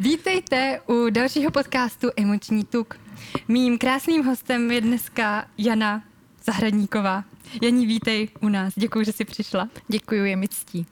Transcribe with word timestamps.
Vítejte 0.00 0.80
u 0.86 1.10
dalšího 1.10 1.50
podcastu 1.50 2.08
Emoční 2.16 2.64
tuk. 2.64 3.00
Mým 3.48 3.78
krásným 3.78 4.24
hostem 4.24 4.70
je 4.70 4.80
dneska 4.80 5.48
Jana 5.58 6.02
Zahradníková. 6.44 7.24
Janí, 7.62 7.86
vítej 7.86 8.28
u 8.40 8.48
nás. 8.48 8.72
Děkuji, 8.76 9.04
že 9.04 9.12
jsi 9.12 9.24
přišla. 9.24 9.68
Děkuji, 9.88 10.24
je 10.24 10.36
mi 10.36 10.48
ctí. 10.48 10.86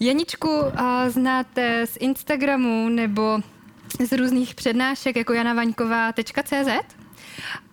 Janičku 0.00 0.50
a 0.76 1.10
znáte 1.10 1.86
z 1.86 1.96
Instagramu 2.00 2.88
nebo 2.88 3.38
z 4.06 4.12
různých 4.12 4.54
přednášek 4.54 5.16
jako 5.16 5.32
janavaňková.cz. 5.32 6.96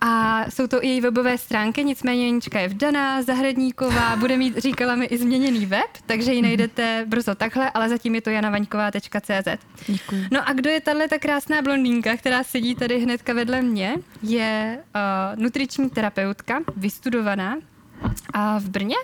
A 0.00 0.44
jsou 0.50 0.66
to 0.66 0.84
i 0.84 0.88
její 0.88 1.00
webové 1.00 1.38
stránky, 1.38 1.84
nicméně 1.84 2.26
Janička 2.26 2.60
je 2.60 2.68
vdaná, 2.68 3.22
zahradníková, 3.22 4.16
bude 4.16 4.36
mít, 4.36 4.58
říkala 4.58 4.94
mi, 4.94 5.06
i 5.06 5.18
změněný 5.18 5.66
web, 5.66 5.90
takže 6.06 6.32
ji 6.32 6.42
najdete 6.42 7.04
brzo 7.08 7.34
takhle, 7.34 7.70
ale 7.70 7.88
zatím 7.88 8.14
je 8.14 8.20
to 8.20 8.30
janavaňková.cz. 8.30 9.48
Děkuji. 9.86 10.26
No 10.30 10.48
a 10.48 10.52
kdo 10.52 10.70
je 10.70 10.80
tahle 10.80 11.08
ta 11.08 11.18
krásná 11.18 11.62
blondýnka, 11.62 12.16
která 12.16 12.44
sedí 12.44 12.74
tady 12.74 12.98
hnedka 12.98 13.32
vedle 13.32 13.62
mě, 13.62 13.94
je 14.22 14.78
uh, 14.94 15.42
nutriční 15.42 15.90
terapeutka, 15.90 16.60
vystudovaná 16.76 17.56
a 18.32 18.58
v 18.58 18.68
Brně? 18.68 18.96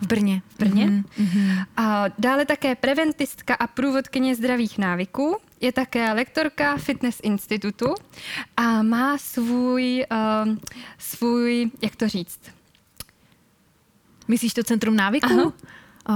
V 0.00 0.06
Brně. 0.06 0.42
V 0.48 0.58
Brně. 0.58 0.86
Mm-hmm. 0.86 1.66
A 1.76 2.04
dále 2.18 2.44
také 2.44 2.74
preventistka 2.74 3.54
a 3.54 3.66
průvodkyně 3.66 4.34
zdravých 4.34 4.78
návyků. 4.78 5.36
Je 5.60 5.72
také 5.72 6.12
lektorka 6.12 6.76
Fitness 6.76 7.20
Institutu 7.22 7.94
a 8.56 8.82
má 8.82 9.18
svůj, 9.18 10.04
uh, 10.12 10.56
svůj, 10.98 11.70
jak 11.82 11.96
to 11.96 12.08
říct? 12.08 12.40
Myslíš 14.28 14.54
to 14.54 14.62
centrum 14.62 14.96
návyku? 14.96 15.34
Uh, 15.34 16.14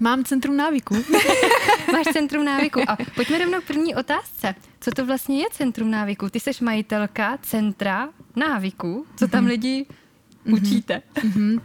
mám 0.00 0.24
centrum 0.24 0.56
návyku. 0.56 0.94
Máš 1.92 2.06
centrum 2.12 2.44
návyku. 2.44 2.80
A 2.88 2.96
pojďme 3.14 3.38
rovnou 3.38 3.60
k 3.60 3.64
první 3.64 3.94
otázce. 3.94 4.54
Co 4.80 4.90
to 4.90 5.06
vlastně 5.06 5.38
je 5.38 5.46
centrum 5.52 5.90
návyku? 5.90 6.30
Ty 6.30 6.40
jsi 6.40 6.50
majitelka 6.60 7.38
centra 7.42 8.08
návyku. 8.36 9.06
Co 9.16 9.28
tam 9.28 9.40
mhm. 9.40 9.48
lidi. 9.48 9.86
Učíte. 10.44 11.02
Mm-hmm. 11.14 11.60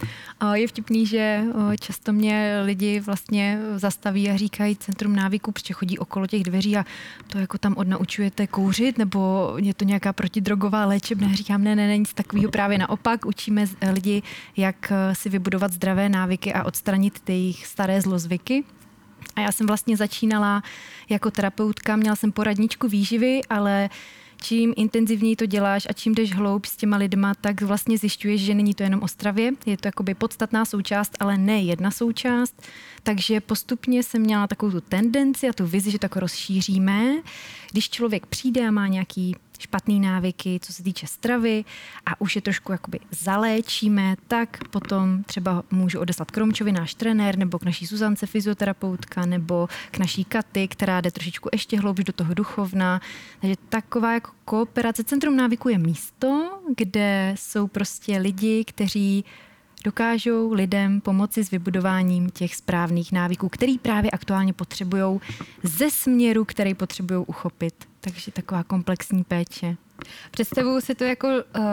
Je 0.53 0.67
vtipný, 0.67 1.05
že 1.05 1.43
často 1.79 2.13
mě 2.13 2.61
lidi 2.65 2.99
vlastně 2.99 3.59
zastaví 3.75 4.29
a 4.29 4.37
říkají 4.37 4.75
centrum 4.75 5.15
návyku, 5.15 5.51
protože 5.51 5.73
chodí 5.73 5.99
okolo 5.99 6.27
těch 6.27 6.43
dveří 6.43 6.77
a 6.77 6.85
to 7.27 7.37
jako 7.37 7.57
tam 7.57 7.73
odnaučujete 7.77 8.47
kouřit, 8.47 8.97
nebo 8.97 9.53
je 9.57 9.73
to 9.73 9.85
nějaká 9.85 10.13
protidrogová 10.13 10.85
léčebna. 10.85 11.33
Říkám, 11.33 11.63
ne, 11.63 11.75
ne, 11.75 11.87
ne, 11.87 11.97
nic 11.97 12.13
takového 12.13 12.51
právě 12.51 12.77
naopak. 12.77 13.25
Učíme 13.25 13.65
lidi, 13.91 14.21
jak 14.57 14.91
e, 14.91 15.15
si 15.15 15.29
vybudovat 15.29 15.71
zdravé 15.71 16.09
návyky 16.09 16.53
a 16.53 16.63
odstranit 16.63 17.19
ty 17.19 17.33
jejich 17.33 17.67
staré 17.67 18.01
zlozvyky. 18.01 18.63
A 19.35 19.41
já 19.41 19.51
jsem 19.51 19.67
vlastně 19.67 19.97
začínala 19.97 20.63
jako 21.09 21.31
terapeutka, 21.31 21.95
měla 21.95 22.15
jsem 22.15 22.31
poradničku 22.31 22.87
výživy, 22.87 23.41
ale 23.49 23.89
čím 24.41 24.73
intenzivněji 24.77 25.35
to 25.35 25.45
děláš 25.45 25.87
a 25.89 25.93
čím 25.93 26.15
jdeš 26.15 26.33
hloub 26.33 26.65
s 26.65 26.75
těma 26.75 26.97
lidma, 26.97 27.33
tak 27.41 27.61
vlastně 27.61 27.97
zjišťuješ, 27.97 28.41
že 28.41 28.55
není 28.55 28.73
to 28.73 28.83
jenom 28.83 29.03
o 29.03 29.07
stravě, 29.07 29.51
je 29.65 29.77
to 29.77 29.87
jakoby 29.87 30.13
podstatná 30.13 30.65
součást, 30.65 31.17
ale 31.19 31.37
ne 31.37 31.61
jedna 31.61 31.91
součást. 31.91 32.61
Takže 33.03 33.41
postupně 33.41 34.03
jsem 34.03 34.21
měla 34.21 34.47
takovou 34.47 34.71
tu 34.71 34.81
tendenci 34.81 35.49
a 35.49 35.53
tu 35.53 35.65
vizi, 35.65 35.91
že 35.91 35.99
to 35.99 36.05
jako 36.05 36.19
rozšíříme. 36.19 37.15
Když 37.71 37.89
člověk 37.89 38.25
přijde 38.25 38.67
a 38.67 38.71
má 38.71 38.87
nějaký 38.87 39.35
špatné 39.61 39.99
návyky, 39.99 40.59
co 40.61 40.73
se 40.73 40.83
týče 40.83 41.07
stravy 41.07 41.65
a 42.05 42.21
už 42.21 42.35
je 42.35 42.41
trošku 42.41 42.71
jakoby 42.71 42.99
zaléčíme, 43.11 44.15
tak 44.27 44.67
potom 44.67 45.23
třeba 45.23 45.63
můžu 45.71 45.99
odeslat 45.99 46.31
k 46.31 46.37
Romčovi, 46.37 46.71
náš 46.71 46.93
trenér, 46.95 47.37
nebo 47.37 47.59
k 47.59 47.63
naší 47.63 47.87
Suzance, 47.87 48.25
fyzioterapeutka, 48.25 49.25
nebo 49.25 49.67
k 49.91 49.97
naší 49.97 50.25
Katy, 50.25 50.67
která 50.67 51.01
jde 51.01 51.11
trošičku 51.11 51.49
ještě 51.53 51.79
hloubš 51.79 52.03
do 52.03 52.13
toho 52.13 52.33
duchovna. 52.33 53.01
Takže 53.41 53.55
taková 53.69 54.13
jako 54.13 54.31
kooperace. 54.45 55.03
Centrum 55.03 55.35
návyku 55.35 55.69
je 55.69 55.77
místo, 55.77 56.59
kde 56.75 57.35
jsou 57.37 57.67
prostě 57.67 58.17
lidi, 58.17 58.65
kteří 58.65 59.25
dokážou 59.85 60.53
lidem 60.53 61.01
pomoci 61.01 61.43
s 61.43 61.51
vybudováním 61.51 62.29
těch 62.29 62.55
správných 62.55 63.11
návyků, 63.11 63.49
který 63.49 63.77
právě 63.77 64.11
aktuálně 64.11 64.53
potřebují 64.53 65.19
ze 65.63 65.91
směru, 65.91 66.45
který 66.45 66.73
potřebují 66.73 67.25
uchopit. 67.27 67.73
Takže 68.01 68.31
taková 68.31 68.63
komplexní 68.63 69.23
péče. 69.23 69.75
Představuju 70.31 70.81
si 70.81 70.95
to 70.95 71.03
jako 71.03 71.27
uh, 71.27 71.63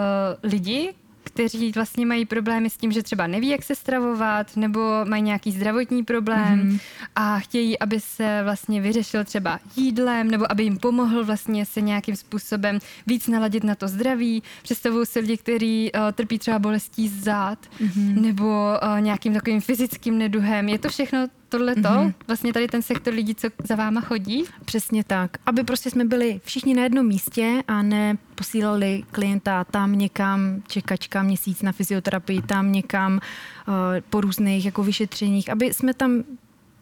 lidi, 0.42 0.94
kteří 1.24 1.72
vlastně 1.72 2.06
mají 2.06 2.26
problémy 2.26 2.70
s 2.70 2.76
tím, 2.76 2.92
že 2.92 3.02
třeba 3.02 3.26
neví, 3.26 3.48
jak 3.48 3.62
se 3.62 3.74
stravovat, 3.74 4.56
nebo 4.56 4.80
mají 5.04 5.22
nějaký 5.22 5.52
zdravotní 5.52 6.04
problém 6.04 6.62
mm-hmm. 6.62 6.80
a 7.16 7.38
chtějí, 7.38 7.78
aby 7.78 8.00
se 8.00 8.40
vlastně 8.44 8.80
vyřešil 8.80 9.24
třeba 9.24 9.60
jídlem, 9.76 10.30
nebo 10.30 10.52
aby 10.52 10.62
jim 10.62 10.78
pomohl 10.78 11.24
vlastně 11.24 11.66
se 11.66 11.80
nějakým 11.80 12.16
způsobem 12.16 12.78
víc 13.06 13.28
naladit 13.28 13.64
na 13.64 13.74
to 13.74 13.88
zdraví. 13.88 14.42
Představuju 14.62 15.04
si 15.04 15.20
lidi, 15.20 15.36
kteří 15.36 15.92
uh, 15.92 16.00
trpí 16.12 16.38
třeba 16.38 16.58
bolestí 16.58 17.08
zad, 17.08 17.58
mm-hmm. 17.80 18.20
nebo 18.20 18.44
uh, 18.46 19.00
nějakým 19.00 19.34
takovým 19.34 19.60
fyzickým 19.60 20.18
neduhem. 20.18 20.68
Je 20.68 20.78
to 20.78 20.88
všechno 20.88 21.28
tohle 21.52 21.74
to, 21.74 21.80
mm-hmm. 21.80 22.14
vlastně 22.26 22.52
tady 22.52 22.68
ten 22.68 22.82
sektor 22.82 23.14
lidí, 23.14 23.34
co 23.34 23.48
za 23.64 23.74
váma 23.74 24.00
chodí? 24.00 24.44
Přesně 24.64 25.04
tak. 25.04 25.30
Aby 25.46 25.64
prostě 25.64 25.90
jsme 25.90 26.04
byli 26.04 26.40
všichni 26.44 26.74
na 26.74 26.82
jednom 26.82 27.06
místě 27.06 27.62
a 27.68 27.82
ne 27.82 28.18
posílali 28.34 29.02
klienta 29.10 29.64
tam 29.64 29.98
někam, 29.98 30.62
čekačka 30.68 31.22
měsíc 31.22 31.62
na 31.62 31.72
fyzioterapii, 31.72 32.42
tam 32.42 32.72
někam 32.72 33.12
uh, 33.12 33.74
po 34.10 34.20
různých 34.20 34.64
jako 34.64 34.82
vyšetřeních, 34.82 35.50
aby 35.50 35.74
jsme 35.74 35.94
tam 35.94 36.22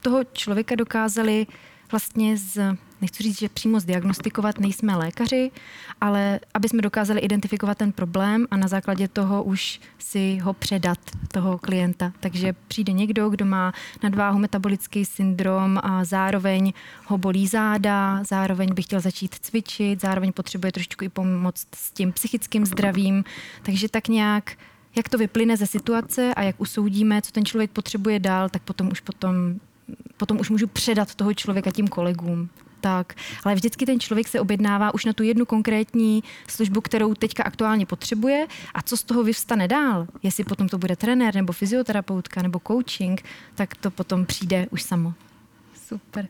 toho 0.03 0.25
člověka 0.33 0.75
dokázali 0.75 1.47
vlastně 1.91 2.37
z 2.37 2.77
nechci 3.01 3.23
říct, 3.23 3.39
že 3.39 3.49
přímo 3.49 3.81
zdiagnostikovat 3.81 4.59
nejsme 4.59 4.97
lékaři, 4.97 5.51
ale 6.01 6.41
aby 6.55 6.69
jsme 6.69 6.83
dokázali 6.83 7.21
identifikovat 7.21 7.79
ten 7.79 7.93
problém 7.93 8.47
a 8.51 8.57
na 8.57 8.69
základě 8.69 9.09
toho 9.09 9.43
už 9.43 9.81
si 9.99 10.39
ho 10.39 10.53
předat, 10.53 10.99
toho 11.33 11.59
klienta. 11.59 12.13
Takže 12.21 12.55
přijde 12.69 12.93
někdo, 12.93 13.31
kdo 13.31 13.45
má 13.45 13.73
nadváhu, 14.03 14.39
metabolický 14.39 15.05
syndrom 15.05 15.79
a 15.83 16.05
zároveň 16.05 16.73
ho 17.07 17.19
bolí 17.19 17.47
záda, 17.47 18.25
zároveň 18.25 18.75
by 18.75 18.83
chtěl 18.83 19.01
začít 19.01 19.35
cvičit, 19.35 20.01
zároveň 20.01 20.33
potřebuje 20.33 20.73
trošičku 20.73 21.05
i 21.05 21.09
pomoct 21.09 21.67
s 21.75 21.91
tím 21.91 22.13
psychickým 22.13 22.67
zdravím. 22.67 23.25
Takže 23.63 23.89
tak 23.89 24.09
nějak 24.09 24.57
jak 24.97 25.09
to 25.09 25.19
vyplyne 25.19 25.57
ze 25.57 25.67
situace 25.67 26.35
a 26.35 26.43
jak 26.43 26.61
usoudíme, 26.61 27.23
co 27.23 27.33
ten 27.33 27.45
člověk 27.45 27.71
potřebuje 27.71 28.19
dál, 28.19 28.49
tak 28.49 28.63
potom 28.63 28.89
už 28.93 29.01
potom 29.01 29.35
potom 30.17 30.41
už 30.41 30.51
můžu 30.51 30.67
předat 30.67 31.15
toho 31.15 31.35
člověka 31.35 31.71
tím 31.71 31.89
kolegům 31.89 32.49
tak. 32.81 33.15
Ale 33.45 33.55
vždycky 33.55 33.87
ten 33.87 34.01
člověk 34.01 34.29
se 34.29 34.41
objednává 34.41 34.95
už 34.95 35.05
na 35.05 35.13
tu 35.13 35.23
jednu 35.23 35.47
konkrétní 35.47 36.25
službu, 36.49 36.81
kterou 36.81 37.15
teďka 37.15 37.43
aktuálně 37.43 37.87
potřebuje 37.87 38.47
a 38.75 38.83
co 38.83 38.97
z 38.97 39.03
toho 39.03 39.25
vyvstane 39.25 39.69
dál, 39.69 40.07
jestli 40.23 40.45
potom 40.45 40.69
to 40.69 40.79
bude 40.79 40.97
trenér 40.97 41.35
nebo 41.35 41.53
fyzioterapeutka 41.53 42.43
nebo 42.43 42.61
coaching, 42.67 43.23
tak 43.55 43.77
to 43.77 43.91
potom 43.91 44.27
přijde 44.27 44.67
už 44.71 44.83
samo. 44.83 45.15
Super. 45.91 46.29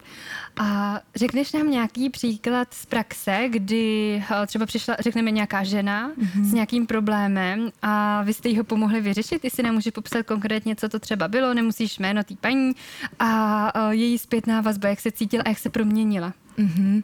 A 0.56 1.00
řekneš 1.14 1.52
nám 1.52 1.70
nějaký 1.70 2.10
příklad 2.10 2.74
z 2.74 2.86
praxe, 2.86 3.44
kdy 3.48 4.14
eh, 4.30 4.46
třeba 4.46 4.66
přišla, 4.66 4.96
řekneme, 5.00 5.30
nějaká 5.30 5.64
žena 5.64 6.10
mm-hmm. 6.10 6.44
s 6.44 6.52
nějakým 6.52 6.86
problémem 6.86 7.70
a 7.82 8.22
vy 8.22 8.34
jste 8.34 8.48
jí 8.48 8.58
ho 8.58 8.64
pomohli 8.64 9.00
vyřešit? 9.00 9.44
Jestli 9.44 9.62
nám 9.62 9.74
může 9.74 9.90
popsat 9.90 10.26
konkrétně, 10.26 10.76
co 10.76 10.88
to 10.88 10.98
třeba 10.98 11.28
bylo, 11.28 11.54
nemusíš 11.54 11.98
jméno 11.98 12.24
té 12.24 12.34
paní 12.40 12.72
a 13.18 13.72
eh, 13.74 13.94
její 13.94 14.18
zpětná 14.18 14.60
vazba, 14.60 14.88
jak 14.88 15.00
se 15.00 15.12
cítila 15.12 15.42
a 15.46 15.48
jak 15.48 15.58
se 15.58 15.70
proměnila. 15.70 16.32
Mm-hmm. 16.58 17.02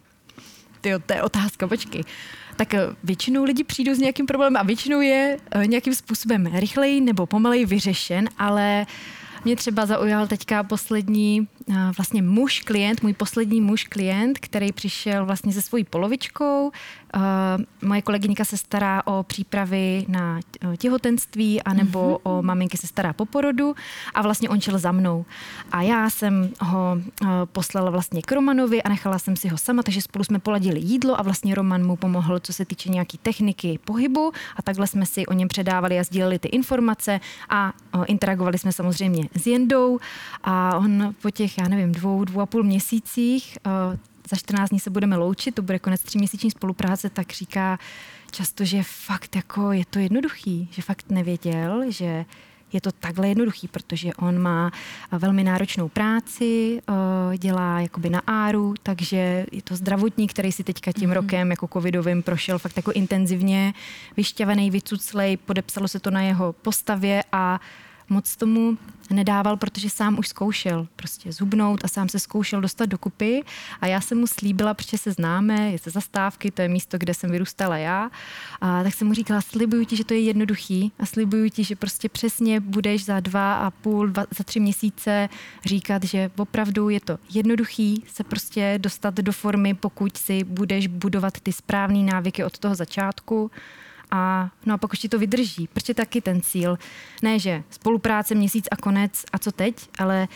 Tyjo, 0.80 0.98
to 0.98 1.12
je 1.12 1.22
otázka, 1.22 1.68
počkej. 1.68 2.02
Tak 2.56 2.74
eh, 2.74 2.80
většinou 3.04 3.44
lidi 3.44 3.64
přijdou 3.64 3.94
s 3.94 3.98
nějakým 3.98 4.26
problémem 4.26 4.56
a 4.56 4.62
většinou 4.62 5.00
je 5.00 5.36
nějakým 5.66 5.94
způsobem 5.94 6.46
rychleji 6.46 7.00
nebo 7.00 7.26
pomaleji 7.26 7.66
vyřešen, 7.66 8.28
ale 8.38 8.86
mě 9.46 9.56
třeba 9.56 9.86
zaujal 9.86 10.26
teďka 10.26 10.62
poslední 10.62 11.48
vlastně 11.96 12.22
muž 12.22 12.60
klient, 12.60 13.02
můj 13.02 13.12
poslední 13.12 13.60
muž 13.60 13.84
klient, 13.84 14.38
který 14.38 14.72
přišel 14.72 15.26
vlastně 15.26 15.52
se 15.52 15.62
svojí 15.62 15.84
polovičkou. 15.84 16.72
Moje 17.82 18.02
kolegyňka 18.02 18.44
se 18.44 18.56
stará 18.56 19.02
o 19.06 19.22
přípravy 19.22 20.04
na 20.08 20.40
těhotenství, 20.78 21.62
anebo 21.62 22.00
mm-hmm. 22.00 22.20
o 22.22 22.42
maminky 22.42 22.76
se 22.76 22.86
stará 22.86 23.12
po 23.12 23.26
porodu 23.26 23.74
a 24.14 24.22
vlastně 24.22 24.48
on 24.48 24.60
šel 24.60 24.78
za 24.78 24.92
mnou. 24.92 25.24
A 25.72 25.82
já 25.82 26.10
jsem 26.10 26.50
ho 26.60 26.98
poslala 27.44 27.90
vlastně 27.90 28.22
k 28.22 28.32
Romanovi 28.32 28.82
a 28.82 28.88
nechala 28.88 29.18
jsem 29.18 29.36
si 29.36 29.48
ho 29.48 29.58
sama, 29.58 29.82
takže 29.82 30.02
spolu 30.02 30.24
jsme 30.24 30.38
poladili 30.38 30.80
jídlo 30.80 31.20
a 31.20 31.22
vlastně 31.22 31.54
Roman 31.54 31.86
mu 31.86 31.96
pomohl, 31.96 32.40
co 32.40 32.52
se 32.52 32.64
týče 32.64 32.88
nějaký 32.88 33.18
techniky 33.18 33.78
pohybu 33.84 34.32
a 34.56 34.62
takhle 34.62 34.86
jsme 34.86 35.06
si 35.06 35.26
o 35.26 35.32
něm 35.32 35.48
předávali 35.48 35.98
a 35.98 36.04
sdíleli 36.04 36.38
ty 36.38 36.48
informace 36.48 37.20
a 37.48 37.72
interagovali 38.06 38.58
jsme 38.58 38.72
samozřejmě 38.72 39.28
s 39.34 39.46
Jendou 39.46 39.98
a 40.44 40.76
on 40.76 41.14
po 41.22 41.30
těch 41.30 41.58
já 41.58 41.68
nevím, 41.68 41.92
dvou, 41.92 42.24
dvou 42.24 42.40
a 42.40 42.46
půl 42.46 42.62
měsících, 42.62 43.58
za 44.30 44.36
14 44.36 44.70
dní 44.70 44.80
se 44.80 44.90
budeme 44.90 45.16
loučit, 45.16 45.54
to 45.54 45.62
bude 45.62 45.78
konec 45.78 46.00
tříměsíční 46.00 46.50
spolupráce, 46.50 47.10
tak 47.10 47.32
říká 47.32 47.78
často, 48.30 48.64
že 48.64 48.82
fakt 48.82 49.36
jako 49.36 49.72
je 49.72 49.84
to 49.90 49.98
jednoduchý, 49.98 50.68
že 50.70 50.82
fakt 50.82 51.10
nevěděl, 51.10 51.84
že 51.88 52.24
je 52.72 52.80
to 52.80 52.92
takhle 52.92 53.28
jednoduchý, 53.28 53.68
protože 53.68 54.14
on 54.14 54.38
má 54.38 54.70
velmi 55.12 55.44
náročnou 55.44 55.88
práci, 55.88 56.80
dělá 57.38 57.80
jakoby 57.80 58.10
na 58.10 58.22
áru, 58.26 58.74
takže 58.82 59.46
je 59.52 59.62
to 59.62 59.76
zdravotník, 59.76 60.32
který 60.32 60.52
si 60.52 60.64
teďka 60.64 60.92
tím 60.92 61.10
mm-hmm. 61.10 61.14
rokem 61.14 61.50
jako 61.50 61.68
covidovým 61.72 62.22
prošel 62.22 62.58
fakt 62.58 62.76
jako 62.76 62.92
intenzivně, 62.92 63.74
vyšťavený, 64.16 64.70
vycuclej, 64.70 65.36
podepsalo 65.36 65.88
se 65.88 66.00
to 66.00 66.10
na 66.10 66.22
jeho 66.22 66.52
postavě 66.52 67.24
a 67.32 67.60
moc 68.08 68.36
tomu 68.36 68.78
nedával, 69.10 69.56
protože 69.56 69.90
sám 69.90 70.18
už 70.18 70.28
zkoušel 70.28 70.88
prostě 70.96 71.32
zhubnout 71.32 71.84
a 71.84 71.88
sám 71.88 72.08
se 72.08 72.18
zkoušel 72.18 72.60
dostat 72.60 72.86
do 72.86 72.98
kupy. 72.98 73.42
A 73.80 73.86
já 73.86 74.00
jsem 74.00 74.18
mu 74.18 74.26
slíbila, 74.26 74.74
protože 74.74 74.98
se 74.98 75.12
známe, 75.12 75.70
je 75.70 75.78
ze 75.78 75.90
zastávky, 75.90 76.50
to 76.50 76.62
je 76.62 76.68
místo, 76.68 76.98
kde 76.98 77.14
jsem 77.14 77.30
vyrůstala 77.30 77.76
já, 77.76 78.10
a 78.60 78.82
tak 78.82 78.94
jsem 78.94 79.08
mu 79.08 79.14
říkala, 79.14 79.40
slibuju 79.40 79.84
ti, 79.84 79.96
že 79.96 80.04
to 80.04 80.14
je 80.14 80.20
jednoduchý 80.20 80.92
a 80.98 81.06
slibuju 81.06 81.48
ti, 81.50 81.64
že 81.64 81.76
prostě 81.76 82.08
přesně 82.08 82.60
budeš 82.60 83.04
za 83.04 83.20
dva 83.20 83.54
a 83.54 83.70
půl, 83.70 84.08
dva, 84.08 84.24
za 84.38 84.44
tři 84.44 84.60
měsíce 84.60 85.28
říkat, 85.64 86.04
že 86.04 86.30
opravdu 86.36 86.88
je 86.88 87.00
to 87.00 87.18
jednoduchý 87.30 88.04
se 88.12 88.24
prostě 88.24 88.74
dostat 88.78 89.14
do 89.14 89.32
formy, 89.32 89.74
pokud 89.74 90.16
si 90.16 90.44
budeš 90.44 90.86
budovat 90.86 91.40
ty 91.40 91.52
správné 91.52 91.98
návyky 91.98 92.44
od 92.44 92.58
toho 92.58 92.74
začátku 92.74 93.50
a, 94.10 94.50
no 94.66 94.74
a 94.74 94.78
pak 94.78 94.92
už 94.92 94.98
ti 94.98 95.08
to 95.08 95.18
vydrží, 95.18 95.68
protože 95.72 95.94
taky 95.94 96.20
ten 96.20 96.40
cíl, 96.40 96.78
ne 97.22 97.38
že 97.38 97.62
spolupráce 97.70 98.34
měsíc 98.34 98.64
a 98.70 98.76
konec 98.76 99.24
a 99.32 99.38
co 99.38 99.52
teď, 99.52 99.88
ale 99.98 100.28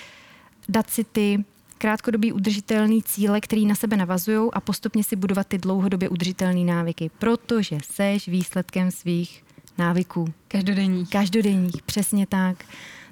dát 0.68 0.90
si 0.90 1.04
ty 1.04 1.44
krátkodobý 1.78 2.32
udržitelný 2.32 3.02
cíle, 3.02 3.40
který 3.40 3.66
na 3.66 3.74
sebe 3.74 3.96
navazují 3.96 4.50
a 4.52 4.60
postupně 4.60 5.04
si 5.04 5.16
budovat 5.16 5.46
ty 5.46 5.58
dlouhodobě 5.58 6.08
udržitelné 6.08 6.64
návyky, 6.64 7.10
protože 7.18 7.78
seš 7.84 8.28
výsledkem 8.28 8.90
svých 8.90 9.44
návyků. 9.78 10.32
Každodenních. 10.48 11.10
Každodenních, 11.10 11.82
přesně 11.82 12.26
tak. 12.26 12.64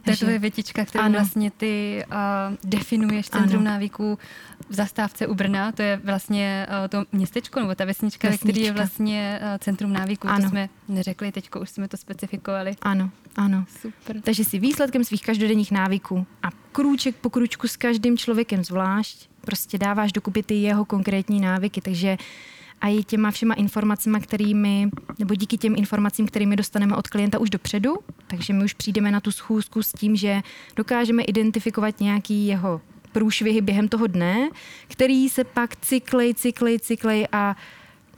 To 0.05 0.11
je 0.11 0.17
tvoje 0.17 0.39
větička, 0.39 0.85
kterou 0.85 1.05
ano. 1.05 1.15
vlastně 1.15 1.51
ty 1.51 2.05
uh, 2.13 2.17
definuješ 2.65 3.29
Centrum 3.29 3.63
ano. 3.63 3.71
návyků 3.71 4.19
v 4.69 4.75
zastávce 4.75 5.27
u 5.27 5.35
Brna. 5.35 5.73
To 5.73 5.83
je 5.83 6.01
vlastně 6.05 6.67
uh, 6.69 6.89
to 6.89 7.05
městečko, 7.13 7.61
nebo 7.61 7.75
ta 7.75 7.85
vesnička, 7.85 8.29
vesnička. 8.29 8.47
ve 8.47 8.53
které 8.53 8.67
je 8.67 8.73
vlastně 8.73 9.41
uh, 9.43 9.59
Centrum 9.59 9.93
návyků. 9.93 10.29
Ano. 10.29 10.43
To 10.43 10.49
jsme 10.49 10.69
neřekli, 10.89 11.33
teď 11.33 11.49
už 11.61 11.71
jsme 11.71 11.89
to 11.89 11.97
specifikovali. 11.97 12.77
Ano, 12.83 13.11
ano. 13.37 13.65
Super. 13.81 14.21
Takže 14.21 14.45
si 14.45 14.59
výsledkem 14.59 15.05
svých 15.05 15.23
každodenních 15.23 15.71
návyků 15.71 16.27
a 16.43 16.49
krůček 16.73 17.17
po 17.17 17.31
krůčku 17.31 17.69
s 17.69 17.77
každým 17.77 18.19
člověkem 18.19 18.65
zvlášť 18.65 19.29
prostě 19.41 19.79
dáváš 19.79 20.13
dokupy 20.13 20.43
ty 20.43 20.55
jeho 20.55 20.85
konkrétní 20.85 21.41
návyky. 21.41 21.81
Takže 21.81 22.17
a 22.81 22.89
i 22.89 23.05
těma 23.05 23.31
všema 23.31 23.55
informacemi, 23.55 24.21
kterými, 24.21 24.91
nebo 25.19 25.35
díky 25.35 25.59
těm 25.59 25.75
informacím, 25.77 26.27
kterými 26.27 26.57
dostaneme 26.57 26.97
od 26.97 27.09
klienta 27.09 27.39
už 27.39 27.51
dopředu, 27.51 27.97
takže 28.27 28.53
my 28.53 28.65
už 28.65 28.73
přijdeme 28.73 29.11
na 29.11 29.21
tu 29.21 29.33
schůzku 29.33 29.83
s 29.83 29.93
tím, 29.93 30.17
že 30.17 30.43
dokážeme 30.77 31.23
identifikovat 31.23 32.01
nějaký 32.01 32.47
jeho 32.47 32.81
průšvihy 33.13 33.61
během 33.61 33.89
toho 33.89 34.07
dne, 34.07 34.49
který 34.89 35.29
se 35.29 35.45
pak 35.45 35.77
cyklej, 35.77 36.35
cyklej, 36.35 36.79
cyklej 36.79 37.27
a 37.33 37.57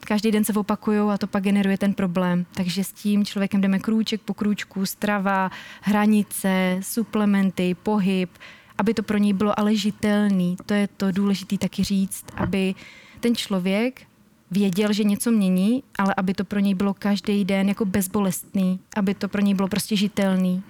každý 0.01 0.31
den 0.31 0.45
se 0.45 0.53
opakují 0.53 0.99
a 0.99 1.19
to 1.19 1.27
pak 1.27 1.43
generuje 1.43 1.79
ten 1.79 1.95
problém. 1.95 2.47
Takže 2.55 2.85
s 2.85 2.93
tím 2.93 3.25
člověkem 3.25 3.61
jdeme 3.61 3.79
krůček 3.79 4.21
po 4.21 4.35
krůčku, 4.35 4.87
strava, 4.87 5.51
hranice, 5.81 6.79
suplementy, 6.83 7.77
pohyb, 7.83 8.31
aby 8.79 8.95
to 8.95 9.03
pro 9.03 9.19
něj 9.19 9.33
bylo 9.33 9.59
ale 9.59 9.77
žitelný. 9.77 10.57
To 10.67 10.75
je 10.75 10.89
to 10.89 11.13
důležité 11.13 11.59
taky 11.59 11.85
říct, 11.85 12.25
aby 12.37 12.75
ten 13.21 13.37
člověk 13.37 14.10
věděl, 14.51 14.93
že 14.93 15.05
něco 15.05 15.31
mění, 15.31 15.83
ale 15.99 16.15
aby 16.17 16.35
to 16.35 16.45
pro 16.45 16.59
něj 16.61 16.75
bylo 16.75 16.95
každý 16.95 17.45
den 17.45 17.69
jako 17.69 17.85
bezbolestný, 17.85 18.81
aby 18.97 19.15
to 19.15 19.29
pro 19.29 19.41
něj 19.41 19.55
bylo 19.55 19.69
prostě 19.69 19.97
žitelný. 19.97 20.63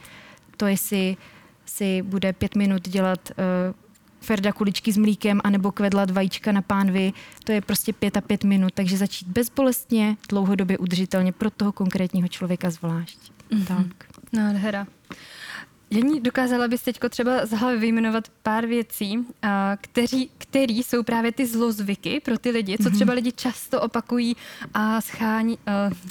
To 0.56 0.66
jestli 0.66 1.16
si 1.66 2.02
bude 2.02 2.32
pět 2.32 2.54
minut 2.54 2.88
dělat 2.88 3.30
uh, 3.30 3.74
Ferda 4.20 4.52
kuličky 4.52 4.92
s 4.92 4.96
mlíkem 4.96 5.40
anebo 5.44 5.72
kvedlat 5.72 6.10
vajíčka 6.10 6.52
na 6.52 6.62
pánvi, 6.62 7.12
to 7.44 7.52
je 7.52 7.60
prostě 7.60 7.92
pět 7.92 8.16
a 8.16 8.20
pět 8.20 8.44
minut, 8.44 8.72
takže 8.74 8.96
začít 8.96 9.28
bezbolestně, 9.28 10.16
dlouhodobě 10.28 10.78
udržitelně 10.78 11.32
pro 11.32 11.50
toho 11.50 11.72
konkrétního 11.72 12.28
člověka 12.28 12.70
zvlášť. 12.70 13.18
Mm-hmm. 13.50 13.64
Tak. 13.64 14.06
Nádhera. 14.32 14.86
Jení, 15.90 16.20
dokázala 16.20 16.68
bys 16.68 16.82
teď 16.82 17.00
třeba 17.10 17.46
z 17.46 17.50
hlavy 17.50 17.78
vyjmenovat 17.78 18.28
pár 18.42 18.66
věcí, 18.66 19.26
kteří, 19.80 20.30
který 20.38 20.82
jsou 20.82 21.02
právě 21.02 21.32
ty 21.32 21.46
zlozvyky 21.46 22.20
pro 22.20 22.38
ty 22.38 22.50
lidi, 22.50 22.76
co 22.78 22.88
mhm. 22.88 22.94
třeba 22.94 23.12
lidi 23.12 23.32
často 23.32 23.80
opakují 23.80 24.36
a 24.74 25.00
schání, 25.00 25.58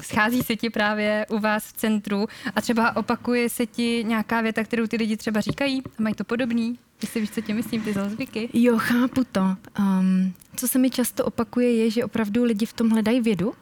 schází 0.02 0.44
se 0.44 0.56
ti 0.56 0.70
právě 0.70 1.26
u 1.30 1.40
vás 1.40 1.68
v 1.68 1.74
centru 1.74 2.28
a 2.56 2.62
třeba 2.62 2.96
opakuje 2.96 3.50
se 3.50 3.66
ti 3.66 4.04
nějaká 4.08 4.42
věta, 4.42 4.64
kterou 4.64 4.88
ty 4.88 4.98
lidi 4.98 5.18
třeba 5.18 5.42
říkají 5.42 5.82
a 5.98 6.02
mají 6.02 6.16
to 6.16 6.24
podobný? 6.24 6.80
Jestli 7.02 7.22
víš, 7.22 7.32
co 7.32 7.42
tím 7.42 7.56
myslím, 7.56 7.82
ty 7.82 7.94
zlozvyky? 7.94 8.50
Jo, 8.54 8.78
chápu 8.78 9.24
to. 9.32 9.42
Um, 9.80 10.34
co 10.56 10.68
se 10.68 10.80
mi 10.80 10.90
často 10.90 11.26
opakuje, 11.26 11.76
je, 11.76 11.90
že 11.90 12.06
opravdu 12.06 12.44
lidi 12.44 12.66
v 12.66 12.74
tom 12.74 12.90
hledají 12.90 13.22
vědu, 13.22 13.54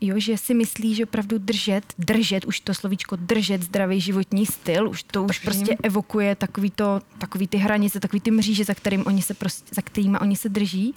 jo, 0.00 0.14
že 0.18 0.38
si 0.38 0.54
myslí, 0.54 0.94
že 0.94 1.04
opravdu 1.04 1.38
držet, 1.38 1.84
držet, 1.98 2.44
už 2.44 2.60
to 2.60 2.74
slovíčko 2.74 3.16
držet 3.16 3.62
zdravý 3.62 4.00
životní 4.00 4.46
styl, 4.46 4.88
už 4.88 5.02
to 5.02 5.24
už 5.24 5.38
prostě 5.38 5.76
evokuje 5.82 6.34
takový, 6.34 6.70
to, 6.70 7.00
takový 7.18 7.48
ty 7.48 7.56
hranice, 7.56 8.00
takový 8.00 8.20
ty 8.20 8.30
mříže, 8.30 8.64
za, 8.64 8.74
kterým 8.74 9.06
oni 9.06 9.22
se 9.22 9.34
prostě, 9.34 9.74
za 9.74 9.82
kterými 9.82 10.18
oni 10.18 10.36
se 10.36 10.48
drží. 10.48 10.94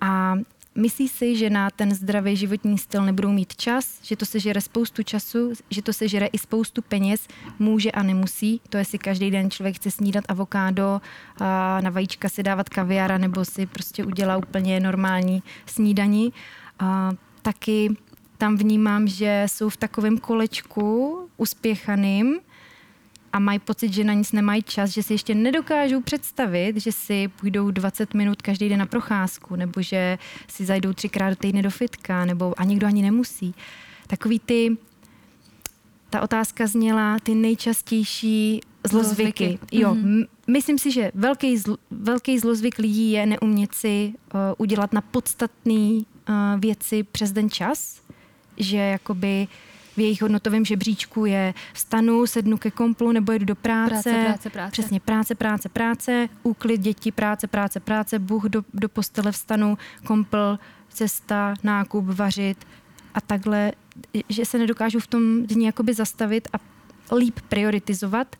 A 0.00 0.34
myslí 0.74 1.08
si, 1.08 1.36
že 1.36 1.50
na 1.50 1.70
ten 1.70 1.94
zdravý 1.94 2.36
životní 2.36 2.78
styl 2.78 3.04
nebudou 3.04 3.32
mít 3.32 3.56
čas, 3.56 3.98
že 4.02 4.16
to 4.16 4.26
se 4.26 4.40
žere 4.40 4.60
spoustu 4.60 5.02
času, 5.02 5.52
že 5.70 5.82
to 5.82 5.92
se 5.92 6.08
žere 6.08 6.26
i 6.26 6.38
spoustu 6.38 6.82
peněz, 6.82 7.28
může 7.58 7.90
a 7.90 8.02
nemusí. 8.02 8.60
To 8.68 8.76
jestli 8.76 8.98
každý 8.98 9.30
den 9.30 9.50
člověk 9.50 9.76
chce 9.76 9.90
snídat 9.90 10.24
avokádo, 10.28 11.00
a 11.40 11.80
na 11.80 11.90
vajíčka 11.90 12.28
si 12.28 12.42
dávat 12.42 12.68
kaviára 12.68 13.18
nebo 13.18 13.44
si 13.44 13.66
prostě 13.66 14.04
udělá 14.04 14.36
úplně 14.36 14.80
normální 14.80 15.42
snídaní. 15.66 16.32
A 16.78 17.12
taky 17.42 17.96
tam 18.38 18.56
vnímám, 18.56 19.08
že 19.08 19.44
jsou 19.46 19.68
v 19.68 19.76
takovém 19.76 20.18
kolečku 20.18 21.18
uspěchaným 21.36 22.40
a 23.32 23.38
mají 23.38 23.58
pocit, 23.58 23.92
že 23.92 24.04
na 24.04 24.12
nic 24.12 24.32
nemají 24.32 24.62
čas, 24.62 24.90
že 24.90 25.02
si 25.02 25.14
ještě 25.14 25.34
nedokážou 25.34 26.00
představit, 26.00 26.76
že 26.76 26.92
si 26.92 27.28
půjdou 27.28 27.70
20 27.70 28.14
minut 28.14 28.42
každý 28.42 28.68
den 28.68 28.78
na 28.78 28.86
procházku, 28.86 29.56
nebo 29.56 29.82
že 29.82 30.18
si 30.48 30.64
zajdou 30.64 30.92
třikrát 30.92 31.30
do 31.30 31.36
týdne 31.36 31.62
do 31.62 31.70
fitka, 31.70 32.24
nebo 32.24 32.54
a 32.56 32.64
nikdo 32.64 32.86
ani 32.86 33.02
nemusí. 33.02 33.54
Takový 34.06 34.38
ty, 34.38 34.76
ta 36.10 36.20
otázka 36.20 36.66
zněla 36.66 37.18
ty 37.18 37.34
nejčastější 37.34 38.60
zlozvyky. 38.86 39.44
zlozvyky. 39.44 39.58
Jo, 39.72 39.94
mm-hmm. 39.94 40.26
myslím 40.46 40.78
si, 40.78 40.90
že 40.90 41.10
velký, 41.14 41.58
zl, 41.58 41.76
velký 41.90 42.38
zlozvyk 42.38 42.78
lidí 42.78 43.10
je 43.10 43.26
neumět 43.26 43.74
si 43.74 44.14
uh, 44.34 44.40
udělat 44.58 44.92
na 44.92 45.00
podstatné 45.00 45.74
uh, 45.74 46.04
věci 46.58 47.02
přes 47.02 47.32
den 47.32 47.50
čas, 47.50 48.00
že 48.58 48.76
jakoby 48.76 49.48
v 49.98 50.00
jejich 50.00 50.22
hodnotovém 50.22 50.64
žebříčku 50.64 51.26
je 51.26 51.54
vstanu, 51.72 52.26
sednu 52.26 52.56
ke 52.58 52.70
komplu 52.70 53.12
nebo 53.12 53.32
jedu 53.32 53.44
do 53.44 53.54
práce. 53.54 53.90
Práce, 53.90 54.24
práce, 54.24 54.50
práce. 54.50 54.72
Přesně 54.72 55.00
práce, 55.00 55.34
práce, 55.34 55.68
práce, 55.68 56.28
úklid 56.42 56.80
děti, 56.80 57.12
práce, 57.12 57.46
práce, 57.46 57.80
práce, 57.80 58.18
Bůh 58.18 58.44
do, 58.44 58.64
do 58.74 58.88
postele 58.88 59.32
vstanu, 59.32 59.78
kompl, 60.06 60.58
cesta, 60.88 61.54
nákup, 61.62 62.04
vařit 62.04 62.66
a 63.14 63.20
takhle, 63.20 63.72
že 64.28 64.44
se 64.44 64.58
nedokážu 64.58 65.00
v 65.00 65.06
tom 65.06 65.42
dní 65.46 65.64
jakoby 65.64 65.94
zastavit 65.94 66.48
a 66.52 66.58
líp 67.14 67.40
prioritizovat, 67.48 68.36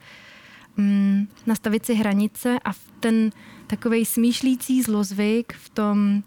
mm, 0.76 1.28
nastavit 1.46 1.87
si 1.87 1.94
hranice 1.94 2.58
a 2.64 2.72
v 2.72 2.80
ten 3.00 3.30
takový 3.66 4.04
smýšlící 4.04 4.82
zlozvyk 4.82 5.52
v 5.52 5.68
tom, 5.68 6.22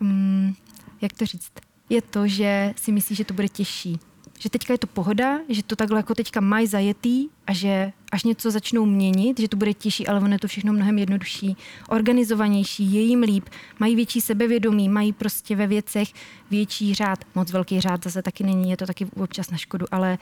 mm, 0.00 0.54
jak 1.00 1.12
to 1.12 1.26
říct, 1.26 1.52
je 1.90 2.02
to, 2.02 2.28
že 2.28 2.74
si 2.76 2.92
myslí, 2.92 3.16
že 3.16 3.24
to 3.24 3.34
bude 3.34 3.48
těžší. 3.48 4.00
Že 4.38 4.50
teďka 4.50 4.74
je 4.74 4.78
to 4.78 4.86
pohoda, 4.86 5.38
že 5.48 5.62
to 5.62 5.76
takhle 5.76 5.98
jako 5.98 6.14
teďka 6.14 6.40
mají 6.40 6.66
zajetý 6.66 7.28
a 7.46 7.52
že 7.52 7.92
až 8.12 8.24
něco 8.24 8.50
začnou 8.50 8.86
měnit, 8.86 9.40
že 9.40 9.48
to 9.48 9.56
bude 9.56 9.74
těžší, 9.74 10.06
ale 10.06 10.20
ono 10.20 10.32
je 10.32 10.38
to 10.38 10.48
všechno 10.48 10.72
mnohem 10.72 10.98
jednodušší, 10.98 11.56
organizovanější, 11.88 12.92
je 12.92 13.00
jim 13.00 13.22
líp, 13.22 13.44
mají 13.78 13.96
větší 13.96 14.20
sebevědomí, 14.20 14.88
mají 14.88 15.12
prostě 15.12 15.56
ve 15.56 15.66
věcech 15.66 16.08
větší 16.50 16.94
řád. 16.94 17.24
Moc 17.34 17.52
velký 17.52 17.80
řád 17.80 18.04
zase 18.04 18.22
taky 18.22 18.44
není, 18.44 18.70
je 18.70 18.76
to 18.76 18.86
taky 18.86 19.06
občas 19.16 19.50
na 19.50 19.56
škodu, 19.56 19.86
ale 19.90 20.18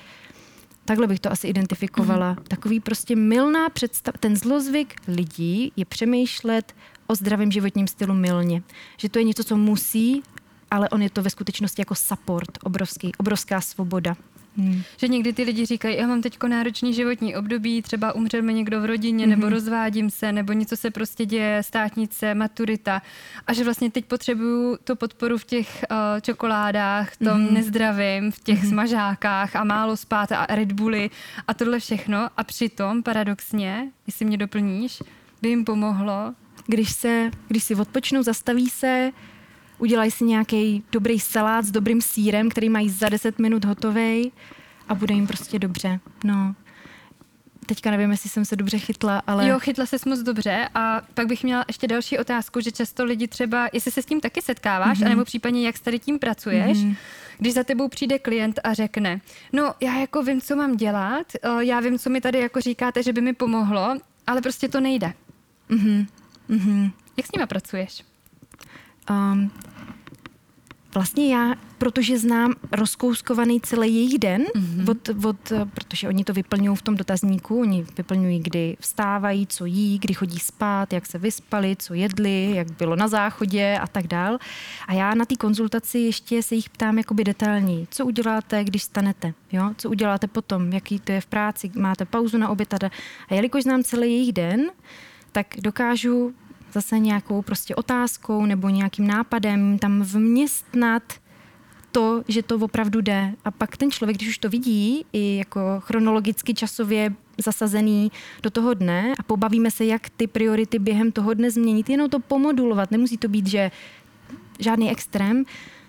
takhle 0.84 1.06
bych 1.06 1.20
to 1.20 1.32
asi 1.32 1.48
identifikovala. 1.48 2.30
Mm. 2.30 2.36
Takový 2.48 2.80
prostě 2.80 3.16
milná 3.16 3.68
představa, 3.68 4.18
ten 4.20 4.36
zlozvyk 4.36 4.94
lidí 5.08 5.72
je 5.76 5.84
přemýšlet 5.84 6.74
o 7.06 7.14
zdravém 7.14 7.52
životním 7.52 7.86
stylu 7.86 8.14
milně. 8.14 8.62
Že 8.96 9.08
to 9.08 9.18
je 9.18 9.24
něco, 9.24 9.44
co 9.44 9.56
musí 9.56 10.22
ale 10.70 10.88
on 10.88 11.02
je 11.02 11.10
to 11.10 11.22
ve 11.22 11.30
skutečnosti 11.30 11.80
jako 11.80 11.94
support, 11.94 12.58
obrovský, 12.62 13.12
obrovská 13.18 13.60
svoboda. 13.60 14.16
Hmm. 14.58 14.82
Že 14.96 15.08
někdy 15.08 15.32
ty 15.32 15.42
lidi 15.42 15.66
říkají, 15.66 15.96
já 15.96 16.06
mám 16.06 16.22
teď 16.22 16.38
náročný 16.48 16.94
životní 16.94 17.36
období, 17.36 17.82
třeba 17.82 18.12
umřel 18.12 18.42
mi 18.42 18.54
někdo 18.54 18.80
v 18.80 18.84
rodině, 18.84 19.26
hmm. 19.26 19.30
nebo 19.30 19.48
rozvádím 19.48 20.10
se, 20.10 20.32
nebo 20.32 20.52
něco 20.52 20.76
se 20.76 20.90
prostě 20.90 21.26
děje, 21.26 21.62
státnice, 21.62 22.34
maturita. 22.34 23.02
A 23.46 23.52
že 23.52 23.64
vlastně 23.64 23.90
teď 23.90 24.04
potřebuju 24.04 24.76
tu 24.84 24.96
podporu 24.96 25.38
v 25.38 25.44
těch 25.44 25.84
uh, 25.90 25.96
čokoládách, 26.20 27.12
v 27.12 27.16
tom 27.18 27.44
hmm. 27.44 27.54
nezdravím, 27.54 28.32
v 28.32 28.40
těch 28.40 28.60
hmm. 28.60 28.70
smažákách 28.70 29.56
a 29.56 29.64
málo 29.64 29.96
spát 29.96 30.32
a 30.32 30.46
Red 30.46 30.72
Bulli 30.72 31.10
a 31.46 31.54
tohle 31.54 31.78
všechno. 31.78 32.28
A 32.36 32.44
přitom 32.44 33.02
paradoxně, 33.02 33.90
jestli 34.06 34.24
mě 34.24 34.36
doplníš, 34.36 35.02
by 35.42 35.48
jim 35.48 35.64
pomohlo. 35.64 36.34
Když 36.66 36.92
se, 36.92 37.30
když 37.48 37.64
si 37.64 37.74
odpočnou, 37.74 38.22
zastaví 38.22 38.70
se, 38.70 39.12
udělají 39.78 40.10
si 40.10 40.24
nějaký 40.24 40.84
dobrý 40.92 41.20
salát 41.20 41.64
s 41.64 41.70
dobrým 41.70 42.00
sírem, 42.00 42.50
který 42.50 42.68
mají 42.68 42.90
za 42.90 43.08
10 43.08 43.38
minut 43.38 43.64
hotový 43.64 44.32
a 44.88 44.94
bude 44.94 45.14
jim 45.14 45.26
prostě 45.26 45.58
dobře. 45.58 46.00
No, 46.24 46.54
teďka 47.66 47.90
nevím, 47.90 48.10
jestli 48.10 48.30
jsem 48.30 48.44
se 48.44 48.56
dobře 48.56 48.78
chytla, 48.78 49.22
ale... 49.26 49.48
Jo, 49.48 49.58
chytla 49.58 49.86
se 49.86 49.96
moc 50.06 50.18
dobře 50.18 50.68
a 50.74 51.02
pak 51.14 51.26
bych 51.26 51.44
měla 51.44 51.64
ještě 51.68 51.86
další 51.86 52.18
otázku, 52.18 52.60
že 52.60 52.72
často 52.72 53.04
lidi 53.04 53.28
třeba, 53.28 53.68
jestli 53.72 53.90
se 53.90 54.02
s 54.02 54.06
tím 54.06 54.20
taky 54.20 54.42
setkáváš, 54.42 54.98
mm-hmm. 54.98 55.06
anebo 55.06 55.24
případně 55.24 55.66
jak 55.66 55.76
s 55.76 55.80
tady 55.80 55.98
tím 55.98 56.18
pracuješ, 56.18 56.78
mm-hmm. 56.78 56.96
když 57.38 57.54
za 57.54 57.64
tebou 57.64 57.88
přijde 57.88 58.18
klient 58.18 58.60
a 58.64 58.74
řekne, 58.74 59.20
no 59.52 59.74
já 59.80 59.94
jako 59.94 60.22
vím, 60.22 60.40
co 60.40 60.56
mám 60.56 60.76
dělat, 60.76 61.26
já 61.58 61.80
vím, 61.80 61.98
co 61.98 62.10
mi 62.10 62.20
tady 62.20 62.38
jako 62.38 62.60
říkáte, 62.60 63.02
že 63.02 63.12
by 63.12 63.20
mi 63.20 63.32
pomohlo, 63.32 63.96
ale 64.26 64.40
prostě 64.42 64.68
to 64.68 64.80
nejde. 64.80 65.12
Mm-hmm. 65.70 66.06
Mm-hmm. 66.50 66.90
Jak 67.16 67.26
s 67.26 67.32
nima 67.32 67.46
pracuješ? 67.46 68.04
Um, 69.10 69.50
vlastně 70.94 71.34
já, 71.34 71.54
protože 71.78 72.18
znám 72.18 72.54
rozkouskovaný 72.72 73.60
celý 73.60 73.94
jejich 73.94 74.18
den, 74.18 74.44
mm-hmm. 74.44 74.90
od, 74.90 75.24
od, 75.24 75.52
protože 75.74 76.08
oni 76.08 76.24
to 76.24 76.32
vyplňují 76.32 76.76
v 76.76 76.82
tom 76.82 76.96
dotazníku, 76.96 77.60
oni 77.60 77.86
vyplňují, 77.96 78.38
kdy 78.38 78.76
vstávají, 78.80 79.46
co 79.46 79.64
jí, 79.64 79.98
kdy 79.98 80.14
chodí 80.14 80.38
spát, 80.38 80.92
jak 80.92 81.06
se 81.06 81.18
vyspali, 81.18 81.76
co 81.78 81.94
jedli, 81.94 82.52
jak 82.54 82.70
bylo 82.70 82.96
na 82.96 83.08
záchodě 83.08 83.78
a 83.82 83.86
tak 83.86 84.06
dál. 84.06 84.38
A 84.88 84.92
já 84.92 85.14
na 85.14 85.24
té 85.24 85.36
konzultaci 85.36 85.98
ještě 85.98 86.42
se 86.42 86.54
jich 86.54 86.70
ptám 86.70 86.98
jakoby 86.98 87.24
detailní, 87.24 87.88
co 87.90 88.06
uděláte, 88.06 88.64
když 88.64 88.82
stanete, 88.82 89.34
jo? 89.52 89.70
co 89.76 89.90
uděláte 89.90 90.26
potom, 90.26 90.72
jaký 90.72 90.98
to 90.98 91.12
je 91.12 91.20
v 91.20 91.26
práci, 91.26 91.70
máte 91.74 92.04
pauzu 92.04 92.38
na 92.38 92.48
oběd 92.48 92.74
a 93.30 93.34
jelikož 93.34 93.62
znám 93.62 93.82
celý 93.82 94.12
jejich 94.12 94.32
den, 94.32 94.70
tak 95.32 95.46
dokážu 95.60 96.34
zase 96.72 96.98
nějakou 96.98 97.42
prostě 97.42 97.74
otázkou 97.74 98.46
nebo 98.46 98.68
nějakým 98.68 99.06
nápadem 99.06 99.78
tam 99.78 100.02
vměstnat 100.02 101.02
to, 101.92 102.24
že 102.28 102.42
to 102.42 102.56
opravdu 102.56 103.00
jde. 103.00 103.34
A 103.44 103.50
pak 103.50 103.76
ten 103.76 103.90
člověk, 103.90 104.16
když 104.16 104.28
už 104.28 104.38
to 104.38 104.48
vidí, 104.48 105.04
i 105.12 105.36
jako 105.36 105.60
chronologicky 105.80 106.54
časově 106.54 107.14
zasazený 107.38 108.12
do 108.42 108.50
toho 108.50 108.74
dne 108.74 109.14
a 109.18 109.22
pobavíme 109.22 109.70
se, 109.70 109.84
jak 109.84 110.10
ty 110.10 110.26
priority 110.26 110.78
během 110.78 111.12
toho 111.12 111.34
dne 111.34 111.50
změnit, 111.50 111.90
jenom 111.90 112.10
to 112.10 112.20
pomodulovat, 112.20 112.90
nemusí 112.90 113.16
to 113.16 113.28
být, 113.28 113.46
že 113.46 113.70
žádný 114.58 114.90
extrém, 114.90 115.44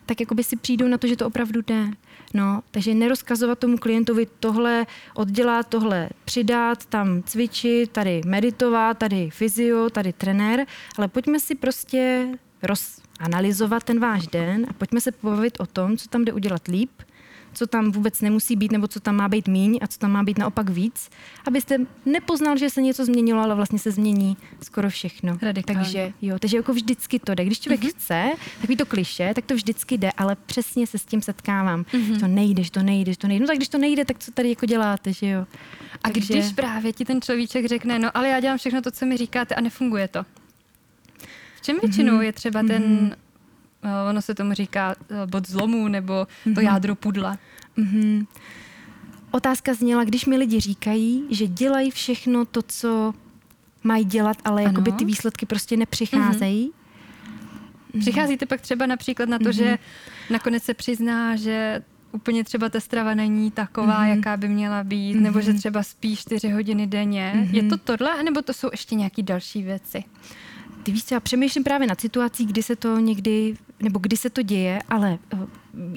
tak 0.06 0.20
jako 0.20 0.36
by 0.36 0.44
si 0.44 0.56
přijdou 0.56 0.88
na 0.88 0.98
to, 0.98 1.08
že 1.08 1.16
to 1.16 1.28
opravdu 1.28 1.62
jde. 1.62 1.86
No, 2.34 2.62
takže 2.72 2.94
nerozkazovat 2.94 3.60
tomu 3.60 3.78
klientovi 3.78 4.28
tohle 4.40 4.86
oddělat, 5.14 5.68
tohle 5.68 6.10
přidat, 6.26 6.86
tam 6.86 7.24
cvičit, 7.24 7.92
tady 7.92 8.22
meditovat, 8.26 8.98
tady 8.98 9.30
fyzio, 9.30 9.90
tady 9.90 10.14
trenér, 10.14 10.66
ale 10.98 11.08
pojďme 11.08 11.40
si 11.40 11.56
prostě 11.56 12.28
rozanalizovat 12.64 13.84
ten 13.84 14.00
váš 14.00 14.28
den 14.28 14.66
a 14.70 14.74
pojďme 14.74 15.02
se 15.02 15.12
pobavit 15.12 15.60
o 15.60 15.66
tom, 15.66 15.98
co 15.98 16.10
tam 16.10 16.26
jde 16.26 16.34
udělat 16.34 16.68
líp, 16.68 16.92
co 17.54 17.68
tam 17.68 17.92
vůbec 17.92 18.22
nemusí 18.22 18.56
být, 18.56 18.72
nebo 18.72 18.88
co 18.88 19.00
tam 19.00 19.16
má 19.16 19.28
být 19.28 19.48
míň 19.48 19.80
a 19.82 19.88
co 19.88 20.00
tam 20.00 20.12
má 20.12 20.24
být 20.24 20.38
naopak 20.38 20.70
víc, 20.70 21.10
abyste 21.46 21.78
nepoznal, 22.06 22.58
že 22.58 22.70
se 22.70 22.82
něco 22.82 23.06
změnilo, 23.06 23.42
ale 23.42 23.56
vlastně 23.56 23.80
se 23.80 23.92
změní 23.92 24.38
skoro 24.64 24.90
všechno. 24.90 25.38
Radikálně. 25.42 25.82
Takže 25.82 26.14
jo, 26.22 26.40
takže 26.40 26.58
jako 26.58 26.74
vždycky 26.74 27.20
to 27.20 27.36
jde. 27.36 27.46
Když 27.46 27.60
člověk 27.60 27.82
mm-hmm. 27.82 27.90
chce, 27.98 28.32
takový 28.62 28.78
to 28.78 28.86
kliše, 28.86 29.32
tak 29.36 29.46
to 29.46 29.56
vždycky 29.56 29.98
jde, 29.98 30.12
ale 30.18 30.36
přesně 30.46 30.88
se 30.88 30.98
s 30.98 31.06
tím 31.06 31.22
setkávám. 31.22 31.84
Mm-hmm. 31.84 32.20
To 32.20 32.28
nejdeš, 32.28 32.70
to 32.70 32.84
nejdeš, 32.84 33.18
to 33.18 33.28
nejde. 33.28 33.44
No 33.44 33.48
tak 33.48 33.58
když 33.58 33.70
to 33.70 33.78
nejde, 33.78 34.06
tak 34.06 34.20
co 34.20 34.32
tady 34.32 34.50
jako 34.50 34.66
děláte, 34.66 35.14
že 35.14 35.28
jo? 35.28 35.46
A 36.04 36.10
takže... 36.10 36.34
když 36.34 36.54
právě 36.54 36.94
ti 36.94 37.06
ten 37.06 37.22
človíček 37.22 37.66
řekne, 37.66 38.00
no 38.00 38.18
ale 38.18 38.28
já 38.28 38.40
dělám 38.40 38.58
všechno 38.58 38.82
to, 38.82 38.92
co 38.92 39.06
mi 39.06 39.18
říkáte 39.18 39.56
a 39.56 39.62
nefunguje 39.62 40.08
to. 40.08 40.26
V 41.56 41.62
čem 41.62 41.78
většinou 41.82 42.14
mm-hmm. 42.14 42.22
je 42.22 42.34
třeba 42.34 42.64
ten 42.64 42.84
mm-hmm 42.84 43.29
ono 44.10 44.22
se 44.22 44.36
tomu 44.36 44.54
říká 44.54 44.96
eh, 45.10 45.28
bod 45.28 45.48
zlomu 45.48 45.88
nebo 45.88 46.14
mm-hmm. 46.14 46.54
to 46.54 46.62
mhm. 46.62 46.62
jádro 46.62 46.96
pudla. 46.96 47.38
Mm-hmm. 47.78 48.28
Otázka 49.32 49.74
zněla, 49.74 50.04
když 50.04 50.26
mi 50.26 50.38
lidi 50.38 50.60
říkají, 50.60 51.24
že 51.30 51.48
dělají 51.48 51.92
všechno 51.92 52.46
to, 52.46 52.62
co 52.62 53.14
mají 53.84 54.06
dělat, 54.06 54.38
ale 54.46 54.64
jako 54.64 54.82
by 54.82 54.92
ty 54.92 55.06
výsledky 55.06 55.46
prostě 55.46 55.78
nepřicházejí. 55.78 56.72
Mm-hmm. 56.72 58.00
Přicházíte 58.00 58.46
pak 58.46 58.62
třeba 58.62 58.86
například 58.86 59.30
na 59.30 59.40
to, 59.40 59.46
mm-hmm. 59.46 59.54
že 59.54 59.78
nakonec 60.30 60.64
se 60.64 60.74
přizná, 60.74 61.36
že 61.36 61.82
úplně 62.12 62.44
třeba 62.44 62.70
ta 62.70 62.80
strava 62.80 63.14
není 63.14 63.52
taková, 63.52 64.04
mm-hmm. 64.04 64.16
jaká 64.16 64.38
by 64.38 64.48
měla 64.48 64.84
být, 64.84 65.16
mm-hmm. 65.16 65.22
nebo 65.22 65.42
že 65.42 65.52
mhm. 65.52 65.60
třeba 65.60 65.84
spí 65.84 66.16
čtyři 66.16 66.50
hodiny 66.50 66.88
denně. 66.88 67.34
Mm-hmm. 67.36 67.56
Je 67.56 67.64
to 67.64 67.78
tohle, 67.78 68.24
nebo 68.24 68.42
to 68.42 68.54
jsou 68.54 68.70
ještě 68.72 68.96
nějaké 68.96 69.22
další 69.22 69.64
věci? 69.64 70.04
Ty 70.84 70.92
víš 70.92 71.12
já 71.12 71.20
přemýšlím 71.20 71.64
právě 71.64 71.88
nad 71.88 72.02
situací, 72.02 72.46
kdy 72.46 72.64
se 72.64 72.76
to 72.76 73.00
někdy, 73.00 73.56
nebo 73.82 74.00
kdy 74.00 74.18
se 74.18 74.30
to 74.30 74.42
děje, 74.42 74.80
ale 74.90 75.20
eh, 75.34 75.38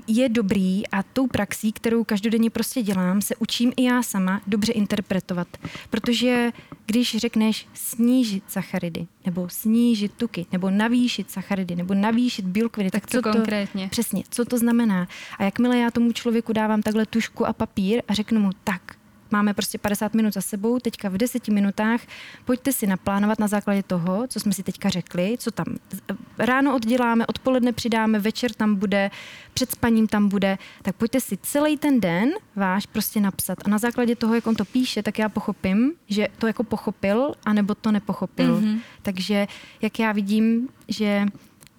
je 0.07 0.29
dobrý 0.29 0.89
a 0.89 1.03
tou 1.03 1.27
praxí, 1.27 1.73
kterou 1.73 2.05
každodenně 2.05 2.51
prostě 2.51 2.83
dělám, 2.83 3.21
se 3.21 3.37
učím 3.37 3.73
i 3.77 3.85
já 3.85 4.03
sama 4.03 4.41
dobře 4.47 4.73
interpretovat. 4.73 5.49
Protože 5.91 6.51
když 6.87 7.17
řekneš 7.17 7.69
snížit 7.75 8.45
sacharidy, 8.49 9.07
nebo 9.27 9.49
snížit 9.49 10.13
tuky, 10.13 10.47
nebo 10.53 10.71
navýšit 10.71 11.31
sacharidy, 11.31 11.77
nebo 11.77 11.95
navýšit 11.95 12.45
bílkoviny, 12.45 12.91
tak, 12.91 13.03
tak 13.03 13.11
co 13.11 13.23
to 13.23 13.33
konkrétně? 13.33 13.89
Přesně, 13.89 14.23
co 14.31 14.45
to 14.45 14.59
znamená. 14.59 15.09
A 15.39 15.45
jakmile 15.45 15.79
já 15.79 15.91
tomu 15.91 16.13
člověku 16.13 16.53
dávám 16.53 16.83
takhle 16.83 17.07
tušku 17.07 17.47
a 17.47 17.53
papír 17.53 18.03
a 18.09 18.15
řeknu 18.15 18.41
mu, 18.41 18.51
tak, 18.65 18.97
máme 19.33 19.55
prostě 19.55 19.79
50 19.79 20.15
minut 20.15 20.35
za 20.35 20.41
sebou, 20.41 20.79
teďka 20.79 21.09
v 21.09 21.19
10 21.19 21.49
minutách 21.49 22.01
pojďte 22.45 22.73
si 22.73 22.87
naplánovat 22.87 23.39
na 23.39 23.49
základě 23.49 23.83
toho, 23.83 24.27
co 24.29 24.41
jsme 24.41 24.53
si 24.53 24.63
teďka 24.63 24.89
řekli, 24.89 25.37
co 25.39 25.51
tam 25.51 25.67
ráno 26.39 26.75
odděláme, 26.75 27.27
odpoledne 27.27 27.73
přidáme, 27.73 28.19
večer 28.19 28.53
tam 28.53 28.75
bude, 28.75 29.11
před 29.55 29.71
spaním 29.71 30.07
tam 30.07 30.29
bude, 30.29 30.59
tak 30.83 30.97
pojďte 30.97 31.21
si 31.21 31.39
celý 31.43 31.77
ten 31.77 32.01
den 32.01 32.31
váš 32.57 32.87
prostě 32.87 33.21
napsat. 33.21 33.59
A 33.65 33.69
na 33.69 33.79
základě 33.79 34.17
toho, 34.17 34.35
jak 34.35 34.47
on 34.47 34.55
to 34.55 34.65
píše, 34.65 35.03
tak 35.03 35.19
já 35.19 35.29
pochopím, 35.29 35.93
že 36.09 36.29
to 36.39 36.47
jako 36.47 36.65
pochopil, 36.65 37.35
anebo 37.45 37.75
to 37.75 37.93
nepochopil. 37.93 38.61
Mm-hmm. 38.61 38.79
Takže 39.03 39.47
jak 39.83 39.99
já 39.99 40.13
vidím, 40.13 40.69
že 40.89 41.27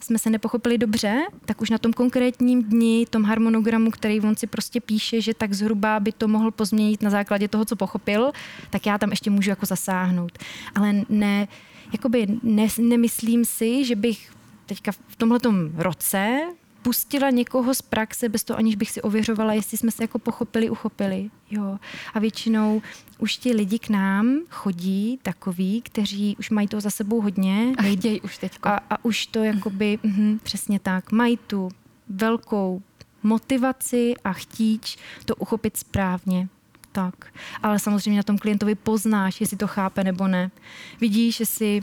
jsme 0.04 0.20
se 0.20 0.30
nepochopili 0.30 0.78
dobře, 0.78 1.22
tak 1.46 1.62
už 1.62 1.70
na 1.70 1.78
tom 1.78 1.94
konkrétním 1.94 2.64
dni, 2.64 3.06
tom 3.10 3.24
harmonogramu, 3.24 3.92
který 3.92 4.22
on 4.22 4.36
si 4.36 4.48
prostě 4.48 4.82
píše, 4.82 5.22
že 5.22 5.34
tak 5.34 5.54
zhruba 5.54 6.00
by 6.00 6.12
to 6.12 6.28
mohl 6.28 6.52
pozměnit 6.52 7.02
na 7.02 7.10
základě 7.10 7.48
toho, 7.48 7.66
co 7.66 7.76
pochopil, 7.76 8.32
tak 8.70 8.86
já 8.86 8.98
tam 8.98 9.10
ještě 9.10 9.30
můžu 9.30 9.50
jako 9.50 9.66
zasáhnout. 9.66 10.38
Ale 10.76 10.94
ne, 11.10 11.48
jakoby 11.94 12.28
ne, 12.44 12.68
nemyslím 12.80 13.46
si, 13.46 13.86
že 13.86 13.96
bych 13.96 14.32
teďka 14.66 14.92
v 14.92 15.16
tomhletom 15.16 15.72
roce 15.76 16.40
pustila 16.84 17.30
někoho 17.30 17.74
z 17.74 17.82
praxe 17.82 18.30
bez 18.30 18.44
toho, 18.44 18.58
aniž 18.58 18.75
bych 18.75 18.92
si 18.92 19.02
ověřovala, 19.02 19.54
jestli 19.54 19.78
jsme 19.78 19.92
se 19.92 20.04
jako 20.04 20.20
pochopili, 20.20 20.70
uchopili. 20.70 21.30
Jo. 21.52 21.80
A 22.13 22.20
většinou 22.20 22.82
už 23.18 23.38
ti 23.38 23.54
lidi 23.54 23.80
k 23.80 23.90
nám 23.90 24.40
chodí 24.50 25.20
takový, 25.24 25.82
kteří 25.82 26.36
už 26.40 26.50
mají 26.50 26.68
to 26.68 26.82
za 26.82 26.90
sebou 26.90 27.22
hodně. 27.22 27.74
A 27.78 27.82
chtějí 27.82 28.22
už 28.22 28.38
teď. 28.38 28.60
A, 28.63 28.80
a 28.90 29.06
už 29.06 29.25
to 29.25 29.44
jakoby, 29.44 30.00
mm. 30.04 30.12
mm, 30.12 30.40
přesně 30.44 30.80
tak, 30.80 31.12
mají 31.12 31.38
tu 31.38 31.70
velkou 32.10 32.82
motivaci 33.24 34.13
a 34.24 34.34
chtíč 34.34 34.98
to 35.25 35.36
uchopit 35.36 35.78
správně. 35.78 36.48
Tak. 36.92 37.16
Ale 37.63 37.80
samozřejmě 37.80 38.18
na 38.18 38.24
tom 38.24 38.38
klientovi 38.38 38.75
poznáš, 38.75 39.42
jestli 39.42 39.58
to 39.58 39.68
chápe 39.68 40.04
nebo 40.04 40.28
ne. 40.28 40.52
Vidíš, 41.02 41.40
jestli 41.40 41.82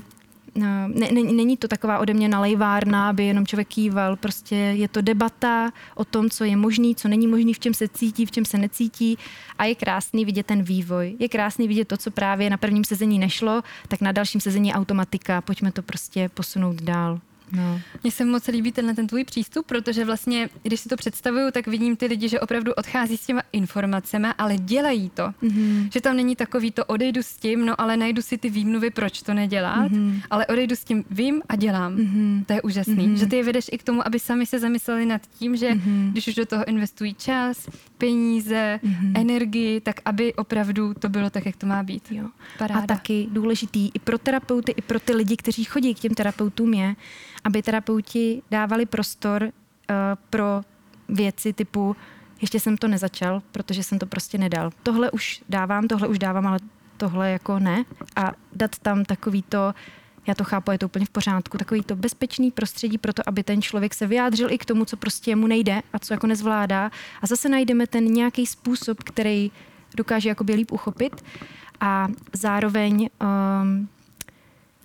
ne, 0.55 0.89
ne, 0.89 1.23
není 1.23 1.57
to 1.57 1.69
taková 1.69 1.99
ode 1.99 2.15
mě 2.15 2.29
nalejvárna, 2.29 3.09
aby 3.09 3.25
jenom 3.25 3.47
člověk 3.47 3.69
kýval. 3.69 4.17
Prostě 4.17 4.57
je 4.57 4.89
to 4.89 5.01
debata 5.01 5.73
o 5.95 6.05
tom, 6.05 6.31
co 6.31 6.45
je 6.45 6.57
možný, 6.57 6.95
co 6.95 7.09
není 7.09 7.27
možný, 7.27 7.55
v 7.55 7.59
čem 7.59 7.75
se 7.75 7.89
cítí, 7.89 8.27
v 8.27 8.31
čem 8.31 8.45
se 8.45 8.59
necítí. 8.59 9.19
A 9.59 9.65
je 9.65 9.75
krásný 9.75 10.25
vidět 10.25 10.47
ten 10.47 10.63
vývoj. 10.63 11.17
Je 11.19 11.29
krásný 11.29 11.69
vidět 11.69 11.89
to, 11.89 11.97
co 11.97 12.11
právě 12.11 12.51
na 12.51 12.57
prvním 12.57 12.85
sezení 12.85 13.19
nešlo, 13.19 13.63
tak 13.89 14.01
na 14.01 14.13
dalším 14.13 14.41
sezení 14.41 14.75
automatika. 14.75 15.41
Pojďme 15.41 15.73
to 15.73 15.83
prostě 15.83 16.29
posunout 16.29 16.83
dál. 16.83 17.21
No. 17.53 17.81
Mně 18.03 18.13
se 18.13 18.25
moc 18.25 18.47
líbí 18.47 18.73
tenhle 18.73 18.95
ten 18.95 19.07
tvůj 19.07 19.25
přístup, 19.25 19.67
protože 19.67 20.05
vlastně, 20.05 20.49
když 20.63 20.81
si 20.81 20.89
to 20.89 20.97
představuju, 20.97 21.51
tak 21.51 21.67
vidím 21.67 21.97
ty 21.97 22.07
lidi, 22.07 22.29
že 22.29 22.41
opravdu 22.41 22.73
odchází 22.73 23.17
s 23.17 23.27
těma 23.27 23.43
informacemi, 23.53 24.29
ale 24.39 24.57
dělají 24.57 25.11
to. 25.15 25.23
Mm-hmm. 25.43 25.89
Že 25.93 26.01
tam 26.01 26.17
není 26.17 26.37
takový 26.37 26.71
to 26.71 26.85
odejdu 26.85 27.23
s 27.23 27.37
tím, 27.37 27.67
no 27.67 27.81
ale 27.81 27.97
najdu 27.97 28.23
si 28.23 28.39
ty 28.39 28.51
výmluvy, 28.51 28.91
proč 28.91 29.23
to 29.23 29.35
nedělat, 29.35 29.93
mm-hmm. 29.93 30.23
ale 30.31 30.47
odejdu 30.47 30.77
s 30.77 30.85
tím, 30.85 31.05
vím 31.11 31.43
a 31.49 31.57
dělám. 31.57 31.97
Mm-hmm. 31.97 32.45
To 32.45 32.53
je 32.53 32.63
úžasný. 32.63 33.09
Mm-hmm. 33.09 33.15
Že 33.15 33.27
ty 33.27 33.37
je 33.37 33.45
vedeš 33.45 33.67
i 33.73 33.79
k 33.79 33.83
tomu, 33.83 34.07
aby 34.07 34.19
sami 34.19 34.47
se 34.47 34.59
zamysleli 34.59 35.07
nad 35.07 35.23
tím, 35.39 35.57
že 35.57 35.71
mm-hmm. 35.71 36.11
když 36.11 36.29
už 36.29 36.35
do 36.35 36.47
toho 36.47 36.69
investují 36.69 37.15
čas, 37.15 37.69
peníze, 37.99 38.81
mm-hmm. 38.85 39.21
energii, 39.21 39.81
tak 39.81 40.01
aby 40.05 40.35
opravdu 40.35 40.95
to 40.95 41.09
bylo 41.09 41.31
tak, 41.31 41.47
jak 41.47 41.57
to 41.57 41.67
má 41.67 41.83
být. 41.83 42.13
Jo. 42.13 42.29
Paráda. 42.59 42.81
A 42.81 42.87
taky 42.87 43.27
důležitý 43.31 43.91
i 43.95 43.99
pro 43.99 44.19
terapeuty, 44.19 44.73
i 44.77 44.83
pro 44.83 45.01
ty 45.01 45.13
lidi, 45.13 45.37
kteří 45.37 45.65
chodí 45.65 45.95
k 45.95 45.99
těm 45.99 46.15
terapeutům 46.15 46.75
je, 46.75 46.97
aby 47.45 47.63
terapeuti 47.63 48.43
dávali 48.51 48.87
prostor 48.87 49.43
uh, 49.43 49.51
pro 50.31 50.61
věci 51.09 51.53
typu 51.53 51.97
ještě 52.41 52.61
jsem 52.61 52.77
to 52.77 52.89
nezačal, 52.89 53.43
protože 53.53 53.83
jsem 53.83 53.99
to 53.99 54.07
prostě 54.07 54.39
nedal. 54.39 54.71
Tohle 54.83 55.11
už 55.11 55.43
dávám, 55.49 55.89
tohle 55.89 56.09
už 56.09 56.19
dávám, 56.19 56.47
ale 56.47 56.59
tohle 56.97 57.31
jako 57.31 57.59
ne. 57.59 57.85
A 58.17 58.33
dát 58.53 58.79
tam 58.79 59.05
takový 59.05 59.43
to, 59.43 59.75
já 60.27 60.35
to 60.35 60.45
chápu, 60.45 60.71
je 60.71 60.79
to 60.79 60.87
úplně 60.87 61.07
v 61.07 61.11
pořádku, 61.11 61.59
takový 61.59 61.83
to 61.83 61.97
bezpečný 61.97 62.51
prostředí 62.51 62.99
pro 62.99 63.13
to, 63.13 63.23
aby 63.27 63.43
ten 63.43 63.63
člověk 63.63 63.95
se 63.95 64.07
vyjádřil 64.07 64.51
i 64.51 64.59
k 64.59 64.65
tomu, 64.65 64.85
co 64.85 64.97
prostě 64.97 65.37
mu 65.37 65.47
nejde 65.47 65.83
a 65.93 65.99
co 65.99 66.15
jako 66.15 66.27
nezvládá. 66.27 66.91
A 67.23 67.27
zase 67.27 67.49
najdeme 67.49 67.87
ten 67.87 68.05
nějaký 68.05 68.47
způsob, 68.47 69.03
který 69.03 69.51
dokáže 69.97 70.29
jakoby 70.29 70.55
líp 70.55 70.73
uchopit 70.73 71.25
a 71.81 72.09
zároveň 72.33 73.09
um, 73.63 73.89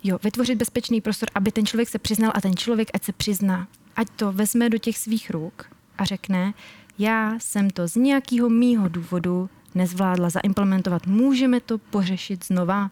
jo, 0.06 0.18
vytvořit 0.22 0.58
bezpečný 0.58 1.00
prostor, 1.00 1.28
aby 1.34 1.52
ten 1.52 1.66
člověk 1.66 1.88
se 1.88 1.98
přiznal 1.98 2.32
a 2.34 2.40
ten 2.40 2.56
člověk 2.56 2.88
ať 2.94 3.04
se 3.04 3.12
přizná. 3.12 3.68
Ať 3.96 4.10
to 4.16 4.32
vezme 4.32 4.70
do 4.70 4.78
těch 4.78 4.98
svých 4.98 5.30
ruk 5.30 5.64
a 5.98 6.04
řekne, 6.04 6.54
já 6.98 7.34
jsem 7.38 7.70
to 7.70 7.88
z 7.88 7.96
nějakého 7.96 8.48
mýho 8.48 8.88
důvodu 8.88 9.50
nezvládla 9.74 10.30
zaimplementovat. 10.30 11.06
Můžeme 11.06 11.60
to 11.60 11.78
pořešit 11.78 12.44
znova. 12.44 12.90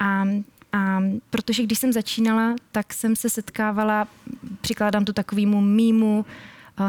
A, 0.00 0.24
a 0.72 1.00
protože 1.30 1.62
když 1.62 1.78
jsem 1.78 1.92
začínala, 1.92 2.54
tak 2.72 2.92
jsem 2.92 3.16
se 3.16 3.30
setkávala, 3.30 4.08
přikládám 4.60 5.04
to 5.04 5.12
takovému 5.12 5.60
mýmu 5.60 6.24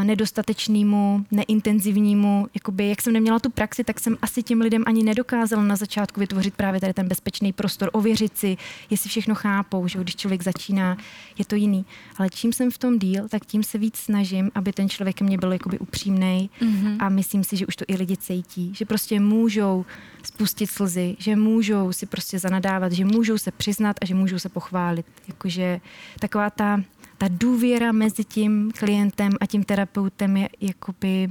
nedostatečnému, 0.03 1.25
neintenzivnímu, 1.31 2.48
jakoby, 2.53 2.89
jak 2.89 3.01
jsem 3.01 3.13
neměla 3.13 3.39
tu 3.39 3.50
praxi, 3.50 3.84
tak 3.84 4.00
jsem 4.00 4.17
asi 4.22 4.43
těm 4.43 4.62
lidem 4.62 4.84
ani 4.88 5.03
nedokázala 5.03 5.63
na 5.63 5.75
začátku 5.75 6.19
vytvořit 6.19 6.53
právě 6.53 6.81
tady 6.81 6.93
ten 6.93 7.08
bezpečný 7.08 7.53
prostor, 7.53 7.89
ověřit 7.93 8.38
si, 8.38 8.58
jestli 8.89 9.10
všechno 9.10 9.36
chápou, 9.36 9.88
že 9.88 10.00
když 10.00 10.15
člověk 10.15 10.43
začíná, 10.43 10.98
je 11.38 11.46
to 11.46 11.55
jiný. 11.55 11.86
Ale 12.17 12.29
čím 12.29 12.53
jsem 12.53 12.72
v 12.72 12.77
tom 12.77 13.00
díl, 13.00 13.27
tak 13.29 13.46
tím 13.46 13.63
se 13.63 13.77
víc 13.77 13.98
snažím, 13.98 14.51
aby 14.55 14.74
ten 14.74 14.89
člověk 14.89 15.22
mě 15.22 15.38
byl 15.38 15.53
jakoby 15.53 15.79
upřímný 15.79 16.50
mm-hmm. 16.62 16.96
a 17.00 17.10
myslím 17.10 17.43
si, 17.43 17.58
že 17.58 17.67
už 17.67 17.75
to 17.75 17.86
i 17.88 17.96
lidi 17.96 18.17
cítí, 18.17 18.72
že 18.75 18.86
prostě 18.86 19.19
můžou 19.19 19.86
spustit 20.24 20.67
slzy, 20.67 21.15
že 21.19 21.36
můžou 21.36 21.93
si 21.93 22.05
prostě 22.05 22.39
zanadávat, 22.39 22.91
že 22.91 23.05
můžou 23.05 23.38
se 23.38 23.51
přiznat 23.51 23.96
a 24.01 24.05
že 24.05 24.15
můžou 24.15 24.39
se 24.39 24.50
pochválit. 24.50 25.05
Jakože 25.27 25.81
taková 26.19 26.50
ta 26.50 26.84
ta 27.20 27.28
důvěra 27.30 27.92
mezi 27.92 28.24
tím 28.24 28.72
klientem 28.80 29.32
a 29.42 29.46
tím 29.46 29.64
terapeutem 29.64 30.38
je 30.38 30.50
jakoby 30.62 31.28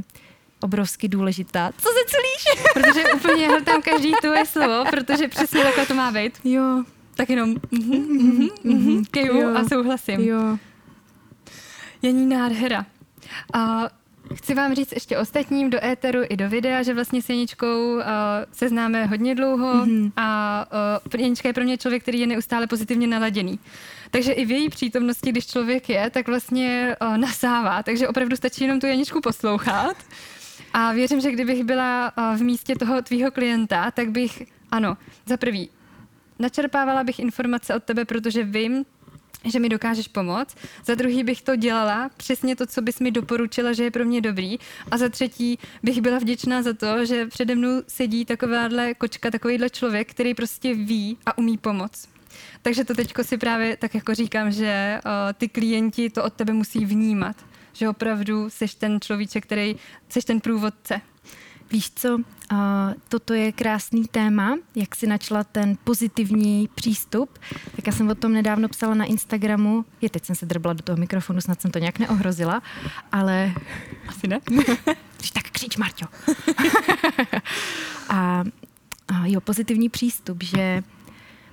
obrovsky 0.60 1.08
důležitá. 1.08 1.72
Co 1.78 1.88
se 1.88 2.04
celíš? 2.06 2.62
protože 2.74 3.12
úplně 3.14 3.48
hltám 3.48 3.82
každý 3.82 4.12
tvoje 4.20 4.46
slovo, 4.46 4.84
protože 4.90 5.28
přesně 5.28 5.62
takhle 5.62 5.86
to 5.86 5.94
má 5.94 6.10
být. 6.10 6.38
Jo. 6.44 6.84
Tak 7.14 7.30
jenom 7.30 7.54
mm-hmm, 7.54 8.06
mm-hmm, 8.06 8.50
mm-hmm, 8.64 9.04
keju 9.10 9.56
a 9.56 9.64
souhlasím. 9.64 10.20
Jo. 10.20 10.58
Jení 12.02 12.26
nádhera. 12.26 12.86
A 13.54 13.88
Chci 14.34 14.54
vám 14.54 14.74
říct 14.74 14.92
ještě 14.92 15.18
ostatním 15.18 15.70
do 15.70 15.84
éteru 15.84 16.20
i 16.28 16.36
do 16.36 16.48
videa, 16.48 16.82
že 16.82 16.94
vlastně 16.94 17.22
s 17.22 17.28
Jeničkou 17.28 17.94
uh, 17.94 18.02
se 18.52 18.68
známe 18.68 19.06
hodně 19.06 19.34
dlouho 19.34 19.74
mm-hmm. 19.74 20.12
a 20.16 20.66
uh, 21.14 21.20
Jenička 21.20 21.48
je 21.48 21.52
pro 21.52 21.64
mě 21.64 21.78
člověk, 21.78 22.02
který 22.02 22.20
je 22.20 22.26
neustále 22.26 22.66
pozitivně 22.66 23.06
naladěný. 23.06 23.58
Takže 24.10 24.32
i 24.32 24.44
v 24.44 24.50
její 24.50 24.68
přítomnosti, 24.68 25.30
když 25.30 25.46
člověk 25.46 25.88
je, 25.88 26.10
tak 26.10 26.28
vlastně 26.28 26.96
uh, 27.02 27.18
nasává. 27.18 27.82
Takže 27.82 28.08
opravdu 28.08 28.36
stačí 28.36 28.64
jenom 28.64 28.80
tu 28.80 28.86
Janičku 28.86 29.20
poslouchat. 29.20 29.96
A 30.72 30.92
věřím, 30.92 31.20
že 31.20 31.32
kdybych 31.32 31.64
byla 31.64 32.12
uh, 32.18 32.36
v 32.36 32.42
místě 32.42 32.76
toho 32.76 33.02
tvýho 33.02 33.30
klienta, 33.30 33.90
tak 33.90 34.10
bych, 34.10 34.42
ano, 34.70 34.96
za 35.26 35.36
prvý, 35.36 35.70
načerpávala 36.38 37.04
bych 37.04 37.18
informace 37.18 37.74
od 37.74 37.84
tebe, 37.84 38.04
protože 38.04 38.44
vím, 38.44 38.84
že 39.44 39.58
mi 39.58 39.68
dokážeš 39.68 40.08
pomoct. 40.08 40.56
Za 40.84 40.94
druhý 40.94 41.24
bych 41.24 41.42
to 41.42 41.56
dělala, 41.56 42.10
přesně 42.16 42.56
to, 42.56 42.66
co 42.66 42.82
bys 42.82 43.00
mi 43.00 43.10
doporučila, 43.10 43.72
že 43.72 43.84
je 43.84 43.90
pro 43.90 44.04
mě 44.04 44.20
dobrý. 44.20 44.56
A 44.90 44.98
za 44.98 45.08
třetí 45.08 45.58
bych 45.82 46.00
byla 46.00 46.18
vděčná 46.18 46.62
za 46.62 46.72
to, 46.72 47.04
že 47.04 47.26
přede 47.26 47.54
mnou 47.54 47.82
sedí 47.88 48.24
takováhle 48.24 48.94
kočka, 48.94 49.30
takovýhle 49.30 49.70
člověk, 49.70 50.10
který 50.10 50.34
prostě 50.34 50.74
ví 50.74 51.18
a 51.26 51.38
umí 51.38 51.58
pomoct. 51.58 52.17
Takže 52.62 52.84
to 52.84 52.94
teďko 52.94 53.24
si 53.24 53.38
právě 53.38 53.76
tak 53.76 53.94
jako 53.94 54.14
říkám, 54.14 54.50
že 54.50 55.00
uh, 55.04 55.10
ty 55.32 55.48
klienti 55.48 56.10
to 56.10 56.24
od 56.24 56.32
tebe 56.32 56.52
musí 56.52 56.84
vnímat. 56.84 57.36
Že 57.72 57.88
opravdu 57.88 58.50
jsi 58.50 58.66
ten 58.78 59.00
človíček, 59.00 59.44
který, 59.44 59.76
jsi 60.08 60.20
ten 60.20 60.40
průvodce. 60.40 61.00
Víš 61.70 61.90
co, 61.94 62.14
uh, 62.14 62.22
toto 63.08 63.34
je 63.34 63.52
krásný 63.52 64.04
téma, 64.04 64.58
jak 64.74 64.96
si 64.96 65.06
načala 65.06 65.44
ten 65.44 65.76
pozitivní 65.84 66.68
přístup. 66.74 67.38
Tak 67.76 67.86
já 67.86 67.92
jsem 67.92 68.08
o 68.08 68.14
tom 68.14 68.32
nedávno 68.32 68.68
psala 68.68 68.94
na 68.94 69.04
Instagramu. 69.04 69.84
Je, 70.00 70.10
teď 70.10 70.24
jsem 70.24 70.36
se 70.36 70.46
drbla 70.46 70.72
do 70.72 70.82
toho 70.82 70.96
mikrofonu, 70.96 71.40
snad 71.40 71.60
jsem 71.60 71.70
to 71.70 71.78
nějak 71.78 71.98
neohrozila, 71.98 72.62
ale... 73.12 73.52
Asi 74.08 74.28
ne. 74.28 74.40
Když 75.16 75.30
tak 75.30 75.50
křič, 75.50 75.76
Marťo. 75.76 76.06
a, 78.08 78.44
a 79.08 79.26
jo, 79.26 79.40
pozitivní 79.40 79.88
přístup, 79.88 80.42
že 80.42 80.82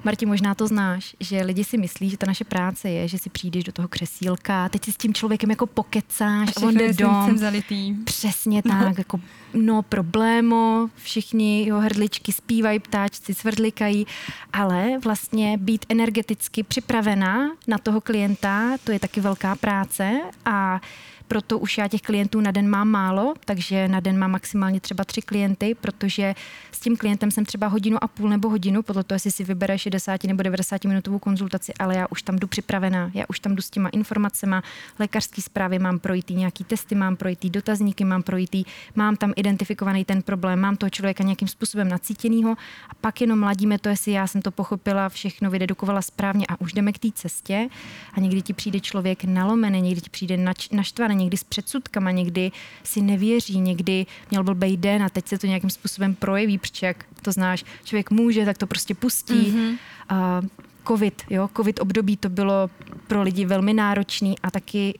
Marti, 0.05 0.25
možná 0.25 0.55
to 0.55 0.67
znáš, 0.67 1.15
že 1.19 1.43
lidi 1.43 1.63
si 1.63 1.77
myslí, 1.77 2.09
že 2.09 2.17
ta 2.17 2.25
naše 2.25 2.43
práce 2.43 2.89
je, 2.89 3.07
že 3.07 3.17
si 3.17 3.29
přijdeš 3.29 3.63
do 3.63 3.71
toho 3.71 3.87
křesílka, 3.87 4.69
teď 4.69 4.85
si 4.85 4.91
s 4.91 4.97
tím 4.97 5.13
člověkem 5.13 5.49
jako 5.49 5.67
pokecáš 5.67 6.49
a, 6.57 6.61
on 6.61 6.77
jde 6.77 6.93
dom. 6.93 7.37
Zalitý. 7.37 7.95
Přesně 8.03 8.63
tak, 8.63 8.81
no. 8.81 8.93
jako 8.97 9.19
no 9.53 9.81
problémo, 9.81 10.89
všichni 10.95 11.67
jo, 11.67 11.77
hrdličky 11.79 12.31
zpívají, 12.31 12.79
ptáčci 12.79 13.33
svrdlikají, 13.33 14.07
ale 14.53 14.99
vlastně 15.03 15.57
být 15.57 15.85
energeticky 15.89 16.63
připravená 16.63 17.51
na 17.67 17.77
toho 17.77 18.01
klienta, 18.01 18.77
to 18.83 18.91
je 18.91 18.99
taky 18.99 19.21
velká 19.21 19.55
práce 19.55 20.21
a 20.45 20.81
proto 21.27 21.59
už 21.59 21.77
já 21.77 21.87
těch 21.87 22.01
klientů 22.01 22.41
na 22.41 22.51
den 22.51 22.69
mám 22.69 22.87
málo, 22.87 23.33
takže 23.45 23.87
na 23.87 23.99
den 23.99 24.19
mám 24.19 24.31
maximálně 24.31 24.79
třeba 24.79 25.03
tři 25.03 25.21
klienty, 25.21 25.75
protože 25.81 26.35
s 26.71 26.79
tím 26.79 26.97
klientem 26.97 27.31
jsem 27.31 27.45
třeba 27.45 27.67
hodinu 27.67 28.03
a 28.03 28.07
půl 28.07 28.29
nebo 28.29 28.49
hodinu, 28.49 28.83
podle 28.83 29.03
toho, 29.03 29.15
jestli 29.15 29.31
si 29.31 29.43
vybere 29.43 29.77
60 29.77 30.23
nebo 30.23 30.43
90 30.43 30.83
minutovou 30.83 31.19
konzultaci, 31.19 31.73
ale 31.79 31.95
já 31.95 32.07
už 32.09 32.21
tam 32.21 32.35
jdu 32.35 32.47
připravená, 32.47 33.11
já 33.13 33.25
už 33.29 33.39
tam 33.39 33.55
jdu 33.55 33.61
s 33.61 33.69
těma 33.69 33.89
informacemi, 33.89 34.55
lékařské 34.99 35.41
zprávy 35.41 35.79
mám 35.79 35.99
projítý, 35.99 36.35
nějaký 36.35 36.63
testy 36.63 36.95
mám 36.95 37.15
projítý, 37.15 37.49
dotazníky 37.49 38.05
mám 38.05 38.23
projítý, 38.23 38.63
mám 38.95 39.15
tam 39.15 39.33
identifikovaný 39.35 40.05
ten 40.05 40.21
problém, 40.21 40.59
mám 40.59 40.77
toho 40.77 40.89
člověka 40.89 41.23
nějakým 41.23 41.47
způsobem 41.47 41.89
nacítěnýho 41.89 42.51
a 42.89 42.95
pak 43.01 43.21
jenom 43.21 43.43
ladíme 43.43 43.79
to, 43.79 43.89
jestli 43.89 44.11
já 44.11 44.27
jsem 44.27 44.41
to 44.41 44.51
pochopila, 44.51 45.09
všechno 45.09 45.49
vydedukovala 45.49 46.01
správně 46.01 46.45
a 46.49 46.61
už 46.61 46.73
jdeme 46.73 46.93
k 46.93 46.99
té 46.99 47.07
cestě 47.13 47.69
a 48.13 48.19
někdy 48.19 48.41
ti 48.41 48.53
přijde 48.53 48.79
člověk 48.79 49.23
nalomený, 49.23 49.81
někdy 49.81 50.01
ti 50.01 50.09
přijde 50.09 50.37
naštvaný, 50.71 51.14
někdy 51.15 51.37
s 51.37 51.43
předsudkama, 51.43 52.11
někdy 52.11 52.51
si 52.83 53.01
nevěří, 53.01 53.59
někdy 53.59 54.05
měl 54.29 54.43
blbej 54.43 54.77
den 54.77 55.03
a 55.03 55.09
teď 55.09 55.27
se 55.27 55.37
to 55.37 55.47
nějakým 55.47 55.69
způsobem 55.69 56.15
projeví, 56.15 56.57
protože 56.57 56.85
jak 56.85 57.05
to 57.21 57.31
znáš, 57.31 57.65
člověk 57.83 58.11
může, 58.11 58.45
tak 58.45 58.57
to 58.57 58.67
prostě 58.67 58.95
pustí. 58.95 59.33
Mm-hmm. 59.33 59.77
Uh, 60.11 60.47
COVID, 60.87 61.21
jo, 61.29 61.49
COVID 61.57 61.79
období 61.79 62.17
to 62.17 62.29
bylo 62.29 62.69
pro 63.07 63.21
lidi 63.21 63.45
velmi 63.45 63.73
náročný 63.73 64.39
a 64.39 64.51
taky 64.51 64.99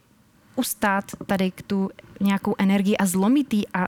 ustát 0.56 1.06
tady 1.26 1.52
k 1.52 1.62
tu 1.62 1.90
nějakou 2.20 2.56
energii 2.58 2.98
a 2.98 3.06
zlomitý 3.06 3.68
a 3.74 3.88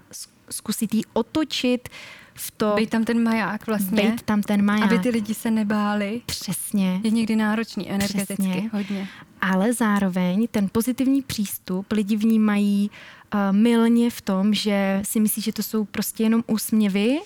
zkusit 0.49 0.93
jí 0.93 1.03
otočit 1.13 1.89
v 2.37 2.51
to... 2.51 2.73
Být 2.75 2.89
tam 2.89 3.03
ten 3.03 3.23
maják 3.23 3.67
vlastně. 3.67 4.11
Být 4.11 4.21
tam 4.21 4.41
ten 4.41 4.65
maják. 4.65 4.91
Aby 4.91 4.99
ty 4.99 5.09
lidi 5.09 5.33
se 5.33 5.51
nebáli. 5.51 6.21
Přesně. 6.25 7.01
Je 7.03 7.11
někdy 7.11 7.35
náročný 7.35 7.91
energeticky, 7.91 8.33
Přesně. 8.33 8.69
hodně. 8.73 9.07
Ale 9.41 9.73
zároveň 9.73 10.47
ten 10.51 10.69
pozitivní 10.71 11.21
přístup 11.21 11.91
lidi 11.91 12.15
vnímají 12.15 12.91
uh, 13.33 13.39
milně 13.55 14.09
v 14.09 14.21
tom, 14.21 14.53
že 14.53 15.01
si 15.05 15.19
myslí, 15.19 15.41
že 15.41 15.53
to 15.53 15.63
jsou 15.63 15.85
prostě 15.85 16.23
jenom 16.23 16.43
úsměvy 16.47 17.19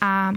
a 0.00 0.32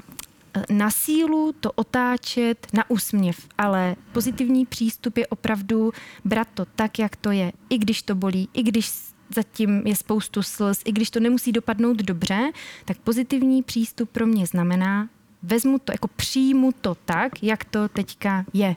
eh, 0.54 0.74
na 0.74 0.89
sílu 0.89 1.54
to 1.60 1.72
otáčet 1.72 2.67
na 2.74 2.89
úsměv, 2.89 3.48
ale 3.58 3.96
pozitivní 4.12 4.65
přístup 4.65 5.17
je 5.17 5.28
opravdu 5.28 5.91
brát 6.26 6.48
to 6.54 6.65
tak, 6.65 7.00
jak 7.00 7.15
to 7.15 7.32
je, 7.32 7.52
i 7.70 7.78
když 7.78 8.02
to 8.02 8.15
bolí, 8.15 8.50
i 8.54 8.63
když 8.63 8.91
zatím 9.36 9.88
je 9.88 9.96
spoustu 9.96 10.44
slz, 10.44 10.82
i 10.86 10.91
když 10.91 11.10
to 11.10 11.20
nemusí 11.20 11.52
dopadnout 11.52 11.98
dobře, 11.98 12.52
tak 12.86 12.98
pozitivní 12.98 13.63
přístup 13.63 14.10
pro 14.10 14.28
mě 14.28 14.46
znamená, 14.46 15.10
vezmu 15.44 15.80
to, 15.80 15.91
jako 15.91 16.08
přijmu 16.08 16.72
to 16.82 16.96
tak, 17.06 17.44
jak 17.44 17.65
to 17.65 17.88
teďka 17.89 18.46
je. 18.54 18.76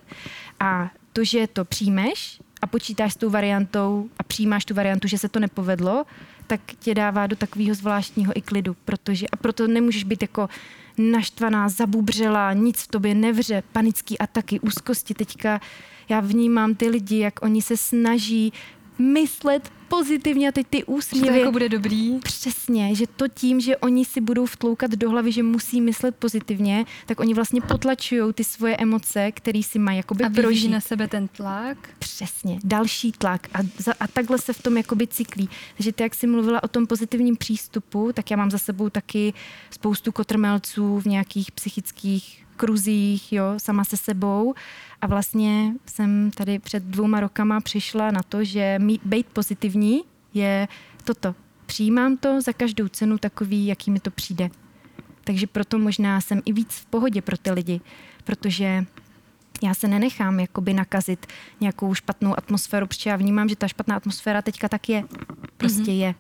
A 0.61 0.91
to, 1.13 1.25
že 1.25 1.47
to 1.47 1.65
přijmeš 1.65 2.41
a 2.63 2.67
počítáš 2.67 3.13
s 3.13 3.17
tou 3.17 3.31
variantou 3.31 4.09
a 4.19 4.23
přijímáš 4.23 4.65
tu 4.65 4.75
variantu, 4.75 5.09
že 5.09 5.19
se 5.19 5.29
to 5.29 5.41
nepovedlo, 5.41 6.05
tak 6.47 6.61
tě 6.79 6.95
dává 6.95 7.27
do 7.27 7.37
takového 7.37 7.75
zvláštního 7.75 8.33
i 8.37 8.41
klidu, 8.41 8.77
protože 8.85 9.27
a 9.27 9.37
proto 9.37 9.69
nemůžeš 9.69 10.05
být 10.05 10.23
jako 10.23 10.49
naštvaná, 10.99 11.69
zabubřela, 11.69 12.53
nic 12.53 12.83
v 12.83 12.89
tobě 12.89 13.15
nevře, 13.15 13.63
panický 13.73 14.19
ataky, 14.19 14.61
úzkosti. 14.61 15.15
Teďka 15.15 15.61
já 16.09 16.21
vnímám 16.21 16.75
ty 16.75 16.89
lidi, 16.89 17.19
jak 17.19 17.43
oni 17.43 17.63
se 17.63 17.77
snaží 17.77 18.53
myslet 18.99 19.73
pozitivně 19.89 20.49
a 20.49 20.53
teď 20.53 20.67
ty 20.71 20.85
úsměvy. 20.85 21.27
Že 21.27 21.33
to 21.33 21.39
jako 21.39 21.53
bude 21.53 21.69
dobrý. 21.69 22.19
Přesně, 22.19 22.95
že 22.95 23.07
to 23.07 23.29
tím, 23.29 23.61
že 23.61 23.77
oni 23.77 24.05
si 24.05 24.21
budou 24.21 24.47
vtloukat 24.47 24.91
do 24.91 25.11
hlavy, 25.11 25.33
že 25.33 25.43
musí 25.43 25.81
myslet 25.81 26.17
pozitivně, 26.17 26.85
tak 27.07 27.21
oni 27.21 27.35
vlastně 27.35 27.61
potlačují 27.61 28.33
ty 28.33 28.45
svoje 28.45 28.77
emoce, 28.77 29.33
které 29.33 29.63
si 29.63 29.79
mají 29.79 29.97
jakoby 29.97 30.25
a 30.25 30.31
prožít. 30.31 30.71
na 30.71 30.81
sebe 30.81 31.09
ten 31.09 31.29
tlak. 31.29 31.79
Přesně, 31.99 32.59
další 32.65 33.13
tlak 33.13 33.49
a, 33.55 33.59
za, 33.79 33.93
a 34.01 34.07
takhle 34.07 34.39
se 34.39 34.53
v 34.53 34.63
tom 34.63 34.77
jakoby 34.77 35.07
cyklí. 35.07 35.49
Takže 35.77 35.93
ty, 35.93 36.03
jak 36.03 36.15
jsi 36.15 36.27
mluvila 36.27 36.63
o 36.63 36.69
tom 36.69 36.87
pozitivním 36.87 37.37
přístupu, 37.37 38.13
tak 38.13 38.31
já 38.31 38.37
mám 38.37 38.51
za 38.51 38.59
sebou 38.59 38.91
taky 38.91 39.33
spoustu 39.71 40.13
kotrmelců 40.13 41.01
v 41.01 41.07
nějakých 41.07 41.53
psychických 41.53 42.44
kruzích, 42.57 43.33
jo, 43.33 43.45
sama 43.59 43.85
se 43.85 43.97
sebou. 43.97 44.55
A 45.01 45.07
vlastně 45.07 45.73
jsem 45.87 46.31
tady 46.31 46.59
před 46.59 46.83
dvouma 46.83 47.21
rokama 47.21 47.61
přišla 47.61 48.11
na 48.11 48.23
to, 48.23 48.45
že 48.45 48.79
mít, 48.79 49.01
být 49.05 49.27
pozitivní 49.27 50.03
je 50.35 50.69
toto. 51.05 51.35
Přijímám 51.67 52.17
to 52.17 52.41
za 52.41 52.53
každou 52.53 52.89
cenu 52.89 53.19
takový, 53.19 53.67
jaký 53.67 53.91
mi 53.91 54.01
to 54.01 54.11
přijde. 54.11 54.51
Takže 55.25 55.47
proto 55.47 55.79
možná 55.79 56.21
jsem 56.21 56.43
i 56.45 56.53
víc 56.53 56.75
v 56.75 56.87
pohodě 56.87 57.23
pro 57.23 57.37
ty 57.37 57.51
lidi, 57.51 57.81
protože 58.25 58.85
já 59.63 59.75
se 59.75 59.89
nenechám 59.89 60.41
jakoby 60.41 60.75
nakazit 60.75 61.27
nějakou 61.61 61.95
špatnou 61.95 62.39
atmosféru, 62.39 62.87
protože 62.87 63.11
já 63.11 63.17
vnímám, 63.17 63.49
že 63.49 63.57
ta 63.57 63.69
špatná 63.69 63.97
atmosféra 63.97 64.43
teďka 64.43 64.69
tak 64.69 64.89
je. 64.89 65.05
Prostě 65.57 65.83
mm-hmm. 65.83 65.99
je. 65.99 66.15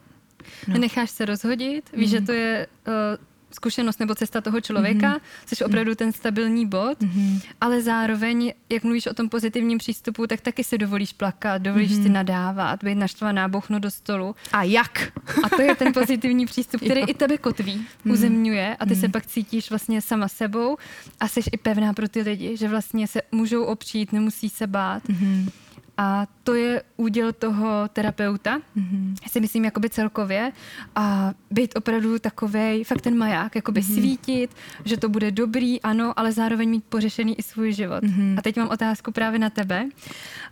No. 0.69 0.73
Nenecháš 0.73 1.11
se 1.11 1.25
rozhodit, 1.25 1.91
víš, 1.93 2.09
mm-hmm. 2.09 2.11
že 2.11 2.17
mhm. 2.17 2.27
to 2.27 2.33
je 2.33 2.67
uh, 2.87 3.25
zkušenost 3.55 4.01
nebo 4.01 4.15
cesta 4.15 4.41
toho 4.41 4.61
člověka, 4.61 5.15
mm-hmm. 5.15 5.47
což 5.47 5.61
opravdu 5.61 5.95
ten 5.95 6.13
stabilní 6.13 6.67
bod, 6.67 7.01
mm-hmm. 7.01 7.43
ale 7.61 7.83
zároveň, 7.83 8.53
jak 8.71 8.85
mluvíš 8.85 9.07
o 9.07 9.15
tom 9.15 9.29
pozitivním 9.29 9.79
přístupu, 9.79 10.27
tak 10.27 10.41
taky 10.41 10.65
si 10.65 10.79
dovolíš 10.79 11.13
plakat, 11.13 11.63
dovolíš 11.63 11.91
mm-hmm. 11.91 12.03
si 12.03 12.09
nadávat, 12.09 12.85
být 12.85 12.95
naštvaná, 12.95 13.49
bouchnout 13.49 13.83
do 13.83 13.91
stolu. 13.91 14.37
A 14.53 14.63
jak? 14.63 15.13
A 15.43 15.49
to 15.49 15.63
je 15.63 15.75
ten 15.75 15.93
pozitivní 15.93 16.47
přístup, 16.47 16.81
který 16.81 17.01
i 17.01 17.15
tebe 17.15 17.39
kotví, 17.39 17.75
mm-hmm. 17.75 18.13
uzemňuje 18.13 18.77
a 18.77 18.87
ty 18.87 18.95
mm-hmm. 18.95 19.01
se 19.01 19.09
pak 19.09 19.27
cítíš 19.27 19.71
vlastně 19.71 20.03
sama 20.03 20.29
sebou 20.29 20.77
a 21.21 21.29
jsi 21.29 21.41
i 21.53 21.57
pevná 21.57 21.93
pro 21.93 22.09
ty 22.09 22.23
lidi, 22.23 22.57
že 22.57 22.69
vlastně 22.69 23.09
se 23.09 23.23
můžou 23.33 23.65
opřít, 23.65 24.13
nemusí 24.13 24.49
se 24.49 24.67
bát. 24.67 25.09
Mm-hmm. 25.09 25.51
A 25.97 26.27
to 26.43 26.55
je 26.55 26.83
úděl 26.97 27.33
toho 27.33 27.89
terapeuta, 27.93 28.59
mm-hmm. 28.77 29.15
si 29.31 29.41
myslím 29.41 29.65
jakoby 29.65 29.91
celkově, 29.91 30.53
a 30.95 31.35
být 31.51 31.77
opravdu 31.77 32.19
takový, 32.19 32.85
fakt 32.85 33.01
ten 33.01 33.19
maják, 33.19 33.55
jakoby 33.55 33.81
mm-hmm. 33.81 33.95
svítit, 33.95 34.51
že 34.85 34.97
to 34.97 35.09
bude 35.09 35.31
dobrý, 35.31 35.83
ano, 35.83 36.19
ale 36.19 36.33
zároveň 36.33 36.71
mít 36.71 36.85
pořešený 36.85 37.39
i 37.39 37.43
svůj 37.43 37.73
život. 37.73 38.05
Mm-hmm. 38.05 38.39
A 38.39 38.43
teď 38.43 38.57
mám 38.57 38.69
otázku 38.69 39.13
právě 39.13 39.39
na 39.39 39.51
tebe. 39.51 39.89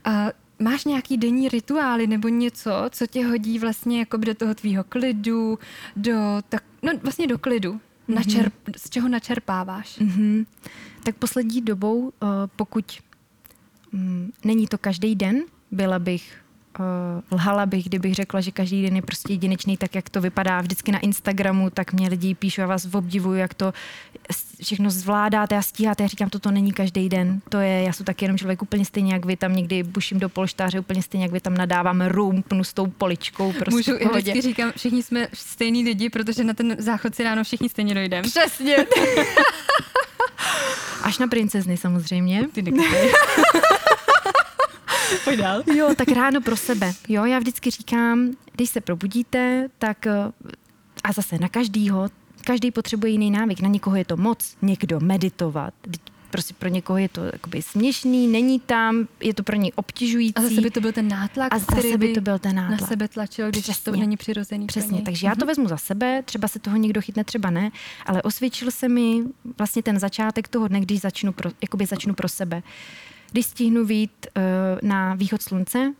A 0.04 0.28
máš 0.58 0.84
nějaký 0.84 1.16
denní 1.16 1.48
rituály 1.48 2.06
nebo 2.06 2.28
něco, 2.28 2.70
co 2.90 3.06
tě 3.06 3.26
hodí 3.26 3.58
vlastně 3.58 3.98
jakoby 3.98 4.26
do 4.26 4.34
toho 4.34 4.54
tvýho 4.54 4.84
klidu, 4.84 5.58
do, 5.96 6.42
tak, 6.48 6.64
no 6.82 6.92
vlastně 7.02 7.26
do 7.26 7.38
klidu, 7.38 7.72
mm-hmm. 7.72 8.14
načerp, 8.14 8.54
z 8.76 8.90
čeho 8.90 9.08
načerpáváš? 9.08 9.98
Mm-hmm. 9.98 10.46
Tak 11.02 11.16
poslední 11.16 11.62
dobou, 11.62 11.98
uh, 11.98 12.10
pokud 12.56 12.84
není 14.44 14.66
to 14.66 14.78
každý 14.78 15.14
den, 15.14 15.42
byla 15.70 15.98
bych 15.98 16.42
Uh, 16.78 17.38
lhala 17.38 17.66
bych, 17.66 17.84
kdybych 17.84 18.14
řekla, 18.14 18.40
že 18.40 18.50
každý 18.50 18.82
den 18.82 18.96
je 18.96 19.02
prostě 19.02 19.32
jedinečný, 19.32 19.76
tak 19.76 19.94
jak 19.94 20.10
to 20.10 20.20
vypadá 20.20 20.60
vždycky 20.60 20.92
na 20.92 20.98
Instagramu, 20.98 21.70
tak 21.70 21.92
mě 21.92 22.08
lidi 22.08 22.34
píšou, 22.34 22.60
já 22.60 22.66
vás 22.66 22.94
obdivuju, 22.94 23.38
jak 23.38 23.54
to 23.54 23.72
všechno 24.62 24.90
zvládáte 24.90 25.56
a 25.56 25.62
stíháte. 25.62 26.02
Já 26.02 26.06
říkám, 26.06 26.30
toto 26.30 26.50
není 26.50 26.72
každý 26.72 27.08
den. 27.08 27.40
To 27.48 27.58
je, 27.58 27.82
já 27.82 27.92
jsem 27.92 28.06
taky 28.06 28.24
jenom 28.24 28.38
člověk 28.38 28.62
úplně 28.62 28.84
stejně 28.84 29.12
jak 29.12 29.26
vy, 29.26 29.36
tam 29.36 29.56
někdy 29.56 29.82
buším 29.82 30.18
do 30.18 30.28
polštáře, 30.28 30.80
úplně 30.80 31.02
stejně 31.02 31.24
jak 31.24 31.32
vy, 31.32 31.40
tam 31.40 31.54
nadávám 31.54 32.00
rum, 32.00 32.44
s 32.62 32.72
tou 32.72 32.86
poličkou. 32.86 33.52
Prostě 33.52 33.92
Můžu, 33.92 34.04
já 34.04 34.08
vždycky 34.08 34.40
říkám, 34.40 34.72
všichni 34.76 35.02
jsme 35.02 35.28
stejní 35.34 35.84
lidi, 35.84 36.10
protože 36.10 36.44
na 36.44 36.54
ten 36.54 36.76
záchod 36.78 37.14
si 37.14 37.24
ráno 37.24 37.44
všichni 37.44 37.68
stejně 37.68 37.94
dojdeme. 37.94 38.22
Přesně. 38.22 38.76
Až 41.02 41.18
na 41.18 41.26
princezny 41.26 41.76
samozřejmě. 41.76 42.48
Ty 42.52 42.62
Pojď 45.24 45.38
dál. 45.38 45.62
Jo, 45.76 45.94
tak 45.96 46.08
ráno 46.08 46.40
pro 46.40 46.56
sebe. 46.56 46.92
Jo, 47.08 47.24
já 47.24 47.38
vždycky 47.38 47.70
říkám, 47.70 48.30
když 48.52 48.70
se 48.70 48.80
probudíte, 48.80 49.68
tak 49.78 50.06
eh, 50.06 50.32
a 51.04 51.12
zase 51.12 51.38
na 51.38 51.48
každýho, 51.48 52.08
každý 52.44 52.70
potřebuje 52.70 53.12
jiný 53.12 53.30
návyk. 53.30 53.60
Na 53.60 53.68
někoho 53.68 53.96
je 53.96 54.04
to 54.04 54.16
moc, 54.16 54.56
někdo 54.62 55.00
meditovat, 55.00 55.74
prostě 56.32 56.54
pro 56.54 56.68
někoho 56.68 56.98
je 56.98 57.08
to 57.08 57.24
jakoby 57.24 57.62
směšný, 57.62 58.28
není 58.28 58.60
tam, 58.60 59.08
je 59.20 59.34
to 59.34 59.42
pro 59.42 59.56
něj 59.56 59.72
obtěžující. 59.74 60.34
A 60.36 60.42
zase 60.42 60.60
by 60.60 60.70
to 60.70 60.80
byl 60.80 60.92
ten 60.92 61.08
nátlak, 61.08 61.54
a 61.54 61.58
zase 61.58 61.98
by 61.98 62.12
to 62.12 62.20
byl 62.20 62.38
ten 62.38 62.56
nátlak. 62.56 62.80
Na 62.80 62.86
sebe 62.86 63.08
tlačil, 63.08 63.48
když 63.48 63.62
Přesně. 63.62 63.92
to 63.92 63.98
není 63.98 64.16
přirozený. 64.16 64.66
Přesně, 64.66 65.02
takže 65.02 65.26
já 65.26 65.34
to 65.34 65.38
mhm. 65.38 65.46
vezmu 65.46 65.68
za 65.68 65.76
sebe, 65.76 66.22
třeba 66.24 66.48
se 66.48 66.58
toho 66.58 66.76
někdo 66.76 67.00
chytne, 67.00 67.24
třeba 67.24 67.50
ne, 67.50 67.70
ale 68.06 68.22
osvědčil 68.22 68.70
se 68.70 68.88
mi 68.88 69.22
vlastně 69.58 69.82
ten 69.82 69.98
začátek 69.98 70.48
toho 70.48 70.68
dne, 70.68 70.80
když 70.80 71.00
začnu 71.00 71.32
pro, 71.32 71.50
jakoby 71.62 71.86
začnu 71.86 72.14
pro 72.14 72.28
sebe. 72.28 72.62
Když 73.32 73.46
stihnu 73.46 73.84
vít 73.84 74.26
uh, 74.36 74.42
na 74.88 75.14
východ 75.14 75.42
slunce, 75.42 75.94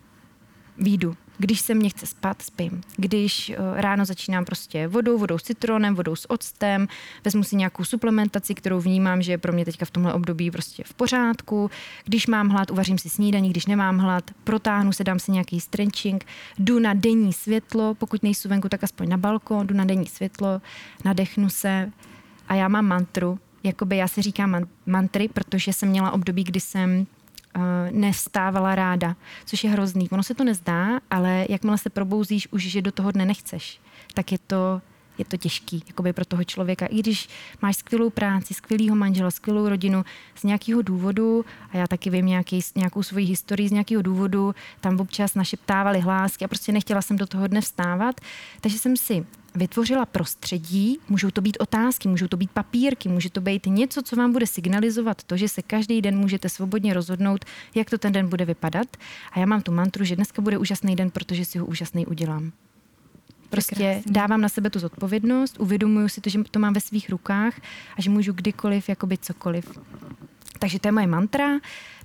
výjdu. 0.78 1.16
Když 1.38 1.60
se 1.60 1.74
mě 1.74 1.88
chce 1.88 2.06
spát, 2.06 2.42
spím. 2.42 2.80
Když 2.96 3.48
uh, 3.48 3.80
ráno 3.80 4.04
začínám 4.04 4.44
prostě 4.44 4.88
vodou, 4.88 5.18
vodou 5.18 5.38
s 5.38 5.42
citronem, 5.42 5.94
vodou 5.94 6.16
s 6.16 6.30
octem, 6.30 6.88
vezmu 7.24 7.44
si 7.44 7.56
nějakou 7.56 7.84
suplementaci, 7.84 8.54
kterou 8.54 8.80
vnímám, 8.80 9.22
že 9.22 9.32
je 9.32 9.38
pro 9.38 9.52
mě 9.52 9.64
teďka 9.64 9.84
v 9.84 9.90
tomhle 9.90 10.14
období 10.14 10.50
prostě 10.50 10.82
v 10.86 10.94
pořádku. 10.94 11.70
Když 12.04 12.26
mám 12.26 12.48
hlad, 12.48 12.70
uvařím 12.70 12.98
si 12.98 13.10
snídaní, 13.10 13.50
když 13.50 13.66
nemám 13.66 13.98
hlad, 13.98 14.30
protáhnu 14.44 14.92
se, 14.92 15.04
dám 15.04 15.18
si 15.18 15.32
nějaký 15.32 15.60
stretching, 15.60 16.24
jdu 16.58 16.78
na 16.78 16.94
denní 16.94 17.32
světlo, 17.32 17.94
pokud 17.94 18.22
nejsou 18.22 18.48
venku, 18.48 18.68
tak 18.68 18.84
aspoň 18.84 19.08
na 19.08 19.16
balkon, 19.16 19.66
jdu 19.66 19.74
na 19.74 19.84
denní 19.84 20.06
světlo, 20.06 20.62
nadechnu 21.04 21.48
se 21.48 21.92
a 22.48 22.54
já 22.54 22.68
mám 22.68 22.86
mantru, 22.86 23.38
jakoby 23.62 23.96
já 23.96 24.08
si 24.08 24.22
říkám 24.22 24.64
mantry, 24.86 25.28
protože 25.28 25.72
jsem 25.72 25.88
měla 25.88 26.10
období, 26.10 26.44
kdy 26.44 26.60
jsem 26.60 27.06
nevstávala 27.90 28.74
ráda, 28.74 29.16
což 29.44 29.64
je 29.64 29.70
hrozný. 29.70 30.08
Ono 30.10 30.22
se 30.22 30.34
to 30.34 30.44
nezdá, 30.44 31.00
ale 31.10 31.46
jakmile 31.48 31.78
se 31.78 31.90
probouzíš 31.90 32.48
už, 32.50 32.62
že 32.62 32.82
do 32.82 32.92
toho 32.92 33.10
dne 33.10 33.24
nechceš, 33.24 33.80
tak 34.14 34.32
je 34.32 34.38
to 34.38 34.80
je 35.18 35.24
to 35.24 35.36
těžký 35.36 35.84
jakoby 35.86 36.12
pro 36.12 36.24
toho 36.24 36.44
člověka. 36.44 36.86
I 36.86 36.98
když 36.98 37.28
máš 37.62 37.76
skvělou 37.76 38.10
práci, 38.10 38.54
skvělého 38.54 38.96
manžela, 38.96 39.30
skvělou 39.30 39.68
rodinu, 39.68 40.04
z 40.34 40.42
nějakého 40.42 40.82
důvodu, 40.82 41.44
a 41.70 41.76
já 41.76 41.86
taky 41.86 42.10
vím 42.10 42.26
nějaký, 42.26 42.60
nějakou 42.76 43.02
svoji 43.02 43.26
historii 43.26 43.68
z 43.68 43.72
nějakého 43.72 44.02
důvodu, 44.02 44.54
tam 44.80 45.00
občas 45.00 45.34
našeptávali 45.34 46.00
hlásky 46.00 46.44
a 46.44 46.48
prostě 46.48 46.72
nechtěla 46.72 47.02
jsem 47.02 47.16
do 47.16 47.26
toho 47.26 47.46
dne 47.46 47.60
vstávat, 47.60 48.20
takže 48.60 48.78
jsem 48.78 48.96
si 48.96 49.26
vytvořila 49.54 50.06
prostředí, 50.06 50.98
můžou 51.08 51.30
to 51.30 51.40
být 51.40 51.56
otázky, 51.60 52.08
můžou 52.08 52.28
to 52.28 52.36
být 52.36 52.50
papírky, 52.50 53.08
může 53.08 53.30
to 53.30 53.40
být 53.40 53.66
něco, 53.66 54.02
co 54.02 54.16
vám 54.16 54.32
bude 54.32 54.46
signalizovat 54.46 55.22
to, 55.22 55.36
že 55.36 55.48
se 55.48 55.62
každý 55.62 56.02
den 56.02 56.18
můžete 56.18 56.48
svobodně 56.48 56.94
rozhodnout, 56.94 57.44
jak 57.74 57.90
to 57.90 57.98
ten 57.98 58.12
den 58.12 58.28
bude 58.28 58.44
vypadat. 58.44 58.96
A 59.32 59.38
já 59.38 59.46
mám 59.46 59.62
tu 59.62 59.72
mantru, 59.72 60.04
že 60.04 60.16
dneska 60.16 60.42
bude 60.42 60.58
úžasný 60.58 60.96
den, 60.96 61.10
protože 61.10 61.44
si 61.44 61.58
ho 61.58 61.66
úžasný 61.66 62.06
udělám. 62.06 62.52
Prostě 63.50 64.02
dávám 64.06 64.40
na 64.40 64.48
sebe 64.48 64.70
tu 64.70 64.78
zodpovědnost, 64.78 65.60
uvědomuju 65.60 66.08
si 66.08 66.20
to, 66.20 66.30
že 66.30 66.38
to 66.50 66.58
mám 66.58 66.72
ve 66.72 66.80
svých 66.80 67.10
rukách 67.10 67.60
a 67.98 68.02
že 68.02 68.10
můžu 68.10 68.32
kdykoliv, 68.32 68.88
jakoby 68.88 69.18
cokoliv. 69.18 69.78
Takže 70.58 70.78
to 70.78 70.88
je 70.88 70.92
moje 70.92 71.06
mantra. 71.06 71.48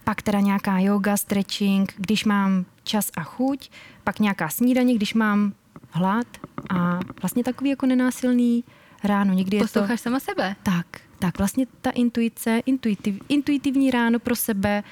Pak 0.03 0.21
teda 0.21 0.39
nějaká 0.39 0.79
yoga, 0.79 1.17
stretching, 1.17 1.93
když 1.97 2.25
mám 2.25 2.65
čas 2.83 3.11
a 3.17 3.23
chuť, 3.23 3.69
pak 4.03 4.19
nějaká 4.19 4.49
snídaně, 4.49 4.95
když 4.95 5.13
mám 5.13 5.53
hlad 5.97 6.27
a 6.69 6.99
vlastně 7.21 7.43
takový 7.43 7.69
jako 7.69 7.85
nenásilný 7.85 8.63
ráno. 9.03 9.33
Někdy 9.33 9.59
Posloucháš 9.59 9.91
je 9.91 9.97
to, 9.97 10.03
sama 10.03 10.19
sebe? 10.19 10.55
Tak, 10.63 10.85
tak 11.19 11.37
vlastně 11.37 11.65
ta 11.81 11.89
intuice, 11.89 12.61
intuitiv, 12.65 13.19
intuitivní 13.29 13.91
ráno 13.91 14.19
pro 14.19 14.35
sebe. 14.35 14.83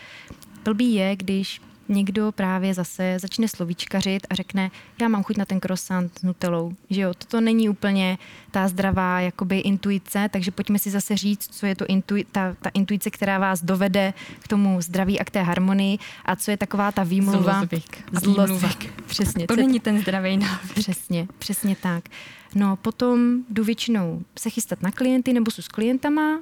Blbý 0.64 0.94
je, 0.94 1.16
když 1.16 1.62
někdo 1.88 2.32
právě 2.32 2.74
zase 2.74 3.18
začne 3.20 3.48
slovíčkařit 3.48 4.28
a 4.30 4.36
řekne, 4.36 4.72
já 5.02 5.08
mám 5.08 5.24
chuť 5.24 5.38
na 5.38 5.46
ten 5.46 5.60
croissant 5.60 6.20
s 6.20 6.24
nutelou, 6.24 6.74
že 6.90 7.02
jo, 7.02 7.14
toto 7.18 7.42
není 7.42 7.70
úplně 7.70 8.18
ta 8.52 8.68
zdravá 8.68 9.20
jakoby 9.20 9.60
intuice, 9.60 10.30
takže 10.32 10.52
pojďme 10.52 10.80
si 10.80 10.90
zase 10.90 11.18
říct, 11.18 11.50
co 11.52 11.66
je 11.66 11.76
to 11.76 11.86
intui- 11.86 12.26
ta, 12.32 12.56
ta 12.62 12.70
intuice, 12.74 13.10
která 13.10 13.40
vás 13.40 13.64
dovede 13.64 14.14
k 14.40 14.48
tomu 14.48 14.82
zdraví 14.82 15.20
a 15.20 15.24
k 15.26 15.30
té 15.30 15.42
harmonii 15.42 15.98
a 16.26 16.36
co 16.36 16.52
je 16.52 16.58
taková 16.58 16.92
ta 16.92 17.04
výmluva. 17.04 17.54
Zlozvyk. 17.54 18.12
Zlozvyk. 18.12 19.04
Přesně. 19.06 19.48
To 19.48 19.56
není 19.56 19.80
ten 19.80 20.02
zdravý 20.02 20.38
návyk. 20.38 20.74
Přesně, 20.74 21.28
přesně 21.40 21.76
tak. 21.76 22.04
No 22.56 22.76
potom 22.76 23.44
jdu 23.50 23.64
většinou 23.64 24.22
se 24.40 24.50
chystat 24.50 24.82
na 24.82 24.92
klienty 24.92 25.34
nebo 25.34 25.52
jsou 25.52 25.62
s 25.62 25.68
klientama 25.68 26.40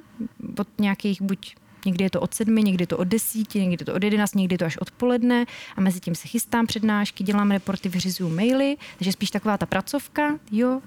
od 0.58 0.68
nějakých 0.78 1.22
buď 1.22 1.54
Někdy 1.84 2.04
je 2.04 2.10
to 2.10 2.20
od 2.20 2.34
sedmi, 2.34 2.62
někdy 2.62 2.82
je 2.82 2.86
to 2.86 2.98
od 2.98 3.08
desíti, 3.08 3.66
někdy 3.66 3.82
je 3.82 3.86
to 3.86 3.94
od 3.94 4.02
jedenáct, 4.02 4.34
někdy 4.34 4.54
je 4.54 4.58
to 4.58 4.64
až 4.64 4.76
odpoledne 4.76 5.44
a 5.76 5.80
mezi 5.80 6.00
tím 6.00 6.14
se 6.14 6.28
chystám 6.28 6.66
přednášky, 6.66 7.24
dělám 7.24 7.50
reporty, 7.50 7.88
vyřizuju 7.88 8.34
maily, 8.34 8.76
takže 8.98 9.12
spíš 9.12 9.30
taková 9.30 9.58
ta 9.58 9.66
pracovka, 9.66 10.38
jo. 10.50 10.80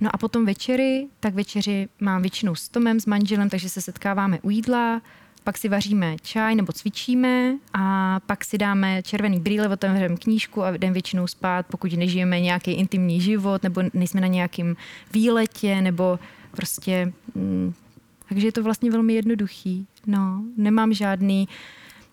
No 0.00 0.10
a 0.12 0.18
potom 0.18 0.46
večery, 0.46 1.06
tak 1.20 1.34
večeři 1.34 1.88
mám 2.00 2.22
většinou 2.22 2.54
s 2.54 2.68
Tomem, 2.68 3.00
s 3.00 3.06
manželem, 3.06 3.50
takže 3.50 3.68
se 3.68 3.80
setkáváme 3.80 4.38
u 4.42 4.50
jídla, 4.50 5.02
pak 5.44 5.58
si 5.58 5.68
vaříme 5.68 6.16
čaj 6.22 6.54
nebo 6.54 6.72
cvičíme 6.72 7.54
a 7.74 8.20
pak 8.26 8.44
si 8.44 8.58
dáme 8.58 9.02
červený 9.02 9.40
brýle, 9.40 9.68
otevřeme 9.68 10.16
knížku 10.16 10.62
a 10.62 10.70
jdeme 10.70 10.92
většinou 10.92 11.26
spát, 11.26 11.66
pokud 11.66 11.92
nežijeme 11.92 12.40
nějaký 12.40 12.70
intimní 12.70 13.20
život 13.20 13.62
nebo 13.62 13.82
nejsme 13.92 14.20
na 14.20 14.26
nějakém 14.26 14.76
výletě 15.12 15.80
nebo 15.80 16.18
prostě... 16.50 17.12
Mm, 17.34 17.74
takže 18.34 18.48
je 18.48 18.52
to 18.52 18.62
vlastně 18.62 18.90
velmi 18.90 19.14
jednoduchý. 19.14 19.86
No, 20.06 20.42
nemám 20.56 20.92
žádný 20.92 21.48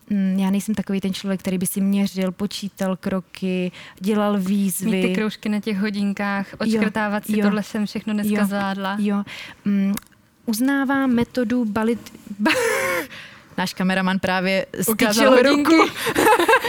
mm, 0.10 0.40
já 0.40 0.50
nejsem 0.50 0.76
takový 0.76 1.02
ten 1.02 1.14
člověk, 1.14 1.40
který 1.40 1.58
by 1.58 1.68
si 1.68 1.82
měřil, 1.82 2.32
počítal 2.32 2.98
kroky, 2.98 3.72
dělal 4.00 4.40
výzvy. 4.40 4.92
Mít 4.92 5.08
ty 5.08 5.16
kroužky 5.16 5.50
na 5.50 5.60
těch 5.60 5.78
hodinkách, 5.78 6.48
odškrtávat 6.60 7.30
jo, 7.30 7.34
si, 7.34 7.40
jo, 7.40 7.46
tohle 7.46 7.64
jsem 7.64 7.86
všechno 7.86 8.14
dneska 8.14 8.40
jo, 8.40 8.46
zvládla. 8.46 8.98
Jo. 9.00 9.24
Mm, 9.66 9.94
uznávám 10.46 11.14
metodu 11.14 11.66
balit... 11.66 12.14
Náš 13.58 13.74
kameraman 13.74 14.20
právě 14.20 14.66
ukázal 14.88 15.42
ruku, 15.42 15.72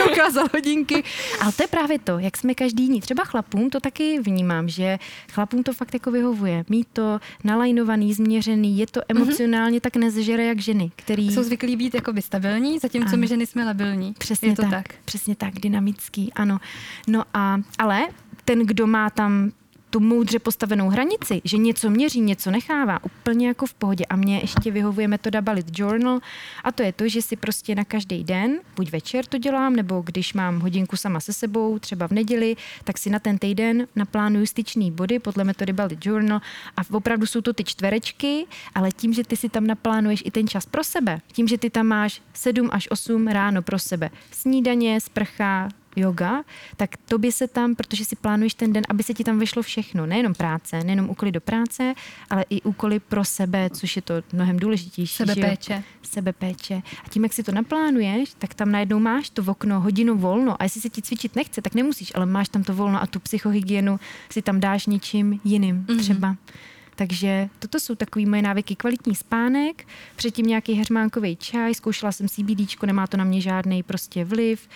ukázal 0.12 0.44
hodinky. 0.52 1.04
Ale 1.40 1.52
to 1.52 1.62
je 1.62 1.66
právě 1.66 1.98
to, 1.98 2.18
jak 2.18 2.36
jsme 2.36 2.54
každý 2.54 2.82
jiný. 2.82 3.00
Třeba 3.00 3.24
chlapům 3.24 3.70
to 3.70 3.80
taky 3.80 4.20
vnímám, 4.20 4.68
že 4.68 4.98
chlapům 5.32 5.62
to 5.62 5.72
fakt 5.72 5.94
jako 5.94 6.10
vyhovuje. 6.10 6.64
Mít 6.68 6.88
to 6.92 7.20
nalajnovaný, 7.44 8.14
změřený, 8.14 8.78
je 8.78 8.86
to 8.86 9.00
mhm. 9.08 9.22
emocionálně 9.22 9.78
mm-hmm. 9.78 9.80
tak 9.80 9.96
nezžere 9.96 10.44
jak 10.44 10.58
ženy, 10.58 10.90
který... 10.96 11.30
Jsou 11.30 11.42
zvyklí 11.42 11.76
být 11.76 11.94
jako 11.94 12.12
stabilní, 12.20 12.78
zatímco 12.78 13.08
ano. 13.08 13.18
my 13.18 13.26
ženy 13.26 13.46
jsme 13.46 13.64
labilní. 13.64 14.14
Přesně 14.18 14.48
je 14.48 14.56
to 14.56 14.62
tak, 14.62 14.70
tak. 14.70 14.94
Přesně 15.04 15.36
tak, 15.36 15.54
dynamický, 15.54 16.32
ano. 16.32 16.58
No 17.06 17.24
a, 17.34 17.58
ale 17.78 18.06
ten, 18.44 18.66
kdo 18.66 18.86
má 18.86 19.10
tam 19.10 19.50
tu 19.90 20.00
moudře 20.00 20.38
postavenou 20.38 20.88
hranici, 20.88 21.40
že 21.44 21.56
něco 21.56 21.90
měří, 21.90 22.20
něco 22.20 22.50
nechává, 22.50 23.04
úplně 23.04 23.48
jako 23.48 23.66
v 23.66 23.74
pohodě. 23.74 24.04
A 24.04 24.16
mě 24.16 24.38
ještě 24.38 24.70
vyhovuje 24.70 25.08
metoda 25.08 25.40
Balit 25.40 25.78
Journal 25.78 26.20
a 26.64 26.72
to 26.72 26.82
je 26.82 26.92
to, 26.92 27.08
že 27.08 27.22
si 27.22 27.36
prostě 27.36 27.74
na 27.74 27.84
každý 27.84 28.24
den, 28.24 28.58
buď 28.76 28.90
večer 28.90 29.26
to 29.26 29.38
dělám, 29.38 29.76
nebo 29.76 30.02
když 30.06 30.34
mám 30.34 30.60
hodinku 30.60 30.96
sama 30.96 31.20
se 31.20 31.32
sebou, 31.32 31.78
třeba 31.78 32.08
v 32.08 32.10
neděli, 32.10 32.56
tak 32.84 32.98
si 32.98 33.10
na 33.10 33.18
ten 33.18 33.38
týden 33.38 33.86
naplánuju 33.96 34.46
styčný 34.46 34.90
body 34.90 35.18
podle 35.18 35.44
metody 35.44 35.72
Balit 35.72 36.06
Journal 36.06 36.40
a 36.76 36.80
opravdu 36.92 37.26
jsou 37.26 37.40
to 37.40 37.52
ty 37.52 37.64
čtverečky, 37.64 38.46
ale 38.74 38.90
tím, 38.92 39.12
že 39.12 39.24
ty 39.24 39.36
si 39.36 39.48
tam 39.48 39.66
naplánuješ 39.66 40.22
i 40.26 40.30
ten 40.30 40.48
čas 40.48 40.66
pro 40.66 40.84
sebe, 40.84 41.20
tím, 41.32 41.48
že 41.48 41.58
ty 41.58 41.70
tam 41.70 41.86
máš 41.86 42.22
7 42.34 42.68
až 42.72 42.88
8 42.90 43.28
ráno 43.28 43.62
pro 43.62 43.78
sebe, 43.78 44.10
snídaně, 44.30 45.00
sprcha, 45.00 45.68
yoga, 45.96 46.42
tak 46.76 46.90
tobě 46.96 47.32
se 47.32 47.48
tam, 47.48 47.74
protože 47.74 48.04
si 48.04 48.16
plánuješ 48.16 48.54
ten 48.54 48.72
den, 48.72 48.84
aby 48.88 49.02
se 49.02 49.14
ti 49.14 49.24
tam 49.24 49.38
vyšlo 49.38 49.62
všechno, 49.62 50.06
nejenom 50.06 50.34
práce, 50.34 50.84
nejenom 50.84 51.10
úkoly 51.10 51.32
do 51.32 51.40
práce, 51.40 51.94
ale 52.30 52.44
i 52.50 52.62
úkoly 52.62 53.00
pro 53.00 53.24
sebe, 53.24 53.70
což 53.70 53.96
je 53.96 54.02
to 54.02 54.14
mnohem 54.32 54.58
důležitější. 54.58 55.16
Sebepéče. 55.16 55.82
Sebepéče. 56.02 56.82
A 57.04 57.08
tím, 57.08 57.22
jak 57.22 57.32
si 57.32 57.42
to 57.42 57.52
naplánuješ, 57.52 58.34
tak 58.38 58.54
tam 58.54 58.72
najednou 58.72 58.98
máš 58.98 59.30
to 59.30 59.42
v 59.42 59.50
okno 59.50 59.80
hodinu 59.80 60.16
volno 60.16 60.62
a 60.62 60.64
jestli 60.64 60.80
se 60.80 60.88
ti 60.88 61.02
cvičit 61.02 61.36
nechce, 61.36 61.62
tak 61.62 61.74
nemusíš, 61.74 62.12
ale 62.14 62.26
máš 62.26 62.48
tam 62.48 62.64
to 62.64 62.74
volno 62.74 63.02
a 63.02 63.06
tu 63.06 63.20
psychohygienu 63.20 64.00
si 64.30 64.42
tam 64.42 64.60
dáš 64.60 64.86
něčím 64.86 65.40
jiným 65.44 65.84
mm-hmm. 65.84 65.98
třeba. 65.98 66.36
Takže 67.00 67.48
toto 67.58 67.80
jsou 67.80 67.94
takové 67.94 68.26
moje 68.26 68.42
návyky. 68.42 68.76
Kvalitní 68.76 69.14
spánek, 69.14 69.86
předtím 70.16 70.46
nějaký 70.46 70.72
hermánkový 70.72 71.36
čaj, 71.36 71.74
zkoušela 71.74 72.12
jsem 72.12 72.28
CBD, 72.28 72.82
nemá 72.86 73.06
to 73.06 73.16
na 73.16 73.24
mě 73.24 73.40
žádný 73.40 73.82
prostě 73.82 74.24
vliv. 74.24 74.68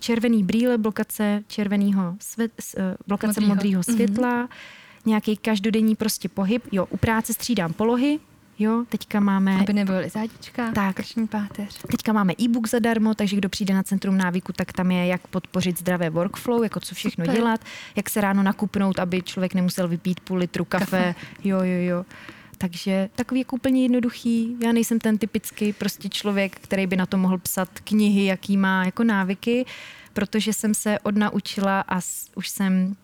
Červený 0.00 0.44
brýle, 0.44 0.78
blokace 0.78 1.44
červeného 1.48 2.16
svět, 2.20 2.52
e, 2.76 2.96
blokace 3.06 3.40
modrého 3.40 3.82
světla, 3.82 4.46
mm-hmm. 4.46 5.06
nějaký 5.06 5.36
každodenní 5.36 5.96
prostě 5.96 6.28
pohyb. 6.28 6.62
Jo, 6.72 6.86
u 6.90 6.96
práce 6.96 7.34
střídám 7.34 7.72
polohy, 7.72 8.18
Jo, 8.58 8.84
teďka 8.88 9.20
máme... 9.20 9.60
Aby 9.60 9.72
nebyly 9.72 10.08
zádička, 10.08 10.72
tak, 10.72 10.96
krční 10.96 11.26
páteř. 11.26 11.82
Teďka 11.90 12.12
máme 12.12 12.32
e-book 12.40 12.68
zadarmo, 12.68 13.14
takže 13.14 13.36
kdo 13.36 13.48
přijde 13.48 13.74
na 13.74 13.82
Centrum 13.82 14.18
návyku, 14.18 14.52
tak 14.52 14.72
tam 14.72 14.90
je, 14.90 15.06
jak 15.06 15.26
podpořit 15.26 15.78
zdravé 15.78 16.10
workflow, 16.10 16.62
jako 16.62 16.80
co 16.80 16.94
všechno 16.94 17.24
Super. 17.24 17.36
dělat, 17.36 17.60
jak 17.96 18.10
se 18.10 18.20
ráno 18.20 18.42
nakupnout, 18.42 18.98
aby 18.98 19.22
člověk 19.22 19.54
nemusel 19.54 19.88
vypít 19.88 20.20
půl 20.20 20.36
litru 20.36 20.64
kafe. 20.64 20.84
kafe. 20.84 21.14
Jo, 21.44 21.58
jo, 21.58 21.82
jo. 21.82 22.04
Takže 22.58 23.08
takový 23.14 23.40
jako 23.40 23.56
úplně 23.56 23.82
jednoduchý. 23.82 24.56
Já 24.64 24.72
nejsem 24.72 24.98
ten 24.98 25.18
typický 25.18 25.72
prostě 25.72 26.08
člověk, 26.08 26.56
který 26.60 26.86
by 26.86 26.96
na 26.96 27.06
to 27.06 27.16
mohl 27.16 27.38
psat 27.38 27.68
knihy, 27.84 28.24
jaký 28.24 28.56
má 28.56 28.84
jako 28.84 29.04
návyky, 29.04 29.66
protože 30.12 30.52
jsem 30.52 30.74
se 30.74 30.98
odnaučila 30.98 31.84
a 31.88 32.00
už 32.34 32.48
jsem 32.48 32.96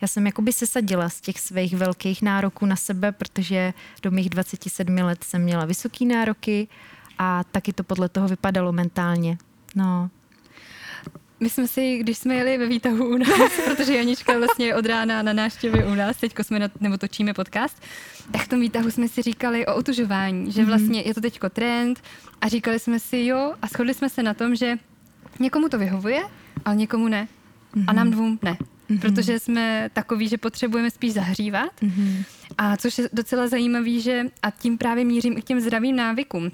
já 0.00 0.08
jsem 0.08 0.26
jakoby 0.26 0.52
sesadila 0.52 1.08
z 1.08 1.20
těch 1.20 1.40
svých 1.40 1.76
velkých 1.76 2.22
nároků 2.22 2.66
na 2.66 2.76
sebe, 2.76 3.12
protože 3.12 3.74
do 4.02 4.10
mých 4.10 4.30
27 4.30 4.96
let 4.96 5.24
jsem 5.24 5.42
měla 5.42 5.64
vysoký 5.64 6.06
nároky 6.06 6.68
a 7.18 7.44
taky 7.44 7.72
to 7.72 7.82
podle 7.82 8.08
toho 8.08 8.28
vypadalo 8.28 8.72
mentálně. 8.72 9.38
No, 9.74 10.10
my 11.40 11.50
jsme 11.50 11.68
si, 11.68 11.98
když 11.98 12.18
jsme 12.18 12.34
jeli 12.34 12.58
ve 12.58 12.66
výtahu 12.66 13.08
u 13.08 13.16
nás, 13.16 13.52
protože 13.64 13.96
Janička 13.96 14.38
vlastně 14.38 14.74
od 14.74 14.86
rána 14.86 15.22
na 15.22 15.32
návštěvě 15.32 15.86
u 15.86 15.94
nás, 15.94 16.16
teď 16.16 16.34
jsme 16.42 16.58
na, 16.58 16.68
nebo 16.80 16.98
točíme 16.98 17.34
podcast, 17.34 17.82
tak 18.32 18.42
v 18.42 18.48
tom 18.48 18.60
výtahu 18.60 18.90
jsme 18.90 19.08
si 19.08 19.22
říkali 19.22 19.66
o 19.66 19.74
otužování, 19.74 20.52
že 20.52 20.60
mhm. 20.60 20.70
vlastně 20.70 21.00
je 21.00 21.14
to 21.14 21.20
teďko 21.20 21.50
trend 21.50 22.02
a 22.40 22.48
říkali 22.48 22.78
jsme 22.78 22.98
si 22.98 23.24
jo 23.24 23.54
a 23.62 23.66
shodli 23.66 23.94
jsme 23.94 24.08
se 24.08 24.22
na 24.22 24.34
tom, 24.34 24.56
že 24.56 24.76
někomu 25.40 25.68
to 25.68 25.78
vyhovuje, 25.78 26.22
ale 26.64 26.76
někomu 26.76 27.08
ne. 27.08 27.28
A 27.86 27.92
nám 27.92 28.06
mhm. 28.06 28.16
dvou 28.16 28.38
ne 28.42 28.56
mm-hmm. 28.90 29.00
protože 29.00 29.38
jsme 29.38 29.90
takový, 29.92 30.28
že 30.28 30.38
potřebujeme 30.38 30.90
spíš 30.90 31.12
zahřívat. 31.12 31.80
Mm-hmm. 31.82 32.24
A 32.58 32.76
což 32.76 32.98
je 32.98 33.08
docela 33.12 33.48
zajímavý, 33.48 34.00
že 34.00 34.24
a 34.42 34.50
tím 34.50 34.78
právě 34.78 35.04
mířím 35.04 35.38
i 35.38 35.42
k 35.42 35.44
těm 35.44 35.60
zdravým 35.60 35.96
návykům. 35.96 36.50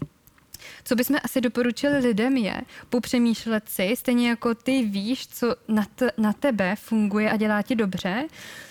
Co 0.84 0.94
bychom 0.94 1.16
asi 1.24 1.40
doporučili 1.40 1.98
lidem 1.98 2.36
je 2.36 2.60
popřemýšlet 2.90 3.68
si, 3.68 3.94
stejně 3.96 4.28
jako 4.28 4.54
ty 4.54 4.82
víš, 4.82 5.26
co 5.26 5.56
na, 5.68 5.86
t- 5.94 6.12
na 6.16 6.32
tebe 6.32 6.76
funguje 6.78 7.30
a 7.30 7.36
dělá 7.36 7.62
ti 7.62 7.74
dobře, 7.74 8.24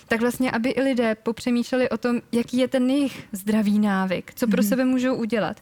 tak 0.08 0.20
vlastně, 0.20 0.50
aby 0.50 0.70
i 0.70 0.82
lidé 0.82 1.14
popřemýšleli 1.14 1.88
o 1.88 1.98
tom, 1.98 2.20
jaký 2.32 2.56
je 2.56 2.68
ten 2.68 2.90
jejich 2.90 3.22
zdravý 3.32 3.78
návyk, 3.78 4.34
co 4.34 4.46
pro 4.46 4.62
mm-hmm. 4.62 4.68
sebe 4.68 4.84
můžou 4.84 5.14
udělat. 5.14 5.60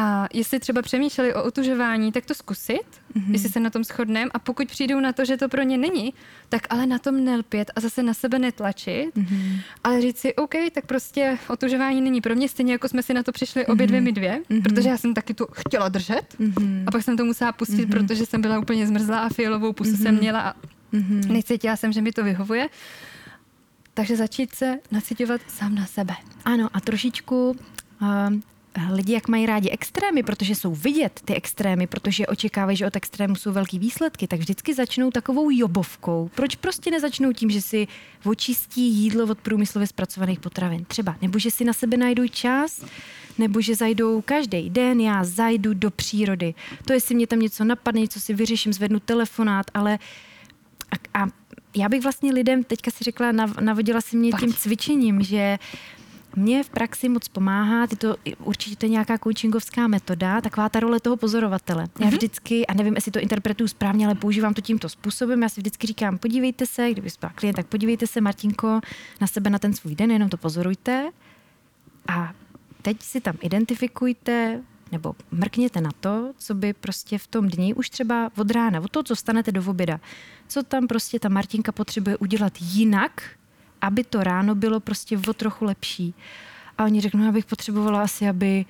A 0.00 0.28
jestli 0.32 0.60
třeba 0.60 0.82
přemýšleli 0.82 1.34
o 1.34 1.42
otužování, 1.44 2.12
tak 2.12 2.26
to 2.26 2.34
zkusit, 2.34 2.82
mm-hmm. 3.16 3.32
jestli 3.32 3.48
se 3.48 3.60
na 3.60 3.70
tom 3.70 3.84
shodneme. 3.84 4.30
A 4.34 4.38
pokud 4.38 4.68
přijdou 4.68 5.00
na 5.00 5.12
to, 5.12 5.24
že 5.24 5.36
to 5.36 5.48
pro 5.48 5.62
ně 5.62 5.78
není, 5.78 6.14
tak 6.48 6.62
ale 6.70 6.86
na 6.86 6.98
tom 6.98 7.24
nelpět 7.24 7.70
a 7.76 7.80
zase 7.80 8.02
na 8.02 8.14
sebe 8.14 8.38
netlačit, 8.38 9.16
mm-hmm. 9.16 9.60
ale 9.84 10.00
říct 10.00 10.18
si, 10.18 10.34
OK, 10.34 10.54
tak 10.72 10.86
prostě 10.86 11.38
otužování 11.48 12.00
není 12.00 12.20
pro 12.20 12.34
mě, 12.34 12.48
stejně 12.48 12.72
jako 12.72 12.88
jsme 12.88 13.02
si 13.02 13.14
na 13.14 13.22
to 13.22 13.32
přišli 13.32 13.66
obě 13.66 13.86
dvě 13.86 14.00
my 14.00 14.12
dvě, 14.12 14.42
mm-hmm. 14.50 14.62
protože 14.62 14.88
já 14.88 14.96
jsem 14.96 15.14
taky 15.14 15.34
to 15.34 15.46
chtěla 15.52 15.88
držet 15.88 16.34
mm-hmm. 16.40 16.84
a 16.86 16.90
pak 16.90 17.02
jsem 17.02 17.16
to 17.16 17.24
musela 17.24 17.52
pustit, 17.52 17.88
mm-hmm. 17.88 17.90
protože 17.90 18.26
jsem 18.26 18.40
byla 18.40 18.58
úplně 18.58 18.86
zmrzlá 18.86 19.20
a 19.20 19.28
fialovou 19.28 19.72
pusu 19.72 19.90
mm-hmm. 19.90 20.02
jsem 20.02 20.18
měla 20.18 20.40
a 20.40 20.54
mm-hmm. 20.92 21.32
necítila 21.32 21.76
jsem, 21.76 21.92
že 21.92 22.02
mi 22.02 22.12
to 22.12 22.24
vyhovuje. 22.24 22.68
Takže 23.94 24.16
začít 24.16 24.54
se 24.54 24.78
nacitovat 24.90 25.40
sám 25.48 25.74
na 25.74 25.86
sebe. 25.86 26.14
Ano 26.44 26.68
a 26.72 26.80
trošičku 26.80 27.56
uh, 28.02 28.08
lidi, 28.90 29.12
jak 29.12 29.28
mají 29.28 29.46
rádi 29.46 29.70
extrémy, 29.70 30.22
protože 30.22 30.54
jsou 30.54 30.74
vidět 30.74 31.20
ty 31.24 31.34
extrémy, 31.34 31.86
protože 31.86 32.26
očekávají, 32.26 32.76
že 32.76 32.86
od 32.86 32.96
extrému 32.96 33.36
jsou 33.36 33.52
velký 33.52 33.78
výsledky, 33.78 34.26
tak 34.26 34.40
vždycky 34.40 34.74
začnou 34.74 35.10
takovou 35.10 35.50
jobovkou. 35.50 36.30
Proč 36.34 36.56
prostě 36.56 36.90
nezačnou 36.90 37.32
tím, 37.32 37.50
že 37.50 37.60
si 37.60 37.88
očistí 38.24 38.94
jídlo 38.94 39.26
od 39.26 39.38
průmyslově 39.38 39.86
zpracovaných 39.86 40.40
potravin? 40.40 40.84
Třeba, 40.84 41.16
nebo 41.22 41.38
že 41.38 41.50
si 41.50 41.64
na 41.64 41.72
sebe 41.72 41.96
najdou 41.96 42.28
čas, 42.28 42.84
nebo 43.38 43.60
že 43.60 43.74
zajdou 43.74 44.22
každý 44.22 44.70
den, 44.70 45.00
já 45.00 45.24
zajdu 45.24 45.74
do 45.74 45.90
přírody. 45.90 46.54
To, 46.84 46.92
jestli 46.92 47.14
mě 47.14 47.26
tam 47.26 47.40
něco 47.40 47.64
napadne, 47.64 48.00
něco 48.00 48.20
si 48.20 48.34
vyřeším, 48.34 48.72
zvednu 48.72 49.00
telefonát, 49.00 49.66
ale 49.74 49.98
a, 51.14 51.22
a 51.22 51.26
já 51.76 51.88
bych 51.88 52.02
vlastně 52.02 52.32
lidem, 52.32 52.64
teďka 52.64 52.90
si 52.90 53.04
řekla, 53.04 53.32
navodila 53.60 54.00
si 54.00 54.16
mě 54.16 54.32
tím 54.40 54.52
cvičením, 54.52 55.22
že 55.22 55.58
mě 56.36 56.62
v 56.62 56.70
praxi 56.70 57.08
moc 57.08 57.28
pomáhá, 57.28 57.86
ty 57.86 57.96
to, 57.96 58.16
určitě 58.44 58.76
to 58.76 58.86
je 58.86 58.90
nějaká 58.90 59.18
coachingovská 59.18 59.88
metoda, 59.88 60.40
taková 60.40 60.68
ta 60.68 60.80
role 60.80 61.00
toho 61.00 61.16
pozorovatele. 61.16 61.84
Mm-hmm. 61.84 62.00
Já 62.00 62.06
mhm. 62.06 62.16
vždycky, 62.16 62.66
a 62.66 62.74
nevím, 62.74 62.94
jestli 62.94 63.12
to 63.12 63.20
interpretuju 63.20 63.68
správně, 63.68 64.06
ale 64.06 64.14
používám 64.14 64.54
to 64.54 64.60
tímto 64.60 64.88
způsobem, 64.88 65.42
já 65.42 65.48
si 65.48 65.60
vždycky 65.60 65.86
říkám, 65.86 66.18
podívejte 66.18 66.66
se, 66.66 66.90
kdyby 66.90 67.08
byl 67.20 67.30
klient, 67.34 67.54
tak 67.54 67.66
podívejte 67.66 68.06
se, 68.06 68.20
Martinko, 68.20 68.80
na 69.20 69.26
sebe 69.26 69.50
na 69.50 69.58
ten 69.58 69.72
svůj 69.72 69.94
den, 69.94 70.10
jenom 70.10 70.28
to 70.28 70.36
pozorujte 70.36 71.10
a 72.08 72.32
teď 72.82 73.02
si 73.02 73.20
tam 73.20 73.34
identifikujte, 73.40 74.62
nebo 74.92 75.14
mrkněte 75.30 75.80
na 75.80 75.90
to, 76.00 76.32
co 76.38 76.54
by 76.54 76.72
prostě 76.72 77.18
v 77.18 77.26
tom 77.26 77.48
dni 77.48 77.74
už 77.74 77.90
třeba 77.90 78.30
od 78.36 78.50
rána, 78.50 78.80
od 78.80 78.90
toho, 78.90 79.02
co 79.02 79.16
stanete 79.16 79.52
do 79.52 79.62
oběda, 79.66 80.00
co 80.48 80.62
tam 80.62 80.86
prostě 80.86 81.18
ta 81.18 81.28
Martinka 81.28 81.72
potřebuje 81.72 82.16
udělat 82.16 82.52
jinak, 82.60 83.22
aby 83.80 84.04
to 84.04 84.24
ráno 84.24 84.54
bylo 84.54 84.80
prostě 84.80 85.18
o 85.28 85.32
trochu 85.32 85.64
lepší. 85.64 86.14
A 86.78 86.84
oni 86.84 87.00
řeknou, 87.00 87.24
já 87.24 87.32
bych 87.32 87.44
potřebovala 87.44 88.02
asi, 88.02 88.28
aby 88.28 88.66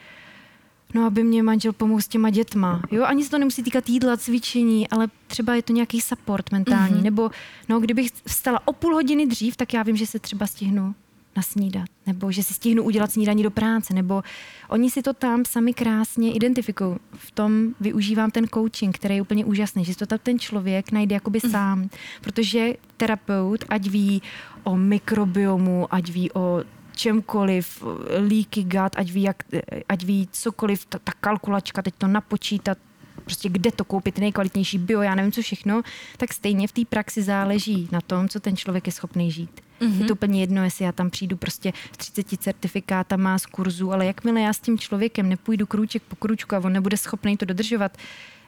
no 0.94 1.07
aby 1.07 1.25
mě 1.25 1.42
manžel 1.42 1.73
pomohl 1.73 2.01
s 2.01 2.09
těma 2.09 2.31
dětma. 2.31 2.83
Jo, 2.90 3.05
ani 3.05 3.25
se 3.25 3.31
to 3.31 3.38
nemusí 3.38 3.62
týkat 3.62 3.88
jídla, 3.88 4.16
cvičení, 4.16 4.88
ale 4.88 5.09
třeba 5.27 5.55
je 5.55 5.62
to 5.62 5.73
nějaký 5.73 6.01
support 6.01 6.53
mentální. 6.53 6.94
Mm-hmm. 6.94 7.03
Nebo 7.03 7.31
no, 7.68 7.81
kdybych 7.81 8.11
vstala 8.27 8.61
o 8.64 8.73
půl 8.73 8.94
hodiny 8.94 9.27
dřív, 9.27 9.57
tak 9.57 9.75
já 9.75 9.83
vím, 9.83 9.97
že 9.97 10.07
se 10.07 10.18
třeba 10.18 10.47
stihnu 10.47 10.94
nasnídat, 11.38 11.87
nebo 12.07 12.33
že 12.33 12.42
si 12.42 12.55
stihnu 12.55 12.83
udělat 12.83 13.12
snídaní 13.12 13.42
do 13.42 13.51
práce, 13.51 13.94
nebo 13.94 14.22
oni 14.68 14.90
si 14.90 15.03
to 15.03 15.12
tam 15.12 15.44
sami 15.44 15.72
krásně 15.74 16.33
identifikují. 16.33 16.96
V 17.14 17.31
tom 17.31 17.74
využívám 17.81 18.31
ten 18.31 18.48
coaching, 18.55 18.98
který 18.98 19.14
je 19.14 19.22
úplně 19.22 19.44
úžasný, 19.44 19.85
že 19.85 19.96
to 19.96 20.07
tam 20.07 20.18
ten 20.22 20.38
člověk 20.38 20.92
najde 20.92 21.14
jakoby 21.14 21.40
mm. 21.44 21.51
sám, 21.51 21.90
protože 22.20 22.74
terapeut, 22.96 23.64
ať 23.68 23.88
ví 23.88 24.22
o 24.64 24.77
mikrobiomu, 24.77 25.87
ať 25.94 26.11
ví 26.11 26.33
o 26.33 26.64
čemkoliv, 26.96 27.83
leaky 28.31 28.62
gut, 28.62 28.92
ať 28.96 29.11
ví, 29.11 29.22
jak, 29.22 29.42
ať 29.88 30.05
ví 30.05 30.29
cokoliv, 30.33 30.87
ta, 30.87 30.98
ta 30.98 31.12
kalkulačka, 31.20 31.83
teď 31.83 31.94
to 31.98 32.07
napočítat, 32.07 32.79
prostě 33.24 33.48
kde 33.48 33.72
to 33.72 33.85
koupit, 33.85 34.18
nejkvalitnější 34.18 34.79
bio, 34.79 35.03
já 35.03 35.14
nevím 35.14 35.33
co 35.33 35.42
všechno, 35.42 35.83
tak 36.16 36.33
stejně 36.33 36.68
v 36.68 36.72
té 36.72 36.85
praxi 36.85 37.22
záleží 37.22 37.88
na 37.92 38.01
tom, 38.01 38.29
co 38.29 38.40
ten 38.40 38.57
člověk 38.57 38.87
je 38.87 38.92
schopný 38.92 39.31
žít. 39.31 39.67
Mm-hmm. 39.81 40.01
Je 40.01 40.05
to 40.05 40.12
úplně 40.12 40.41
jedno, 40.41 40.64
jestli 40.64 40.85
já 40.85 40.93
tam 40.93 41.11
přijdu 41.11 41.37
prostě 41.37 41.73
s 41.93 41.97
30 41.97 42.41
certifikátama 42.41 43.38
z 43.38 43.47
kurzu, 43.47 43.93
ale 43.93 44.07
jakmile 44.07 44.41
já 44.41 44.53
s 44.53 44.61
tím 44.61 44.79
člověkem 44.79 45.29
nepůjdu 45.29 45.67
krůček 45.67 46.03
po 46.03 46.17
krůčku 46.17 46.55
a 46.55 46.59
on 46.59 46.73
nebude 46.73 46.97
schopný 46.97 47.37
to 47.37 47.45
dodržovat, 47.45 47.99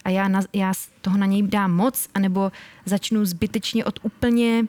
a 0.04 0.10
já, 0.10 0.28
na, 0.28 0.40
já 0.52 0.72
toho 1.00 1.18
na 1.18 1.26
něj 1.26 1.42
dám 1.42 1.72
moc, 1.72 2.08
anebo 2.14 2.52
začnu 2.86 3.24
zbytečně 3.24 3.84
od 3.84 3.98
úplně 4.02 4.64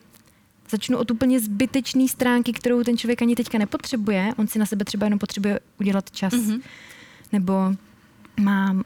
začnu 0.69 0.97
od 0.97 1.11
úplně 1.11 1.39
zbytečné 1.39 2.07
stránky, 2.07 2.53
kterou 2.53 2.83
ten 2.83 2.97
člověk 2.97 3.21
ani 3.21 3.35
teďka 3.35 3.57
nepotřebuje, 3.57 4.33
on 4.37 4.47
si 4.47 4.59
na 4.59 4.65
sebe 4.65 4.85
třeba 4.85 5.05
jenom 5.05 5.19
potřebuje 5.19 5.59
udělat 5.79 6.11
čas. 6.11 6.33
Mm-hmm. 6.33 6.61
Nebo 7.31 7.53
mám, 8.39 8.83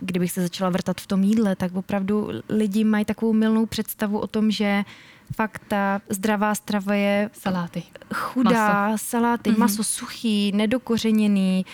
kdybych 0.00 0.32
se 0.32 0.42
začala 0.42 0.70
vrtat 0.70 1.00
v 1.00 1.06
tom 1.06 1.22
jídle, 1.22 1.56
tak 1.56 1.74
opravdu 1.74 2.28
lidi 2.48 2.84
mají 2.84 3.04
takovou 3.04 3.32
milnou 3.32 3.66
představu 3.66 4.18
o 4.18 4.26
tom, 4.26 4.50
že 4.50 4.84
fakt 5.36 5.62
ta 5.68 6.00
zdravá 6.08 6.54
strava 6.54 6.94
je 6.94 7.30
saláty. 7.32 7.82
Chudá, 8.14 8.88
maso. 8.88 9.04
saláty, 9.06 9.50
mm-hmm. 9.50 9.58
maso 9.58 9.84
suchý, 9.84 10.52
nedokořeněný, 10.54 11.64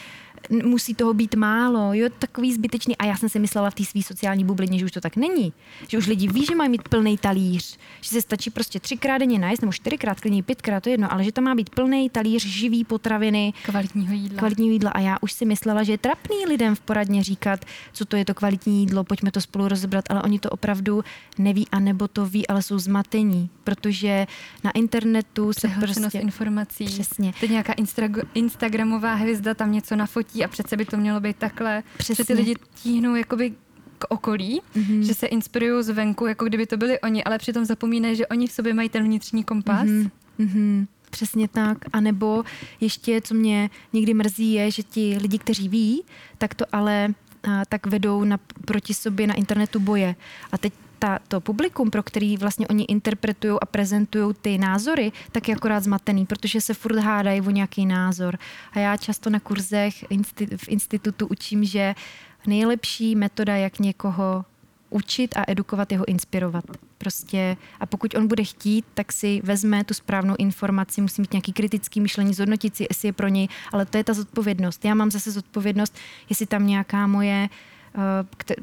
musí 0.64 0.94
toho 0.94 1.14
být 1.14 1.34
málo, 1.34 1.94
jo, 1.94 2.08
takový 2.18 2.54
zbytečný. 2.54 2.96
A 2.96 3.04
já 3.04 3.16
jsem 3.16 3.28
si 3.28 3.38
myslela 3.38 3.70
v 3.70 3.74
té 3.74 3.84
své 3.84 4.02
sociální 4.02 4.44
bublině, 4.44 4.78
že 4.78 4.84
už 4.84 4.92
to 4.92 5.00
tak 5.00 5.16
není. 5.16 5.52
Že 5.88 5.98
už 5.98 6.06
lidi 6.06 6.28
ví, 6.28 6.46
že 6.46 6.54
mají 6.54 6.70
mít 6.70 6.88
plný 6.88 7.18
talíř, 7.18 7.78
že 8.00 8.10
se 8.10 8.22
stačí 8.22 8.50
prostě 8.50 8.80
třikrát 8.80 9.18
denně 9.18 9.38
najíst, 9.38 9.62
nebo 9.62 9.72
čtyřikrát, 9.72 10.20
klidně 10.20 10.42
pětkrát, 10.42 10.82
to 10.82 10.88
je 10.88 10.92
jedno, 10.92 11.12
ale 11.12 11.24
že 11.24 11.32
tam 11.32 11.44
má 11.44 11.54
být 11.54 11.70
plný 11.70 12.10
talíř 12.10 12.46
živý 12.46 12.84
potraviny, 12.84 13.52
kvalitního 13.62 14.14
jídla. 14.14 14.38
kvalitního 14.38 14.72
jídla. 14.72 14.90
A 14.90 15.00
já 15.00 15.16
už 15.20 15.32
si 15.32 15.44
myslela, 15.44 15.82
že 15.82 15.92
je 15.92 15.98
trapný 15.98 16.46
lidem 16.48 16.74
v 16.74 16.80
poradně 16.80 17.24
říkat, 17.24 17.64
co 17.92 18.04
to 18.04 18.16
je 18.16 18.24
to 18.24 18.34
kvalitní 18.34 18.80
jídlo, 18.80 19.04
pojďme 19.04 19.30
to 19.30 19.40
spolu 19.40 19.68
rozebrat, 19.68 20.04
ale 20.10 20.22
oni 20.22 20.38
to 20.38 20.50
opravdu 20.50 21.04
neví, 21.38 21.66
a 21.72 21.80
nebo 21.80 22.08
to 22.08 22.26
ví, 22.26 22.46
ale 22.46 22.62
jsou 22.62 22.78
zmatení, 22.78 23.50
protože 23.64 24.26
na 24.64 24.70
internetu 24.70 25.52
se 25.52 25.68
prostě... 25.68 26.18
informací. 26.18 26.84
Přesně. 26.84 27.32
Teď 27.40 27.50
nějaká 27.50 27.74
Instagramová 28.34 29.14
hvězda 29.14 29.54
tam 29.54 29.72
něco 29.72 29.96
nafotí 29.96 30.29
a 30.44 30.48
přece 30.48 30.76
by 30.76 30.84
to 30.84 30.96
mělo 30.96 31.20
být 31.20 31.36
takhle. 31.36 31.82
Přesně. 31.96 32.14
Že 32.14 32.24
ty 32.24 32.32
lidi 32.32 32.54
tíhnou 32.82 33.14
jakoby 33.14 33.50
k 33.98 34.04
okolí, 34.08 34.60
mm-hmm. 34.76 35.00
že 35.00 35.14
se 35.14 35.26
inspirují 35.26 35.84
zvenku, 35.84 36.26
jako 36.26 36.44
kdyby 36.44 36.66
to 36.66 36.76
byli 36.76 37.00
oni, 37.00 37.24
ale 37.24 37.38
přitom 37.38 37.64
zapomínají, 37.64 38.16
že 38.16 38.26
oni 38.26 38.46
v 38.46 38.52
sobě 38.52 38.74
mají 38.74 38.88
ten 38.88 39.04
vnitřní 39.04 39.44
kompas. 39.44 39.88
Mm-hmm. 40.38 40.86
Přesně 41.10 41.48
tak. 41.48 41.78
A 41.92 42.00
nebo 42.00 42.44
ještě, 42.80 43.20
co 43.20 43.34
mě 43.34 43.70
někdy 43.92 44.14
mrzí, 44.14 44.52
je, 44.52 44.70
že 44.70 44.82
ti 44.82 45.18
lidi, 45.20 45.38
kteří 45.38 45.68
ví, 45.68 46.02
tak 46.38 46.54
to 46.54 46.64
ale 46.72 47.14
a, 47.42 47.64
tak 47.64 47.86
vedou 47.86 48.24
na, 48.24 48.38
proti 48.64 48.94
sobě 48.94 49.26
na 49.26 49.34
internetu 49.34 49.80
boje. 49.80 50.14
A 50.52 50.58
teď 50.58 50.72
ta, 51.00 51.18
to 51.28 51.40
publikum, 51.40 51.90
pro 51.90 52.02
který 52.02 52.36
vlastně 52.36 52.68
oni 52.68 52.84
interpretují 52.84 53.58
a 53.60 53.66
prezentují 53.66 54.34
ty 54.42 54.58
názory, 54.58 55.12
tak 55.32 55.48
je 55.48 55.54
akorát 55.54 55.80
zmatený, 55.80 56.26
protože 56.26 56.60
se 56.60 56.74
furt 56.74 56.98
hádají 56.98 57.40
o 57.40 57.50
nějaký 57.50 57.86
názor. 57.86 58.38
A 58.72 58.78
já 58.78 58.96
často 58.96 59.30
na 59.30 59.40
kurzech 59.40 60.04
v 60.56 60.68
institutu 60.68 61.26
učím, 61.26 61.64
že 61.64 61.94
nejlepší 62.46 63.16
metoda, 63.16 63.56
jak 63.56 63.78
někoho 63.78 64.44
učit 64.90 65.36
a 65.36 65.44
edukovat, 65.48 65.92
jeho 65.92 66.08
inspirovat. 66.08 66.64
Prostě 66.98 67.56
a 67.80 67.86
pokud 67.86 68.14
on 68.14 68.28
bude 68.28 68.44
chtít, 68.44 68.84
tak 68.94 69.12
si 69.12 69.40
vezme 69.44 69.84
tu 69.84 69.94
správnou 69.94 70.34
informaci, 70.38 71.00
musí 71.00 71.20
mít 71.20 71.32
nějaký 71.32 71.52
kritický 71.52 72.00
myšlení, 72.00 72.34
zhodnotit 72.34 72.76
si, 72.76 72.86
jestli 72.90 73.08
je 73.08 73.12
pro 73.12 73.28
něj, 73.28 73.48
ale 73.72 73.86
to 73.86 73.96
je 73.96 74.04
ta 74.04 74.14
zodpovědnost. 74.14 74.84
Já 74.84 74.94
mám 74.94 75.10
zase 75.10 75.30
zodpovědnost, 75.30 75.98
jestli 76.28 76.46
tam 76.46 76.66
nějaká 76.66 77.06
moje 77.06 77.48
uh, 77.50 77.56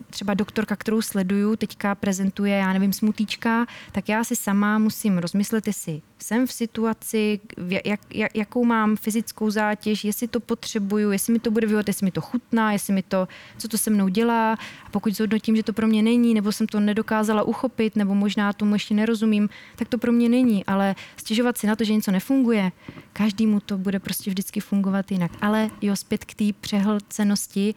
třeba 0.10 0.34
doktorka, 0.34 0.76
kterou 0.76 1.02
sleduju, 1.02 1.56
teďka 1.56 1.96
prezentuje, 1.96 2.58
já 2.58 2.74
nevím, 2.74 2.94
smutíčka, 2.94 3.66
tak 3.92 4.10
já 4.10 4.24
si 4.24 4.36
sama 4.36 4.78
musím 4.78 5.18
rozmyslet, 5.18 5.68
jestli 5.68 6.02
jsem 6.20 6.48
v 6.48 6.52
situaci, 6.52 7.40
jak, 7.86 8.00
jak, 8.13 8.36
jakou 8.36 8.66
mám 8.66 8.96
fyzickou 8.96 9.50
zátěž, 9.50 10.04
jestli 10.04 10.28
to 10.28 10.40
potřebuju, 10.40 11.12
jestli 11.12 11.34
mi 11.34 11.40
to 11.40 11.52
bude 11.52 11.68
vyhovat, 11.68 11.88
jestli 11.88 12.06
mi 12.06 12.12
to 12.12 12.22
chutná, 12.22 12.72
jestli 12.72 12.94
mi 12.94 13.04
to, 13.04 13.28
co 13.58 13.68
to 13.68 13.78
se 13.78 13.90
mnou 13.90 14.08
dělá. 14.08 14.54
A 14.86 14.90
pokud 14.92 15.16
zhodnotím, 15.16 15.56
že 15.56 15.63
to 15.63 15.74
pro 15.74 15.88
mě 15.88 16.04
není, 16.04 16.34
nebo 16.34 16.52
jsem 16.52 16.68
to 16.68 16.80
nedokázala 16.80 17.44
uchopit, 17.44 17.96
nebo 17.96 18.16
možná 18.16 18.54
tomu 18.54 18.76
ještě 18.76 18.94
nerozumím, 18.94 19.50
tak 19.76 19.88
to 19.88 19.98
pro 19.98 20.12
mě 20.12 20.30
není. 20.30 20.66
Ale 20.66 20.96
stěžovat 21.18 21.58
si 21.58 21.68
na 21.68 21.76
to, 21.76 21.84
že 21.84 21.94
něco 21.94 22.12
nefunguje, 22.12 22.72
každému 23.13 23.60
to 23.60 23.78
bude 23.78 24.00
prostě 24.00 24.30
vždycky 24.30 24.60
fungovat 24.60 25.12
jinak. 25.12 25.32
Ale 25.42 25.70
jo, 25.82 25.96
zpět 25.96 26.26
k 26.26 26.34
té 26.34 26.46
přehlcenosti 26.62 27.76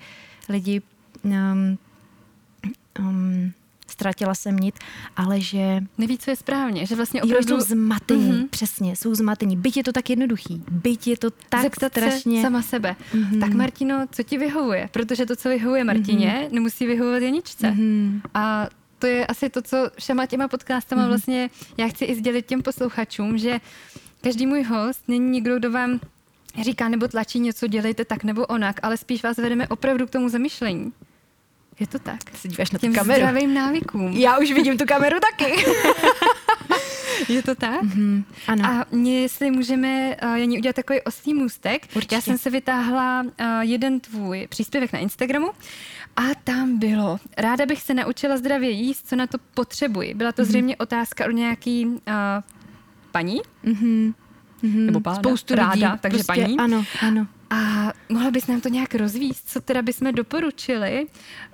lidi 0.48 0.82
um, 1.24 1.78
um, 2.98 3.52
ztratila 3.90 4.34
jsem 4.34 4.56
nit, 4.56 4.74
ale 5.16 5.40
že... 5.40 5.80
Neví, 5.98 6.18
co 6.18 6.30
je 6.30 6.36
správně, 6.36 6.86
že 6.86 6.96
vlastně 6.96 7.22
opravdu... 7.22 7.54
Jo, 7.54 7.60
jsou 7.60 7.66
zmatení, 7.66 8.32
mm-hmm. 8.32 8.48
přesně, 8.48 8.96
jsou 8.96 9.14
zmatení. 9.14 9.56
Byť 9.56 9.76
je 9.76 9.84
to 9.84 9.92
tak 9.92 10.10
jednoduchý, 10.10 10.64
byť 10.70 11.06
je 11.06 11.16
to 11.16 11.30
tak 11.30 11.62
Zeptat 11.62 11.92
strašně... 11.92 12.36
Se 12.36 12.42
sama 12.42 12.62
sebe. 12.62 12.96
Mm-hmm. 13.14 13.40
Tak 13.40 13.54
Martino, 13.54 14.06
co 14.12 14.22
ti 14.22 14.38
vyhovuje? 14.38 14.88
Protože 14.92 15.26
to, 15.26 15.36
co 15.36 15.48
vyhovuje 15.48 15.84
Martině, 15.84 16.28
mm-hmm. 16.28 16.52
nemusí 16.52 16.86
vyhovovat 16.86 17.22
Janičce. 17.22 17.70
Mm-hmm. 17.70 18.20
A 18.34 18.68
to 18.98 19.06
je 19.06 19.26
asi 19.26 19.50
to, 19.50 19.62
co 19.62 19.90
všema 19.98 20.26
těma 20.26 20.48
podcastama 20.48 21.02
mm-hmm. 21.02 21.08
vlastně 21.08 21.50
já 21.76 21.88
chci 21.88 22.04
i 22.04 22.14
sdělit 22.14 22.46
těm 22.46 22.62
posluchačům, 22.62 23.38
že 23.38 23.60
každý 24.20 24.46
můj 24.46 24.62
host 24.62 25.08
není 25.08 25.30
někdo, 25.30 25.58
kdo 25.58 25.70
vám 25.70 26.00
říká 26.62 26.88
nebo 26.88 27.08
tlačí 27.08 27.40
něco, 27.40 27.66
dělejte 27.66 28.04
tak 28.04 28.24
nebo 28.24 28.46
onak, 28.46 28.80
ale 28.82 28.96
spíš 28.96 29.22
vás 29.22 29.36
vedeme 29.36 29.68
opravdu 29.68 30.06
k 30.06 30.10
tomu 30.10 30.28
zamyšlení. 30.28 30.92
Je 31.80 31.86
to 31.86 31.98
tak. 31.98 32.18
Se 32.34 32.48
díváš 32.48 32.70
na 32.70 32.78
tu 32.78 32.92
kameru. 32.92 33.20
zdravým 33.20 33.54
návykům. 33.54 34.12
Já 34.12 34.38
už 34.38 34.52
vidím 34.52 34.78
tu 34.78 34.84
kameru 34.86 35.16
taky. 35.20 35.64
Je 37.28 37.42
to 37.42 37.54
tak? 37.54 37.82
Mm-hmm, 37.82 38.24
ano. 38.48 38.64
A 38.64 38.86
mě, 38.90 39.22
jestli 39.22 39.50
můžeme, 39.50 40.16
uh, 40.22 40.34
Janí, 40.34 40.58
udělat 40.58 40.76
takový 40.76 41.00
ostý 41.00 41.34
můstek. 41.34 41.88
Určitě. 41.96 42.14
Já 42.14 42.20
jsem 42.20 42.38
se 42.38 42.50
vytáhla 42.50 43.22
uh, 43.22 43.46
jeden 43.60 44.00
tvůj 44.00 44.46
příspěvek 44.50 44.92
na 44.92 44.98
Instagramu 44.98 45.50
a 46.16 46.22
tam 46.44 46.78
bylo, 46.78 47.18
ráda 47.38 47.66
bych 47.66 47.82
se 47.82 47.94
naučila 47.94 48.36
zdravě 48.36 48.70
jíst, 48.70 49.08
co 49.08 49.16
na 49.16 49.26
to 49.26 49.38
potřebuji. 49.54 50.14
Byla 50.14 50.32
to 50.32 50.42
mm-hmm. 50.42 50.46
zřejmě 50.46 50.76
otázka 50.76 51.26
od 51.26 51.30
nějaký 51.30 51.86
uh, 51.86 51.94
paní. 53.12 53.40
Mm-hmm. 53.64 54.14
Nebo 54.62 55.00
pána. 55.00 55.16
Spoustu 55.16 55.54
ráda, 55.54 55.72
lidí. 55.72 56.00
takže 56.00 56.24
prostě, 56.24 56.42
paní. 56.42 56.58
Ano, 56.58 56.84
ano. 57.02 57.26
A 57.50 57.92
mohla 58.08 58.30
bys 58.30 58.46
nám 58.46 58.60
to 58.60 58.68
nějak 58.68 58.94
rozvíst, 58.94 59.48
co 59.48 59.60
teda 59.60 59.82
bychom 59.82 60.14
doporučili? 60.14 61.06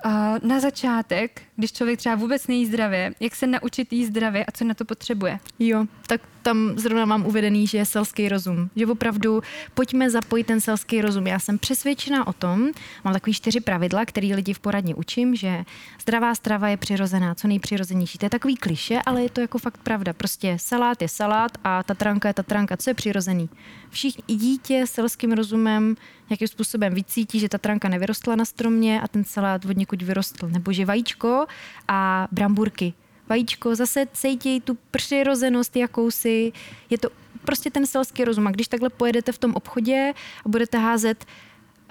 Uh, 0.04 0.12
na 0.42 0.60
začátek, 0.60 1.42
když 1.56 1.72
člověk 1.72 1.98
třeba 1.98 2.14
vůbec 2.14 2.46
nejí 2.46 2.66
zdravě, 2.66 3.14
jak 3.20 3.34
se 3.34 3.46
naučit 3.46 3.92
jíst 3.92 4.08
zdravě 4.08 4.44
a 4.44 4.52
co 4.52 4.64
na 4.64 4.74
to 4.74 4.84
potřebuje? 4.84 5.38
Jo, 5.58 5.86
tak 6.06 6.20
tam 6.42 6.78
zrovna 6.78 7.04
mám 7.04 7.26
uvedený, 7.26 7.66
že 7.66 7.78
je 7.78 7.86
selský 7.86 8.28
rozum. 8.28 8.70
Že 8.76 8.86
opravdu 8.86 9.42
pojďme 9.74 10.10
zapojit 10.10 10.44
ten 10.44 10.60
selský 10.60 11.00
rozum. 11.00 11.26
Já 11.26 11.38
jsem 11.38 11.58
přesvědčená 11.58 12.26
o 12.26 12.32
tom, 12.32 12.70
mám 13.04 13.14
takový 13.14 13.34
čtyři 13.34 13.60
pravidla, 13.60 14.04
které 14.04 14.28
lidi 14.28 14.52
v 14.52 14.58
poradně 14.58 14.94
učím, 14.94 15.36
že 15.36 15.64
zdravá 16.02 16.34
strava 16.34 16.68
je 16.68 16.76
přirozená, 16.76 17.34
co 17.34 17.48
nejpřirozenější. 17.48 18.18
To 18.18 18.26
je 18.26 18.30
takový 18.30 18.56
kliše, 18.56 18.98
ale 19.06 19.22
je 19.22 19.30
to 19.30 19.40
jako 19.40 19.58
fakt 19.58 19.78
pravda. 19.78 20.12
Prostě 20.12 20.56
salát 20.60 21.02
je 21.02 21.08
salát 21.08 21.52
a 21.64 21.82
tatranka 21.82 22.28
je 22.28 22.34
tatranka. 22.34 22.76
Co 22.76 22.90
je 22.90 22.94
přirozený? 22.94 23.48
Všichni 23.90 24.36
dítě 24.36 24.86
selským 24.86 25.32
rozumem 25.32 25.96
nějakým 26.30 26.48
způsobem 26.48 26.94
vycítí, 26.94 27.40
že 27.40 27.48
ta 27.48 27.58
tranka 27.58 27.88
nevyrostla 27.88 28.36
na 28.36 28.44
stromě 28.44 29.00
a 29.00 29.08
ten 29.08 29.24
salát 29.24 29.64
od 29.64 29.76
někud 29.76 30.02
vyrostl. 30.02 30.48
Nebo 30.48 30.72
že 30.72 30.84
vajíčko 30.84 31.46
a 31.88 32.28
bramburky. 32.32 32.92
Vajíčko 33.28 33.74
zase 33.74 34.06
cítí 34.12 34.60
tu 34.60 34.78
přirozenost 34.90 35.76
jakousi. 35.76 36.52
Je 36.90 36.98
to 36.98 37.08
prostě 37.44 37.70
ten 37.70 37.86
selský 37.86 38.24
rozum. 38.24 38.46
A 38.46 38.50
když 38.50 38.68
takhle 38.68 38.90
pojedete 38.90 39.32
v 39.32 39.38
tom 39.38 39.54
obchodě 39.54 40.12
a 40.44 40.48
budete 40.48 40.78
házet 40.78 41.24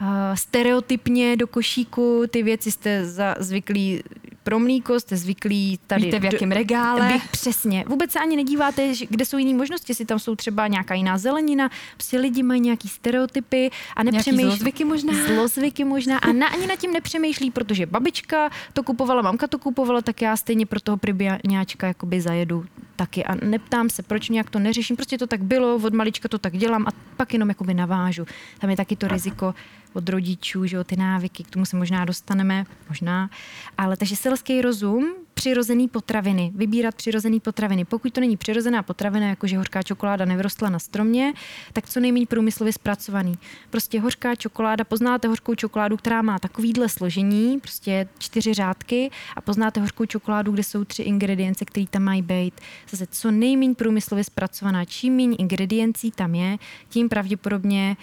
uh, 0.01 0.07
stereotypně 0.33 1.37
do 1.37 1.47
košíku, 1.47 2.23
ty 2.29 2.43
věci 2.43 2.71
jste 2.71 3.05
za, 3.05 3.35
zvyklí 3.39 4.03
pro 4.45 4.59
mlíko, 4.59 4.99
jste 4.99 5.17
zvyklí 5.17 5.79
tady... 5.87 6.05
Víte 6.05 6.19
v 6.19 6.23
jakém 6.25 6.51
regále. 6.51 7.13
Vy, 7.13 7.21
přesně. 7.31 7.83
Vůbec 7.87 8.11
se 8.11 8.19
ani 8.19 8.35
nedíváte, 8.35 8.93
kde 9.09 9.25
jsou 9.25 9.37
jiné 9.37 9.57
možnosti, 9.57 9.91
jestli 9.91 10.05
tam 10.05 10.19
jsou 10.19 10.35
třeba 10.35 10.67
nějaká 10.67 10.93
jiná 10.93 11.17
zelenina, 11.17 11.69
prostě 11.93 12.19
lidi 12.19 12.43
mají 12.43 12.61
nějaký 12.61 12.87
stereotypy 12.87 13.69
a 13.95 14.03
nepřemýšlí. 14.03 14.43
zlozvyky 14.45 14.85
možná. 14.85 15.13
Zlozvyky 15.27 15.83
možná 15.83 16.17
a 16.17 16.31
na, 16.31 16.47
ani 16.47 16.67
nad 16.67 16.75
tím 16.75 16.93
nepřemýšlí, 16.93 17.51
protože 17.51 17.85
babička 17.85 18.49
to 18.73 18.83
kupovala, 18.83 19.21
mamka 19.21 19.47
to 19.47 19.59
kupovala, 19.59 20.01
tak 20.01 20.21
já 20.21 20.37
stejně 20.37 20.65
pro 20.65 20.79
toho 20.79 20.97
pribiáňáčka 20.97 21.87
jakoby 21.87 22.21
zajedu 22.21 22.65
taky 22.95 23.25
a 23.25 23.35
neptám 23.45 23.89
se, 23.89 24.03
proč 24.03 24.29
nějak 24.29 24.49
to 24.49 24.59
neřeším, 24.59 24.95
prostě 24.95 25.17
to 25.17 25.27
tak 25.27 25.43
bylo, 25.43 25.75
od 25.75 25.93
malička 25.93 26.29
to 26.29 26.37
tak 26.37 26.57
dělám 26.57 26.87
a 26.87 26.91
pak 27.17 27.33
jenom 27.33 27.49
jakoby 27.49 27.73
navážu. 27.73 28.25
Tam 28.59 28.69
je 28.69 28.77
taky 28.77 28.95
to 28.95 29.07
riziko 29.07 29.53
od 29.95 30.09
rodičů, 30.09 30.65
že 30.65 30.75
jo, 30.75 30.83
ty 30.83 30.95
návyky, 30.95 31.43
k 31.43 31.49
tomu 31.49 31.65
se 31.65 31.77
možná 31.77 32.05
dostaneme, 32.05 32.65
možná. 32.89 33.29
Ale 33.77 33.97
takže 33.97 34.15
selský 34.15 34.61
rozum, 34.61 35.13
přirozený 35.33 35.87
potraviny, 35.87 36.51
vybírat 36.55 36.95
přirozený 36.95 37.39
potraviny. 37.39 37.85
Pokud 37.85 38.13
to 38.13 38.19
není 38.21 38.37
přirozená 38.37 38.83
potravina, 38.83 39.27
jakože 39.27 39.57
hořká 39.57 39.83
čokoláda 39.83 40.25
nevyrostla 40.25 40.69
na 40.69 40.79
stromě, 40.79 41.33
tak 41.73 41.89
co 41.89 41.99
nejméně 41.99 42.25
průmyslově 42.25 42.73
zpracovaný. 42.73 43.35
Prostě 43.69 43.99
hořká 43.99 44.35
čokoláda, 44.35 44.83
poznáte 44.83 45.27
hořkou 45.27 45.55
čokoládu, 45.55 45.97
která 45.97 46.21
má 46.21 46.39
takovýhle 46.39 46.89
složení, 46.89 47.59
prostě 47.59 48.07
čtyři 48.19 48.53
řádky 48.53 49.11
a 49.35 49.41
poznáte 49.41 49.79
hořkou 49.79 50.05
čokoládu, 50.05 50.51
kde 50.51 50.63
jsou 50.63 50.83
tři 50.83 51.03
ingredience, 51.03 51.65
které 51.65 51.85
tam 51.89 52.03
mají 52.03 52.21
být. 52.21 52.61
Zase 52.89 53.07
co 53.07 53.31
nejméně 53.31 53.75
průmyslově 53.75 54.23
zpracovaná, 54.23 54.85
čím 54.85 55.15
méně 55.15 55.35
ingrediencí 55.35 56.11
tam 56.11 56.35
je, 56.35 56.57
tím 56.89 57.09
pravděpodobně 57.09 57.97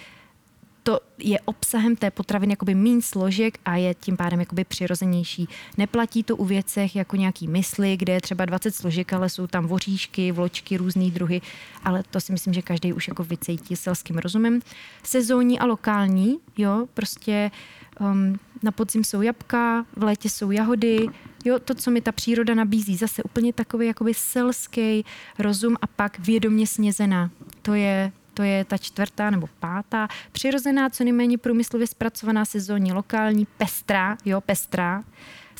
to 0.83 0.99
je 1.17 1.39
obsahem 1.39 1.95
té 1.95 2.11
potraviny 2.11 2.51
jakoby 2.53 2.75
méně 2.75 3.01
složek 3.01 3.57
a 3.65 3.75
je 3.75 3.93
tím 3.93 4.17
pádem 4.17 4.39
jakoby 4.39 4.63
přirozenější. 4.63 5.47
Neplatí 5.77 6.23
to 6.23 6.35
u 6.35 6.45
věcech 6.45 6.95
jako 6.95 7.15
nějaký 7.15 7.47
mysli, 7.47 7.97
kde 7.97 8.13
je 8.13 8.21
třeba 8.21 8.45
20 8.45 8.75
složek, 8.75 9.13
ale 9.13 9.29
jsou 9.29 9.47
tam 9.47 9.67
voříšky, 9.67 10.31
vločky, 10.31 10.77
různé 10.77 11.11
druhy, 11.11 11.41
ale 11.83 12.03
to 12.11 12.21
si 12.21 12.31
myslím, 12.31 12.53
že 12.53 12.61
každý 12.61 12.93
už 12.93 13.07
jako 13.07 13.23
vycejtí 13.23 13.75
selským 13.75 14.17
rozumem. 14.17 14.59
Sezónní 15.03 15.59
a 15.59 15.65
lokální, 15.65 16.37
jo, 16.57 16.87
prostě 16.93 17.51
um, 17.99 18.39
na 18.63 18.71
podzim 18.71 19.03
jsou 19.03 19.21
jabka, 19.21 19.85
v 19.97 20.03
létě 20.03 20.29
jsou 20.29 20.51
jahody, 20.51 21.07
jo, 21.45 21.59
to, 21.59 21.75
co 21.75 21.91
mi 21.91 22.01
ta 22.01 22.11
příroda 22.11 22.53
nabízí, 22.53 22.97
zase 22.97 23.23
úplně 23.23 23.53
takový 23.53 23.87
jakoby 23.87 24.13
selský 24.13 25.05
rozum 25.39 25.75
a 25.81 25.87
pak 25.87 26.19
vědomě 26.19 26.67
snězená. 26.67 27.31
To 27.61 27.73
je 27.73 28.11
to 28.33 28.43
je 28.43 28.65
ta 28.65 28.77
čtvrtá 28.77 29.29
nebo 29.29 29.47
pátá, 29.59 30.07
přirozená, 30.31 30.89
co 30.89 31.03
nejméně 31.03 31.37
průmyslově 31.37 31.87
zpracovaná 31.87 32.45
sezónní, 32.45 32.93
lokální, 32.93 33.47
pestrá, 33.57 34.17
jo, 34.25 34.41
pestrá, 34.41 35.03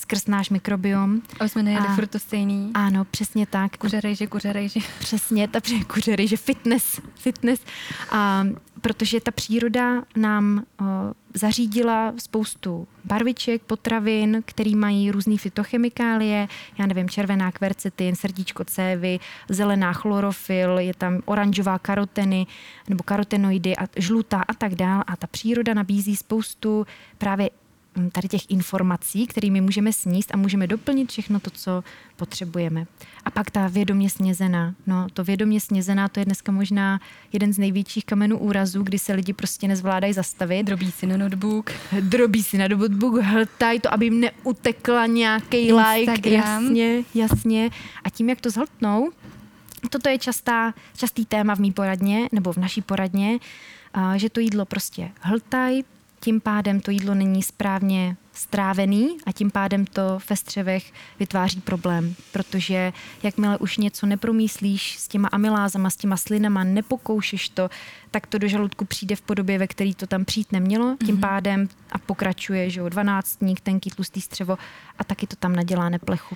skrz 0.04 0.28
náš 0.28 0.50
mikrobiom. 0.50 1.22
Aby 1.40 1.50
jsme 1.50 1.64
nejedli 1.64 1.88
furt 1.96 2.08
to 2.08 2.20
stejný. 2.20 2.72
Ano, 2.74 3.06
přesně 3.06 3.46
tak. 3.46 3.78
Kuře 3.78 4.02
rejže, 4.02 4.28
kuře 4.28 4.54
rejže. 4.54 4.80
Přesně, 5.00 5.48
ta 5.48 5.60
kuře 5.94 6.16
rejže, 6.16 6.38
fitness, 6.38 7.00
fitness. 7.16 7.62
A 8.12 8.44
protože 8.82 9.22
ta 9.22 9.32
příroda 9.32 10.04
nám 10.16 10.64
o, 10.82 10.84
zařídila 11.34 12.14
spoustu 12.18 12.88
barviček, 13.06 13.62
potravin, 13.62 14.44
který 14.46 14.76
mají 14.76 15.12
různé 15.12 15.38
fytochemikálie, 15.38 16.48
já 16.78 16.86
nevím, 16.86 17.10
červená 17.10 17.52
kvercetin, 17.52 18.16
srdíčko 18.16 18.64
cévy, 18.64 19.20
zelená 19.50 19.94
chlorofil, 19.94 20.80
je 20.80 20.94
tam 20.94 21.20
oranžová 21.26 21.80
karoteny 21.80 22.48
nebo 22.90 23.04
karotenoidy 23.04 23.78
a 23.78 23.88
žlutá 23.96 24.42
a 24.48 24.54
tak 24.54 24.76
dál. 24.76 25.04
A 25.08 25.16
ta 25.16 25.28
příroda 25.28 25.74
nabízí 25.74 26.16
spoustu 26.16 26.86
právě 27.18 27.50
tady 28.12 28.28
těch 28.28 28.52
informací, 28.52 29.28
kterými 29.28 29.62
můžeme 29.62 29.94
sníst 29.94 30.34
a 30.34 30.38
můžeme 30.38 30.68
doplnit 30.68 31.12
všechno 31.12 31.40
to, 31.40 31.50
co 31.50 31.84
potřebujeme. 32.16 32.86
A 33.26 33.32
pak 33.32 33.52
ta 33.52 33.68
vědomě 33.68 34.10
snězená. 34.10 34.76
No, 34.88 35.08
to 35.14 35.24
vědomě 35.24 35.60
snězená, 35.60 36.08
to 36.08 36.20
je 36.20 36.26
dneska 36.26 36.52
možná 36.52 37.00
jeden 37.34 37.54
z 37.54 37.58
největších 37.58 38.06
kamenů 38.06 38.38
úrazů, 38.38 38.84
kdy 38.84 39.00
se 39.00 39.14
lidi 39.14 39.34
prostě 39.34 39.68
nezvládají 39.68 40.14
zastavit. 40.14 40.64
Drobí 40.64 40.92
si 40.92 41.08
na 41.08 41.18
notebook. 41.18 41.72
Drobí 42.02 42.44
si 42.44 42.58
na 42.58 42.68
notebook, 42.68 43.22
hltají 43.22 43.80
to, 43.80 43.94
aby 43.94 44.06
jim 44.06 44.20
neutekla 44.20 45.06
nějaký 45.06 45.74
like. 45.74 46.30
Jasně, 46.30 47.04
jasně. 47.14 47.70
A 48.04 48.10
tím, 48.10 48.30
jak 48.30 48.42
to 48.42 48.50
zhltnou, 48.50 49.12
toto 49.90 50.10
je 50.10 50.18
častá, 50.18 50.74
častý 50.98 51.26
téma 51.26 51.56
v 51.56 51.60
mý 51.60 51.72
poradně, 51.72 52.30
nebo 52.32 52.54
v 52.54 52.58
naší 52.58 52.82
poradně, 52.82 53.40
že 54.16 54.30
to 54.30 54.40
jídlo 54.40 54.66
prostě 54.66 55.12
hltají, 55.22 55.86
tím 56.24 56.42
pádem 56.42 56.80
to 56.80 56.92
jídlo 56.92 57.16
není 57.16 57.44
správně 57.44 58.18
strávený 58.34 59.18
a 59.26 59.32
tím 59.32 59.52
pádem 59.52 59.86
to 59.86 60.20
ve 60.30 60.36
střevech 60.36 60.94
vytváří 61.20 61.62
problém, 61.62 62.16
protože 62.32 62.94
jakmile 63.24 63.58
už 63.58 63.78
něco 63.78 64.06
nepromýslíš 64.06 64.98
s 65.00 65.08
těma 65.08 65.28
amylázama, 65.28 65.90
s 65.90 65.96
těma 65.96 66.18
slinama, 66.18 66.64
nepokoušeš 66.64 67.50
to, 67.50 67.70
tak 68.12 68.28
to 68.28 68.38
do 68.38 68.48
žaludku 68.48 68.86
přijde 68.86 69.16
v 69.16 69.22
podobě, 69.22 69.58
ve 69.58 69.68
který 69.68 69.96
to 69.96 70.08
tam 70.08 70.26
přijít 70.26 70.52
nemělo, 70.52 70.98
tím 71.06 71.18
mm-hmm. 71.18 71.20
pádem 71.20 71.70
a 71.92 71.98
pokračuje, 71.98 72.70
že 72.70 72.80
jo, 72.80 72.90
dvanáctník, 72.90 73.60
tenký 73.60 73.90
tlustý 73.90 74.22
střevo 74.22 74.58
a 75.00 75.04
taky 75.04 75.28
to 75.28 75.36
tam 75.36 75.56
nadělá 75.56 75.90
neplechu. 75.90 76.36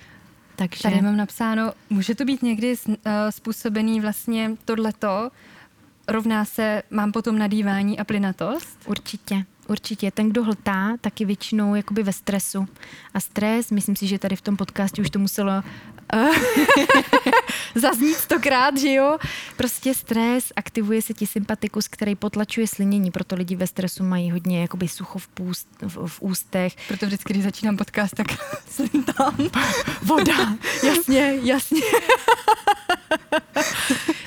Takže... 0.56 0.82
Tady 0.82 1.02
mám 1.02 1.16
napsáno, 1.16 1.72
může 1.90 2.14
to 2.14 2.24
být 2.24 2.42
někdy 2.42 2.76
uh, 2.86 2.94
způsobený 3.30 4.00
vlastně 4.00 4.50
tohleto, 4.64 5.30
rovná 6.08 6.44
se, 6.44 6.82
mám 6.90 7.12
potom 7.12 7.38
nadývání 7.38 7.98
a 7.98 8.04
plynatost? 8.04 8.78
Určitě. 8.86 9.44
Určitě. 9.68 10.10
Ten, 10.10 10.28
kdo 10.28 10.44
hltá, 10.44 10.96
taky 11.00 11.24
většinou 11.24 11.74
jakoby 11.74 12.02
ve 12.02 12.12
stresu. 12.12 12.68
A 13.14 13.20
stres, 13.20 13.70
myslím 13.70 13.96
si, 13.96 14.06
že 14.06 14.18
tady 14.18 14.36
v 14.36 14.40
tom 14.40 14.56
podcastu 14.56 15.02
už 15.02 15.10
to 15.10 15.18
muselo 15.18 15.62
uh, 16.14 16.36
zaznít 17.74 18.16
stokrát, 18.16 18.78
že 18.78 18.92
jo? 18.92 19.18
Prostě 19.56 19.94
stres, 19.94 20.52
aktivuje 20.56 21.02
se 21.02 21.14
ti 21.14 21.26
sympatikus, 21.26 21.88
který 21.88 22.14
potlačuje 22.14 22.66
slinění, 22.66 23.10
proto 23.10 23.36
lidi 23.36 23.56
ve 23.56 23.66
stresu 23.66 24.04
mají 24.04 24.30
hodně 24.30 24.60
jakoby 24.60 24.88
sucho 24.88 25.18
v, 25.18 25.28
půst, 25.28 25.68
v, 25.82 26.06
v 26.06 26.22
ústech. 26.22 26.76
Proto 26.88 27.06
vždycky, 27.06 27.32
když 27.32 27.44
začínám 27.44 27.76
podcast, 27.76 28.14
tak 28.14 28.26
slintám. 28.70 29.36
Voda, 30.02 30.56
jasně, 30.84 31.38
jasně. 31.42 31.80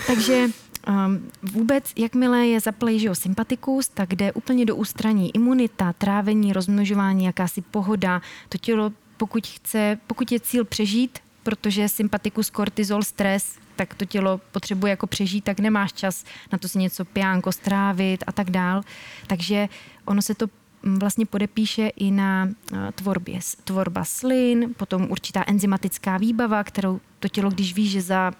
Takže 0.08 0.48
Um, 0.88 1.30
vůbec, 1.42 1.94
jakmile 1.96 2.48
je 2.48 2.60
zaplej 2.60 3.00
že 3.00 3.16
sympatikus, 3.16 3.88
tak 3.88 4.16
jde 4.16 4.32
úplně 4.32 4.66
do 4.66 4.76
ústraní 4.76 5.36
imunita, 5.36 5.94
trávení, 5.94 6.54
rozmnožování, 6.54 7.26
jakási 7.26 7.62
pohoda. 7.62 8.22
To 8.50 8.58
tělo, 8.58 8.92
pokud 9.18 9.48
chce, 9.48 9.98
pokud 10.08 10.32
je 10.32 10.40
cíl 10.40 10.66
přežít, 10.66 11.20
protože 11.44 11.90
sympatikus, 11.90 12.50
kortizol, 12.50 13.04
stres, 13.04 13.58
tak 13.76 13.96
to 13.96 14.06
tělo 14.06 14.42
potřebuje 14.52 14.90
jako 14.90 15.08
přežít, 15.08 15.44
tak 15.44 15.60
nemáš 15.60 15.94
čas 15.94 16.24
na 16.52 16.58
to 16.58 16.68
si 16.68 16.80
něco 16.80 17.06
pijánko 17.06 17.52
strávit 17.52 18.24
a 18.28 18.32
tak 18.32 18.50
dál. 18.50 18.82
Takže 19.28 19.70
ono 20.06 20.22
se 20.22 20.36
to 20.36 20.46
mm, 20.84 21.00
vlastně 21.00 21.26
podepíše 21.26 21.88
i 21.88 22.12
na 22.12 22.50
tvorbě, 22.96 23.40
tvorba 23.64 24.04
slin, 24.04 24.74
potom 24.78 25.08
určitá 25.12 25.44
enzymatická 25.48 26.18
výbava, 26.18 26.64
kterou 26.64 27.00
to 27.20 27.28
tělo, 27.28 27.50
když 27.50 27.74
ví, 27.74 27.88
že 27.88 28.02
za 28.02 28.32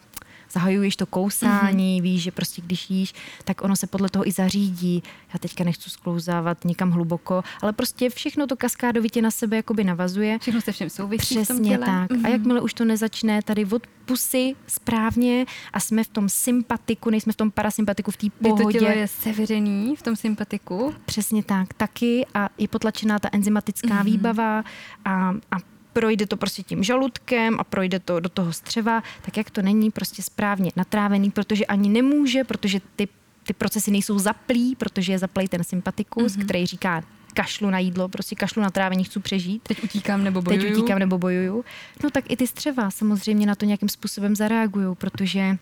zahajuješ 0.52 0.96
to 0.96 1.06
kousání, 1.06 2.00
mm-hmm. 2.00 2.04
víš, 2.04 2.22
že 2.24 2.32
prostě 2.32 2.62
když 2.62 2.90
jíš, 2.90 3.14
tak 3.44 3.64
ono 3.64 3.76
se 3.76 3.88
podle 3.88 4.10
toho 4.10 4.28
i 4.28 4.32
zařídí. 4.32 5.04
Já 5.34 5.40
teďka 5.40 5.64
nechci 5.64 5.90
sklouzávat 5.90 6.66
nikam 6.66 6.92
hluboko, 6.92 7.44
ale 7.62 7.74
prostě 7.74 8.10
všechno 8.10 8.48
to 8.48 8.56
kaskádovitě 8.56 9.22
na 9.22 9.32
sebe 9.32 9.56
jakoby 9.56 9.84
navazuje. 9.84 10.40
Všechno 10.40 10.62
se 10.62 10.72
všem 10.72 10.90
souvisí 10.90 11.36
Přesně 11.36 11.78
v 11.78 11.80
tom 11.80 11.88
tak. 11.88 12.12
Mm-hmm. 12.12 12.26
A 12.26 12.30
jakmile 12.30 12.62
už 12.62 12.74
to 12.74 12.86
nezačne 12.86 13.42
tady 13.42 13.66
od 13.66 13.88
pusy 14.06 14.56
správně 14.68 15.46
a 15.74 15.80
jsme 15.80 16.04
v 16.04 16.08
tom 16.08 16.30
sympatiku, 16.30 17.10
nejsme 17.10 17.34
v 17.34 17.36
tom 17.36 17.52
parasympatiku, 17.52 18.12
v 18.12 18.18
té 18.18 18.28
pohodě. 18.30 18.64
Kdy 18.64 18.80
to 18.80 18.86
tělo 18.86 19.00
je 19.00 19.08
severený 19.08 19.96
v 19.96 20.02
tom 20.02 20.16
sympatiku. 20.16 20.96
Přesně 21.06 21.44
tak, 21.44 21.74
taky 21.74 22.26
a 22.34 22.50
je 22.58 22.68
potlačená 22.68 23.20
ta 23.20 23.30
enzymatická 23.32 23.88
mm-hmm. 23.88 24.06
výbava 24.06 24.64
a, 25.06 25.34
a 25.52 25.58
projde 25.94 26.28
to 26.28 26.38
prostě 26.38 26.64
tím 26.64 26.84
žaludkem 26.84 27.60
a 27.60 27.64
projde 27.64 28.00
to 28.00 28.20
do 28.20 28.30
toho 28.30 28.54
střeva, 28.54 29.04
tak 29.22 29.38
jak 29.38 29.50
to 29.50 29.62
není 29.62 29.92
prostě 29.92 30.22
správně 30.22 30.72
natrávený, 30.76 31.32
protože 31.32 31.66
ani 31.66 31.90
nemůže, 31.90 32.44
protože 32.44 32.80
ty, 32.96 33.08
ty 33.44 33.54
procesy 33.54 33.92
nejsou 33.92 34.20
zaplý, 34.20 34.76
protože 34.76 35.12
je 35.12 35.20
zaplý 35.20 35.48
ten 35.48 35.64
sympatikus, 35.64 36.34
mm-hmm. 36.34 36.44
který 36.44 36.66
říká 36.66 37.04
kašlu 37.34 37.70
na 37.70 37.80
jídlo, 37.80 38.10
prostě 38.10 38.36
kašlu 38.36 38.62
na 38.62 38.70
trávení, 38.70 39.04
chci 39.04 39.20
přežít. 39.20 39.64
Teď 39.64 39.84
utíkám 39.84 40.24
nebo 40.24 40.42
bojuju. 40.42 40.64
Teď 40.64 40.74
utíkám 40.74 41.00
nebo 41.00 41.18
bojuju. 41.18 41.66
No 42.04 42.10
tak 42.10 42.32
i 42.32 42.38
ty 42.38 42.48
střeva 42.48 42.92
samozřejmě 42.92 43.46
na 43.46 43.56
to 43.56 43.66
nějakým 43.66 43.90
způsobem 43.90 44.36
zareagují, 44.36 44.96
protože 44.96 45.58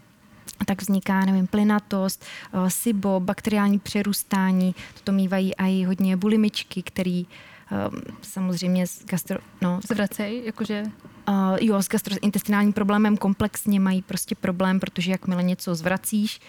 tak 0.66 0.82
vzniká, 0.82 1.26
nevím, 1.26 1.48
plynatost, 1.48 2.26
eh, 2.54 2.70
SIBO, 2.70 3.20
bakteriální 3.20 3.80
přerůstání, 3.80 4.76
to 5.04 5.12
mývají 5.12 5.56
i 5.58 5.84
hodně 5.84 6.18
bulimičky, 6.18 6.84
který 6.84 7.28
um, 7.72 8.02
samozřejmě 8.22 8.88
s 8.88 9.06
gastro... 9.06 9.40
No, 9.62 9.80
Zvracej, 9.88 10.42
jakože... 10.46 10.84
Uh, 11.30 11.58
jo, 11.62 11.82
s 11.82 11.88
gastrointestinálním 11.88 12.74
problémem 12.74 13.18
komplexně 13.18 13.80
mají 13.80 14.02
prostě 14.02 14.36
problém, 14.36 14.80
protože 14.80 15.12
jakmile 15.12 15.44
něco 15.44 15.76
zvracíš, 15.76 16.40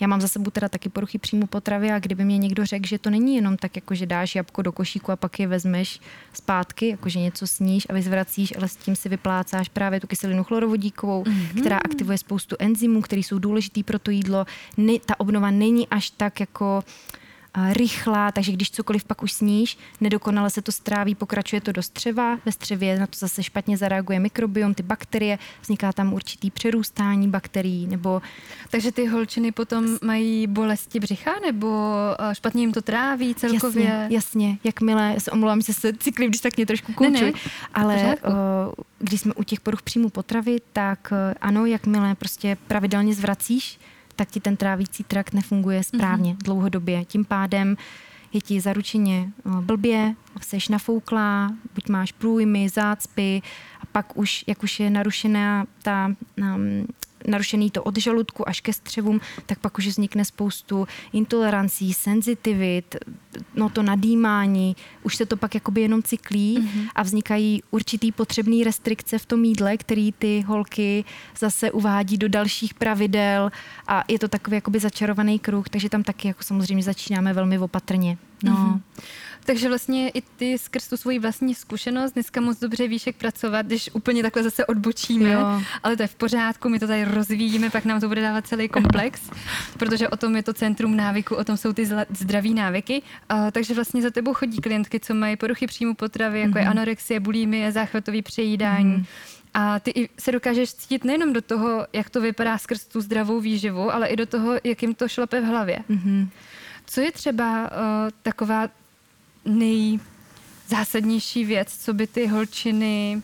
já 0.00 0.06
mám 0.06 0.20
za 0.20 0.28
sebou 0.28 0.50
teda 0.50 0.68
taky 0.68 0.88
poruchy 0.88 1.18
příjmu 1.18 1.46
potravy 1.46 1.90
a 1.90 1.98
kdyby 1.98 2.24
mě 2.24 2.38
někdo 2.38 2.66
řekl, 2.66 2.86
že 2.86 2.98
to 2.98 3.10
není 3.10 3.36
jenom 3.36 3.56
tak, 3.56 3.76
jako 3.76 3.94
že 3.94 4.06
dáš 4.06 4.34
jabko 4.34 4.62
do 4.62 4.72
košíku 4.72 5.12
a 5.12 5.16
pak 5.16 5.40
je 5.40 5.46
vezmeš 5.46 6.00
zpátky, 6.32 6.88
jakože 6.88 7.18
něco 7.18 7.46
sníš 7.46 7.86
a 7.90 7.92
vyzvracíš, 7.92 8.56
ale 8.56 8.68
s 8.68 8.76
tím 8.76 8.96
si 8.96 9.08
vyplácáš 9.08 9.68
právě 9.68 10.00
tu 10.00 10.06
kyselinu 10.06 10.44
chlorovodíkovou, 10.44 11.22
mm-hmm. 11.22 11.60
která 11.60 11.78
aktivuje 11.78 12.18
spoustu 12.18 12.56
enzymů, 12.58 13.02
které 13.02 13.20
jsou 13.20 13.38
důležitý 13.38 13.82
pro 13.82 13.98
to 13.98 14.10
jídlo. 14.10 14.46
Ne, 14.76 14.92
ta 15.06 15.20
obnova 15.20 15.50
není 15.50 15.88
až 15.88 16.10
tak 16.10 16.40
jako 16.40 16.82
uh, 16.86 17.20
rychlá, 17.72 18.32
takže 18.32 18.52
když 18.52 18.70
cokoliv 18.70 19.04
pak 19.04 19.22
už 19.22 19.32
sníš, 19.32 19.78
nedokonale 20.00 20.50
se 20.50 20.62
to 20.62 20.72
stráví, 20.72 21.14
pokračuje 21.14 21.60
to 21.60 21.72
do 21.72 21.82
střeva, 21.82 22.38
ve 22.46 22.52
střevě 22.52 22.98
na 22.98 23.06
to 23.06 23.18
zase 23.18 23.42
špatně 23.42 23.76
zareaguje 23.76 24.20
mikrobiom, 24.20 24.74
ty 24.74 24.82
bakterie, 24.82 25.38
vzniká 25.62 25.92
tam 25.92 26.12
určitý 26.12 26.50
přerůstání 26.50 27.28
bakterií, 27.28 27.86
nebo... 27.86 28.22
Takže 28.70 28.92
ty 28.92 29.06
holčiny 29.06 29.52
potom 29.52 29.98
mají 30.02 30.46
bolesti 30.46 31.00
břicha, 31.00 31.30
nebo 31.46 31.94
eh, 32.18 32.34
špatně 32.34 32.62
jim 32.62 32.72
to 32.72 32.82
tráví 32.82 33.34
celkově? 33.34 33.84
Jasně, 33.84 34.08
jasně. 34.10 34.58
Jakmile, 34.64 35.10
já 35.14 35.20
se 35.20 35.30
omlouvám, 35.30 35.60
že 35.60 35.74
se 35.74 35.92
cyklím, 35.92 36.28
když 36.28 36.40
tak 36.40 36.56
mě 36.56 36.66
trošku 36.66 36.92
koučuji, 36.92 37.34
ale 37.74 38.16
uh, 38.26 38.32
když 38.98 39.20
jsme 39.20 39.34
u 39.34 39.44
těch 39.44 39.60
poruch 39.60 39.82
příjmu 39.82 40.08
potravy, 40.08 40.56
tak 40.72 41.12
uh, 41.12 41.34
ano, 41.40 41.66
jakmile 41.66 42.14
prostě 42.14 42.56
pravidelně 42.66 43.14
zvracíš, 43.14 43.78
tak 44.16 44.30
ti 44.30 44.40
ten 44.40 44.56
trávící 44.56 45.04
trakt 45.04 45.32
nefunguje 45.34 45.84
správně 45.84 46.34
mm-hmm. 46.34 46.44
dlouhodobě. 46.44 47.04
Tím 47.04 47.24
pádem 47.24 47.76
je 48.32 48.40
ti 48.40 48.60
zaručeně 48.60 49.32
eh, 49.46 49.50
blbě, 49.60 50.14
seš 50.40 50.68
nafouklá, 50.68 51.50
buď 51.74 51.88
máš 51.88 52.12
průjmy, 52.12 52.68
zácpy 52.68 53.42
a 53.80 53.86
pak 53.86 54.16
už, 54.16 54.44
jak 54.46 54.62
už 54.62 54.80
je 54.80 54.90
narušená 54.90 55.66
ta 55.82 56.14
um, 56.38 56.86
narušený 57.26 57.70
to 57.70 57.82
od 57.82 57.98
žaludku 57.98 58.48
až 58.48 58.60
ke 58.60 58.72
střevům, 58.72 59.20
tak 59.46 59.58
pak 59.58 59.78
už 59.78 59.86
vznikne 59.86 60.24
spoustu 60.24 60.88
intolerancí, 61.12 61.94
senzitivit, 61.94 62.96
no 63.54 63.68
to 63.68 63.82
nadýmání, 63.82 64.76
už 65.02 65.16
se 65.16 65.26
to 65.26 65.36
pak 65.36 65.54
jakoby 65.54 65.80
jenom 65.80 66.02
cyklí 66.02 66.58
mm-hmm. 66.58 66.88
a 66.94 67.02
vznikají 67.02 67.62
určitý 67.70 68.12
potřebný 68.12 68.64
restrikce 68.64 69.18
v 69.18 69.26
tom 69.26 69.44
jídle, 69.44 69.76
který 69.76 70.12
ty 70.12 70.44
holky 70.46 71.04
zase 71.38 71.70
uvádí 71.70 72.18
do 72.18 72.28
dalších 72.28 72.74
pravidel 72.74 73.50
a 73.88 74.04
je 74.08 74.18
to 74.18 74.28
takový 74.28 74.54
jakoby 74.54 74.80
začarovaný 74.80 75.38
kruh, 75.38 75.68
takže 75.68 75.88
tam 75.88 76.02
taky 76.02 76.28
jako 76.28 76.42
samozřejmě 76.42 76.84
začínáme 76.84 77.32
velmi 77.32 77.58
opatrně. 77.58 78.18
No. 78.42 78.52
Mm-hmm. 78.52 78.80
Takže 79.44 79.68
vlastně 79.68 80.08
i 80.08 80.20
ty 80.20 80.58
skrz 80.58 80.88
tu 80.88 80.96
svoji 80.96 81.18
vlastní 81.18 81.54
zkušenost 81.54 82.12
dneska 82.12 82.40
moc 82.40 82.60
dobře 82.60 82.88
víš, 82.88 83.06
jak 83.06 83.16
pracovat, 83.16 83.66
když 83.66 83.90
úplně 83.92 84.22
takhle 84.22 84.42
zase 84.42 84.66
odbočíme, 84.66 85.32
jo. 85.32 85.60
ale 85.82 85.96
to 85.96 86.02
je 86.02 86.06
v 86.06 86.14
pořádku, 86.14 86.68
my 86.68 86.78
to 86.78 86.86
tady 86.86 87.04
rozvíjíme, 87.04 87.70
pak 87.70 87.84
nám 87.84 88.00
to 88.00 88.08
bude 88.08 88.22
dávat 88.22 88.46
celý 88.46 88.68
komplex, 88.68 89.20
protože 89.78 90.08
o 90.08 90.16
tom 90.16 90.36
je 90.36 90.42
to 90.42 90.54
centrum 90.54 90.96
návyku, 90.96 91.36
o 91.36 91.44
tom 91.44 91.56
jsou 91.56 91.72
ty 91.72 91.88
zdraví 92.10 92.54
návyky. 92.54 93.02
Uh, 93.32 93.50
takže 93.50 93.74
vlastně 93.74 94.02
za 94.02 94.10
tebou 94.10 94.34
chodí 94.34 94.58
klientky, 94.60 95.00
co 95.00 95.14
mají 95.14 95.36
poruchy 95.36 95.66
příjmu 95.66 95.94
potravy, 95.94 96.40
jako 96.40 96.52
mm-hmm. 96.52 96.58
je 96.58 96.62
mhm. 96.62 96.70
anorexie, 96.70 97.20
bulimie, 97.20 97.72
záchvatový 97.72 98.22
přejídání. 98.22 98.96
Mm-hmm. 98.96 99.06
A 99.54 99.80
ty 99.80 100.08
se 100.18 100.32
dokážeš 100.32 100.74
cítit 100.74 101.04
nejenom 101.04 101.32
do 101.32 101.42
toho, 101.42 101.86
jak 101.92 102.10
to 102.10 102.20
vypadá 102.20 102.58
skrz 102.58 102.84
tu 102.84 103.00
zdravou 103.00 103.40
výživu, 103.40 103.94
ale 103.94 104.08
i 104.08 104.16
do 104.16 104.26
toho, 104.26 104.52
jak 104.64 104.82
jim 104.82 104.94
to 104.94 105.08
šlape 105.08 105.40
v 105.40 105.44
hlavě. 105.44 105.78
Mm-hmm. 105.90 106.28
Co 106.86 107.00
je 107.00 107.12
třeba 107.12 107.62
uh, 107.62 108.10
taková 108.22 108.68
nejzásadnější 109.44 111.44
věc, 111.44 111.76
co 111.84 111.94
by 111.94 112.06
ty 112.06 112.26
holčiny, 112.26 113.22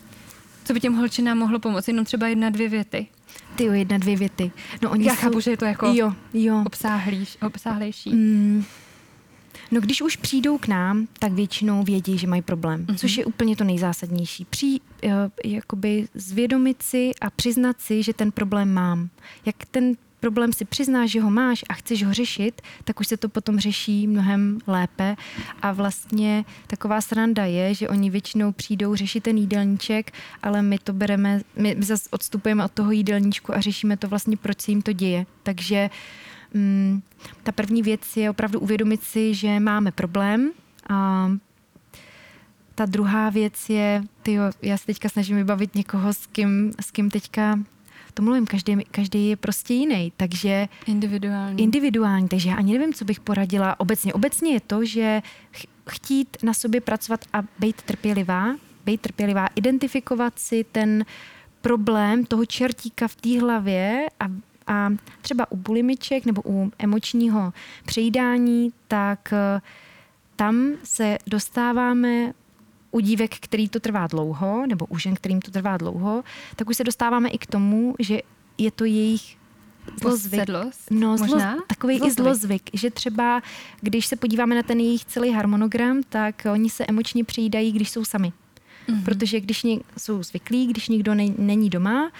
co 0.65 0.73
by 0.73 0.79
těm 0.79 0.93
holčinám 0.93 1.37
mohlo 1.37 1.59
pomoct? 1.59 1.87
Jenom 1.87 2.05
třeba 2.05 2.27
jedna, 2.27 2.49
dvě 2.49 2.69
věty. 2.69 3.07
Ty 3.55 3.63
jo, 3.63 3.73
jedna, 3.73 3.97
dvě 3.97 4.17
věty. 4.17 4.51
No, 4.81 4.89
oni 4.89 5.05
Já 5.05 5.15
jsou... 5.15 5.21
chápu, 5.21 5.39
že 5.39 5.51
je 5.51 5.57
to 5.57 5.65
jako 5.65 5.91
jo, 5.93 6.13
jo. 6.33 6.63
Obsáhlíš, 6.65 7.37
obsáhlejší. 7.41 8.09
Mm. 8.09 8.63
No 9.71 9.81
když 9.81 10.01
už 10.01 10.15
přijdou 10.15 10.57
k 10.57 10.67
nám, 10.67 11.07
tak 11.19 11.31
většinou 11.31 11.83
vědí, 11.83 12.17
že 12.17 12.27
mají 12.27 12.41
problém, 12.41 12.85
mm-hmm. 12.85 12.95
což 12.95 13.17
je 13.17 13.25
úplně 13.25 13.55
to 13.55 13.63
nejzásadnější. 13.63 14.45
Při, 14.45 14.79
uh, 15.03 15.11
jakoby 15.45 16.07
zvědomit 16.13 16.83
si 16.83 17.11
a 17.21 17.29
přiznat 17.29 17.81
si, 17.81 18.03
že 18.03 18.13
ten 18.13 18.31
problém 18.31 18.73
mám. 18.73 19.09
Jak 19.45 19.55
ten 19.71 19.95
problém 20.21 20.53
si 20.53 20.65
přiznáš, 20.65 21.11
že 21.11 21.21
ho 21.21 21.31
máš 21.31 21.63
a 21.69 21.73
chceš 21.73 22.03
ho 22.03 22.13
řešit, 22.13 22.61
tak 22.83 22.99
už 22.99 23.07
se 23.07 23.17
to 23.17 23.29
potom 23.29 23.59
řeší 23.59 24.07
mnohem 24.07 24.59
lépe. 24.67 25.15
A 25.61 25.71
vlastně 25.71 26.45
taková 26.67 27.01
sranda 27.01 27.45
je, 27.45 27.73
že 27.73 27.89
oni 27.89 28.09
většinou 28.09 28.51
přijdou 28.51 28.95
řešit 28.95 29.23
ten 29.23 29.37
jídelníček, 29.37 30.11
ale 30.43 30.61
my 30.61 30.79
to 30.79 30.93
bereme, 30.93 31.41
my, 31.55 31.75
zase 31.79 32.09
odstupujeme 32.11 32.65
od 32.65 32.71
toho 32.71 32.91
jídelníčku 32.91 33.55
a 33.55 33.61
řešíme 33.61 33.97
to 33.97 34.07
vlastně, 34.07 34.37
proč 34.37 34.61
se 34.61 34.71
jim 34.71 34.81
to 34.81 34.93
děje. 34.93 35.25
Takže 35.43 35.89
mm, 36.53 37.01
ta 37.43 37.51
první 37.51 37.81
věc 37.81 38.17
je 38.17 38.29
opravdu 38.29 38.59
uvědomit 38.59 39.03
si, 39.03 39.33
že 39.33 39.59
máme 39.59 39.91
problém 39.91 40.51
a 40.89 41.31
ta 42.75 42.85
druhá 42.85 43.29
věc 43.29 43.69
je, 43.69 44.03
tyjo, 44.21 44.43
já 44.61 44.77
se 44.77 44.85
teďka 44.85 45.09
snažím 45.09 45.37
vybavit 45.37 45.75
někoho, 45.75 46.13
s 46.13 46.27
kým, 46.27 46.71
s 46.81 46.91
kým 46.91 47.09
teďka 47.09 47.59
to 48.13 48.23
mluvím, 48.23 48.45
každý, 48.45 48.77
každý 48.91 49.29
je 49.29 49.35
prostě 49.35 49.73
jiný, 49.73 50.13
takže... 50.17 50.67
Individuální. 50.85 51.63
Individuální, 51.63 52.27
takže 52.27 52.49
já 52.49 52.55
ani 52.55 52.77
nevím, 52.77 52.93
co 52.93 53.05
bych 53.05 53.19
poradila 53.19 53.79
obecně. 53.79 54.13
Obecně 54.13 54.53
je 54.53 54.59
to, 54.59 54.85
že 54.85 55.21
chtít 55.89 56.37
na 56.43 56.53
sobě 56.53 56.81
pracovat 56.81 57.25
a 57.33 57.43
být 57.59 57.81
trpělivá, 57.81 58.55
být 58.85 59.01
trpělivá, 59.01 59.47
identifikovat 59.55 60.39
si 60.39 60.65
ten 60.71 61.05
problém 61.61 62.25
toho 62.25 62.45
čertíka 62.45 63.07
v 63.07 63.15
té 63.15 63.39
hlavě 63.39 64.05
a, 64.19 64.25
a 64.67 64.89
třeba 65.21 65.51
u 65.51 65.57
bulimiček 65.57 66.25
nebo 66.25 66.41
u 66.45 66.71
emočního 66.79 67.53
přejídání, 67.85 68.73
tak 68.87 69.33
eh, 69.33 69.61
tam 70.35 70.71
se 70.83 71.17
dostáváme 71.27 72.33
u 72.91 72.99
dívek, 72.99 73.35
který 73.39 73.69
to 73.69 73.79
trvá 73.79 74.07
dlouho, 74.07 74.67
nebo 74.67 74.85
u 74.85 74.97
žen, 74.97 75.15
kterým 75.15 75.41
to 75.41 75.51
trvá 75.51 75.77
dlouho, 75.77 76.23
tak 76.55 76.69
už 76.69 76.77
se 76.77 76.83
dostáváme 76.83 77.29
i 77.29 77.37
k 77.37 77.45
tomu, 77.45 77.95
že 77.99 78.19
je 78.57 78.71
to 78.71 78.85
jejich 78.85 79.37
zlozvyk. 80.01 80.49
No, 80.91 81.17
zlo, 81.17 81.39
takový 81.67 81.97
zlozvyk. 81.97 82.19
i 82.19 82.21
zlozvyk, 82.21 82.69
že 82.73 82.91
třeba, 82.91 83.41
když 83.81 84.05
se 84.05 84.15
podíváme 84.15 84.55
na 84.55 84.63
ten 84.63 84.79
jejich 84.79 85.05
celý 85.05 85.31
harmonogram, 85.31 86.01
tak 86.09 86.47
oni 86.53 86.69
se 86.69 86.85
emočně 86.85 87.23
přijídají, 87.23 87.71
když 87.71 87.89
jsou 87.89 88.05
sami. 88.05 88.33
Mm-hmm. 88.87 89.03
Protože 89.03 89.39
když 89.39 89.65
jsou 89.97 90.23
zvyklí, 90.23 90.67
když 90.67 90.89
nikdo 90.89 91.15
ne, 91.15 91.25
není 91.37 91.69
doma 91.69 92.11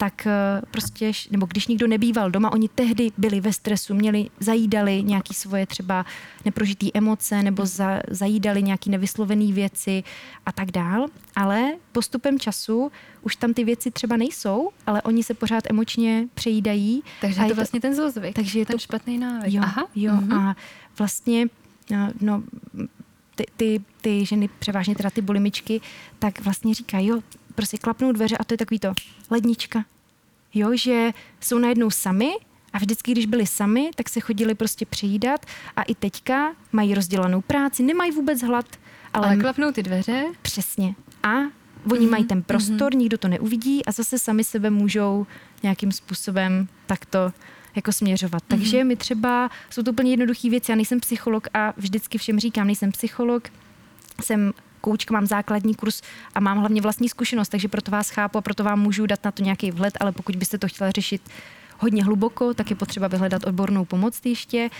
tak 0.00 0.26
eh, 0.26 0.62
prostě, 0.70 1.12
nebo 1.30 1.46
když 1.46 1.66
nikdo 1.66 1.86
nebýval 1.86 2.30
doma, 2.30 2.52
oni 2.52 2.68
tehdy 2.68 3.10
byli 3.18 3.40
ve 3.40 3.52
stresu, 3.52 3.94
měli, 3.94 4.26
zajídali 4.40 5.02
nějaké 5.02 5.34
svoje 5.34 5.66
třeba 5.66 6.06
neprožitý 6.44 6.96
emoce 6.96 7.42
nebo 7.42 7.66
za, 7.66 8.00
zajídali 8.10 8.62
nějaké 8.62 8.90
nevyslovené 8.90 9.52
věci 9.52 10.02
a 10.46 10.52
tak 10.52 10.70
dál. 10.70 11.06
Ale 11.36 11.72
postupem 11.92 12.38
času 12.38 12.92
už 13.22 13.36
tam 13.36 13.54
ty 13.54 13.64
věci 13.64 13.90
třeba 13.90 14.16
nejsou, 14.16 14.70
ale 14.86 15.02
oni 15.02 15.22
se 15.22 15.34
pořád 15.34 15.64
emočně 15.70 16.28
přejídají. 16.34 17.02
Takže 17.20 17.42
je 17.42 17.48
to 17.48 17.54
vlastně 17.54 17.80
ten 17.80 17.94
zlozvyk, 17.94 18.34
takže 18.34 18.58
je 18.58 18.66
ten 18.66 18.74
to 18.74 18.78
špatný 18.78 19.18
návyk. 19.18 19.54
Jo, 19.54 19.62
Aha. 19.62 19.86
jo 19.94 20.12
mm-hmm. 20.12 20.50
a 20.50 20.56
vlastně 20.98 21.46
eh, 21.92 22.08
no, 22.20 22.42
ty, 23.34 23.44
ty, 23.56 23.84
ty 24.00 24.26
ženy, 24.26 24.48
převážně 24.58 24.94
teda 24.94 25.10
ty 25.10 25.20
bulimičky, 25.20 25.80
tak 26.18 26.40
vlastně 26.40 26.74
říkají, 26.74 27.06
jo, 27.06 27.20
prostě 27.60 27.78
klapnou 27.78 28.12
dveře 28.12 28.36
a 28.36 28.44
to 28.44 28.54
je 28.54 28.58
takový 28.58 28.78
to 28.78 28.92
lednička. 29.30 29.84
Jo, 30.54 30.76
že 30.76 31.10
jsou 31.40 31.58
najednou 31.58 31.90
sami 31.90 32.30
a 32.72 32.78
vždycky, 32.78 33.12
když 33.12 33.26
byli 33.26 33.46
sami, 33.46 33.90
tak 33.94 34.08
se 34.08 34.20
chodili 34.20 34.54
prostě 34.54 34.86
přijídat 34.86 35.46
a 35.76 35.82
i 35.82 35.94
teďka 35.94 36.52
mají 36.72 36.94
rozdělanou 36.94 37.40
práci, 37.40 37.82
nemají 37.82 38.10
vůbec 38.10 38.42
hlad. 38.42 38.66
Ale, 39.12 39.26
ale 39.26 39.36
klapnou 39.36 39.72
ty 39.72 39.82
dveře? 39.82 40.24
Přesně. 40.42 40.94
A 41.22 41.28
oni 41.92 42.06
mm-hmm. 42.06 42.10
mají 42.10 42.24
ten 42.24 42.42
prostor, 42.42 42.92
mm-hmm. 42.92 42.96
nikdo 42.96 43.18
to 43.18 43.28
neuvidí 43.28 43.84
a 43.84 43.92
zase 43.92 44.18
sami 44.18 44.44
sebe 44.44 44.70
můžou 44.70 45.26
nějakým 45.62 45.92
způsobem 45.92 46.68
takto 46.86 47.32
jako 47.76 47.92
směřovat. 47.92 48.42
Mm-hmm. 48.42 48.58
Takže 48.58 48.84
mi 48.84 48.96
třeba, 48.96 49.50
jsou 49.70 49.82
to 49.82 49.90
úplně 49.90 50.10
jednoduché 50.10 50.50
věci, 50.50 50.72
já 50.72 50.76
nejsem 50.76 51.00
psycholog 51.00 51.48
a 51.54 51.72
vždycky 51.76 52.18
všem 52.18 52.40
říkám, 52.40 52.66
nejsem 52.66 52.92
psycholog, 52.92 53.48
jsem 54.22 54.52
koučka, 54.80 55.14
mám 55.14 55.26
základní 55.26 55.74
kurz 55.74 56.02
a 56.34 56.40
mám 56.40 56.58
hlavně 56.58 56.80
vlastní 56.80 57.08
zkušenost, 57.08 57.48
takže 57.48 57.68
proto 57.68 57.90
vás 57.90 58.10
chápu 58.10 58.38
a 58.38 58.40
proto 58.40 58.64
vám 58.64 58.80
můžu 58.80 59.06
dát 59.06 59.24
na 59.24 59.30
to 59.30 59.42
nějaký 59.42 59.70
vhled, 59.70 59.96
ale 60.00 60.12
pokud 60.12 60.36
byste 60.36 60.58
to 60.58 60.68
chtěla 60.68 60.90
řešit 60.90 61.22
hodně 61.78 62.04
hluboko, 62.04 62.54
tak 62.54 62.70
je 62.70 62.76
potřeba 62.76 63.08
vyhledat 63.08 63.44
odbornou 63.44 63.84
pomoc 63.84 64.20
ještě. 64.24 64.70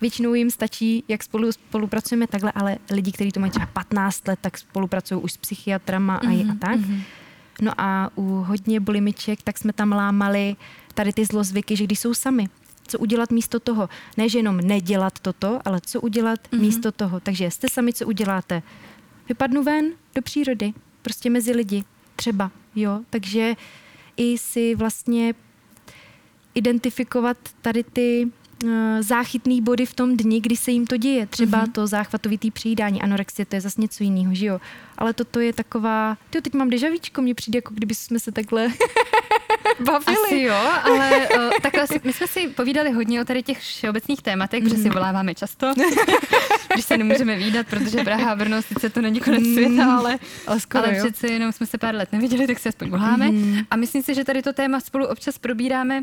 Většinou 0.00 0.34
jim 0.34 0.50
stačí, 0.50 1.04
jak 1.08 1.22
spolu 1.22 1.52
spolupracujeme 1.52 2.26
takhle, 2.26 2.52
ale 2.52 2.78
lidi, 2.90 3.12
kteří 3.12 3.32
to 3.32 3.40
mají 3.40 3.50
třeba 3.50 3.66
15 3.66 4.28
let, 4.28 4.38
tak 4.42 4.58
spolupracují 4.58 5.20
už 5.20 5.32
s 5.32 5.36
psychiatrama 5.36 6.16
a, 6.16 6.22
mm-hmm, 6.22 6.52
a 6.52 6.54
tak. 6.54 6.80
Mm-hmm. 6.80 7.00
No 7.60 7.72
a 7.78 8.10
u 8.16 8.22
hodně 8.22 8.80
bulimiček, 8.80 9.42
tak 9.42 9.58
jsme 9.58 9.72
tam 9.72 9.92
lámali 9.92 10.56
tady 10.94 11.12
ty 11.12 11.24
zlozvyky, 11.24 11.76
že 11.76 11.84
když 11.84 11.98
jsou 11.98 12.14
sami, 12.14 12.48
co 12.86 12.98
udělat 12.98 13.30
místo 13.30 13.60
toho. 13.60 13.88
Ne, 14.16 14.28
že 14.28 14.38
jenom 14.38 14.56
nedělat 14.56 15.18
toto, 15.18 15.60
ale 15.64 15.80
co 15.80 16.00
udělat 16.00 16.40
mm-hmm. 16.40 16.60
místo 16.60 16.92
toho. 16.92 17.20
Takže 17.20 17.50
jste 17.50 17.68
sami, 17.68 17.92
co 17.92 18.06
uděláte 18.06 18.62
vypadnu 19.28 19.62
ven 19.62 19.92
do 20.14 20.22
přírody, 20.22 20.72
prostě 21.02 21.30
mezi 21.30 21.52
lidi, 21.52 21.84
třeba, 22.16 22.50
jo, 22.74 23.00
takže 23.10 23.54
i 24.16 24.38
si 24.38 24.74
vlastně 24.74 25.34
identifikovat 26.54 27.36
tady 27.62 27.84
ty 27.84 28.30
záchytný 29.00 29.62
body 29.62 29.86
v 29.86 29.94
tom 29.94 30.16
dni, 30.16 30.40
kdy 30.40 30.56
se 30.56 30.70
jim 30.70 30.86
to 30.86 30.96
děje. 30.96 31.26
Třeba 31.26 31.66
mm-hmm. 31.66 31.72
to 31.72 31.86
záchvatovitý 31.86 32.50
přijídání, 32.50 33.02
anorexie, 33.02 33.46
to 33.46 33.56
je 33.56 33.60
zase 33.60 33.80
něco 33.80 34.04
jiného, 34.04 34.34
že 34.34 34.46
jo. 34.46 34.60
Ale 34.98 35.12
toto 35.12 35.40
je 35.40 35.52
taková, 35.52 36.18
ty 36.30 36.42
teď 36.42 36.54
mám 36.54 36.70
dežavíčko, 36.70 37.22
mně 37.22 37.34
přijde, 37.34 37.56
jako 37.56 37.74
kdyby 37.74 37.94
jsme 37.94 38.20
se 38.20 38.32
takhle 38.32 38.68
bavili. 39.84 40.16
Asi 40.26 40.40
jo, 40.40 40.54
ale 40.82 41.28
uh, 41.36 41.50
takhle 41.62 41.86
si, 41.86 42.00
my 42.04 42.12
jsme 42.12 42.26
si 42.26 42.48
povídali 42.48 42.90
hodně 42.90 43.20
o 43.20 43.24
tady 43.24 43.42
těch 43.42 43.58
všeobecných 43.58 44.22
tématech, 44.22 44.64
protože 44.64 44.76
si 44.76 44.82
mhm. 44.82 44.92
voláváme 44.92 45.34
často, 45.34 45.74
když 46.72 46.84
se 46.84 46.96
nemůžeme 46.96 47.36
výdat, 47.36 47.66
protože 47.66 48.04
Praha 48.04 48.32
a 48.32 48.36
Brno 48.36 48.62
sice 48.62 48.90
to 48.90 49.00
není 49.00 49.20
konec 49.20 49.42
mm, 49.42 49.54
světa, 49.54 49.96
ale, 49.96 50.18
ale, 50.46 50.60
skoro, 50.60 50.84
ale 50.84 50.98
přece 50.98 51.26
jenom 51.26 51.52
jsme 51.52 51.66
se 51.66 51.78
pár 51.78 51.94
let 51.94 52.12
neviděli, 52.12 52.46
tak 52.46 52.58
si 52.58 52.68
aspoň 52.68 52.90
voláme. 52.90 53.28
Mm-hmm. 53.28 53.66
A 53.70 53.76
myslím 53.76 54.02
si, 54.02 54.14
že 54.14 54.24
tady 54.24 54.42
to 54.42 54.52
téma 54.52 54.80
spolu 54.80 55.06
občas 55.06 55.38
probíráme 55.38 56.02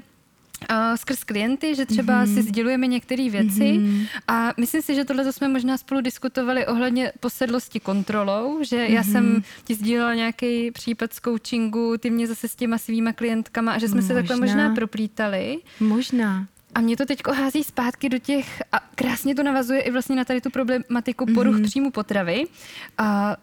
Uh, 0.71 0.95
skrz 0.95 1.23
klienty, 1.23 1.75
že 1.75 1.85
třeba 1.85 2.25
mm-hmm. 2.25 2.33
si 2.33 2.41
sdělujeme 2.43 2.87
některé 2.87 3.29
věci 3.29 3.59
mm-hmm. 3.59 4.07
a 4.27 4.53
myslím 4.57 4.81
si, 4.81 4.95
že 4.95 5.05
tohle 5.05 5.33
jsme 5.33 5.47
možná 5.47 5.77
spolu 5.77 6.01
diskutovali 6.01 6.67
ohledně 6.67 7.11
posedlosti 7.19 7.79
kontrolou, 7.79 8.63
že 8.63 8.77
mm-hmm. 8.77 8.93
já 8.93 9.03
jsem 9.03 9.43
ti 9.63 9.75
sdílela 9.75 10.13
nějaký 10.13 10.71
případ 10.71 11.13
z 11.13 11.19
coachingu, 11.21 11.97
ty 11.97 12.09
mě 12.09 12.27
zase 12.27 12.47
s 12.47 12.55
těma 12.55 12.77
svýma 12.77 13.13
klientkama 13.13 13.71
a 13.71 13.77
že 13.77 13.87
jsme 13.87 13.95
možná. 13.95 14.07
se 14.07 14.13
takhle 14.13 14.35
možná 14.35 14.75
proplítali. 14.75 15.57
Možná. 15.79 16.47
A 16.75 16.81
mě 16.81 16.97
to 16.97 17.05
teď 17.05 17.21
hází 17.27 17.63
zpátky 17.63 18.09
do 18.09 18.19
těch, 18.19 18.61
a 18.71 18.79
krásně 18.95 19.35
to 19.35 19.43
navazuje 19.43 19.81
i 19.81 19.91
vlastně 19.91 20.15
na 20.15 20.25
tady 20.25 20.41
tu 20.41 20.49
problematiku 20.49 21.25
poruch 21.33 21.55
mm-hmm. 21.55 21.65
příjmu 21.65 21.91
potravy. 21.91 22.43
A 22.97 23.37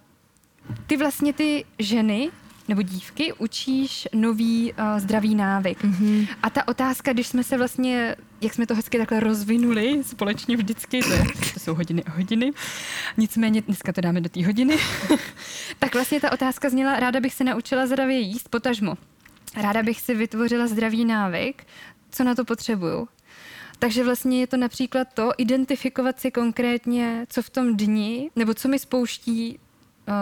ty 0.86 0.96
vlastně 0.96 1.32
ty 1.32 1.64
ženy 1.78 2.30
nebo 2.68 2.82
dívky 2.82 3.32
učíš 3.32 4.08
nový 4.14 4.72
uh, 4.72 4.98
zdravý 4.98 5.34
návyk. 5.34 5.84
Mm-hmm. 5.84 6.28
A 6.42 6.50
ta 6.50 6.68
otázka, 6.68 7.12
když 7.12 7.26
jsme 7.26 7.44
se 7.44 7.58
vlastně, 7.58 8.16
jak 8.40 8.54
jsme 8.54 8.66
to 8.66 8.74
hezky 8.74 8.98
takhle 8.98 9.20
rozvinuli 9.20 10.04
společně 10.04 10.56
vždycky, 10.56 11.00
to, 11.02 11.12
je, 11.12 11.24
to 11.54 11.60
jsou 11.60 11.74
hodiny 11.74 12.04
a 12.04 12.10
hodiny, 12.10 12.52
nicméně 13.16 13.62
dneska 13.62 13.92
to 13.92 14.00
dáme 14.00 14.20
do 14.20 14.28
té 14.28 14.46
hodiny, 14.46 14.78
tak 15.78 15.94
vlastně 15.94 16.20
ta 16.20 16.32
otázka 16.32 16.70
zněla, 16.70 17.00
ráda 17.00 17.20
bych 17.20 17.34
se 17.34 17.44
naučila 17.44 17.86
zdravě 17.86 18.18
jíst, 18.18 18.48
potažmo. 18.48 18.94
Ráda 19.56 19.82
bych 19.82 20.00
si 20.00 20.14
vytvořila 20.14 20.66
zdravý 20.66 21.04
návyk, 21.04 21.66
co 22.10 22.24
na 22.24 22.34
to 22.34 22.44
potřebuju. 22.44 23.08
Takže 23.78 24.04
vlastně 24.04 24.40
je 24.40 24.46
to 24.46 24.56
například 24.56 25.08
to, 25.14 25.30
identifikovat 25.38 26.20
si 26.20 26.30
konkrétně, 26.30 27.26
co 27.28 27.42
v 27.42 27.50
tom 27.50 27.76
dni, 27.76 28.30
nebo 28.36 28.54
co 28.54 28.68
mi 28.68 28.78
spouští 28.78 29.58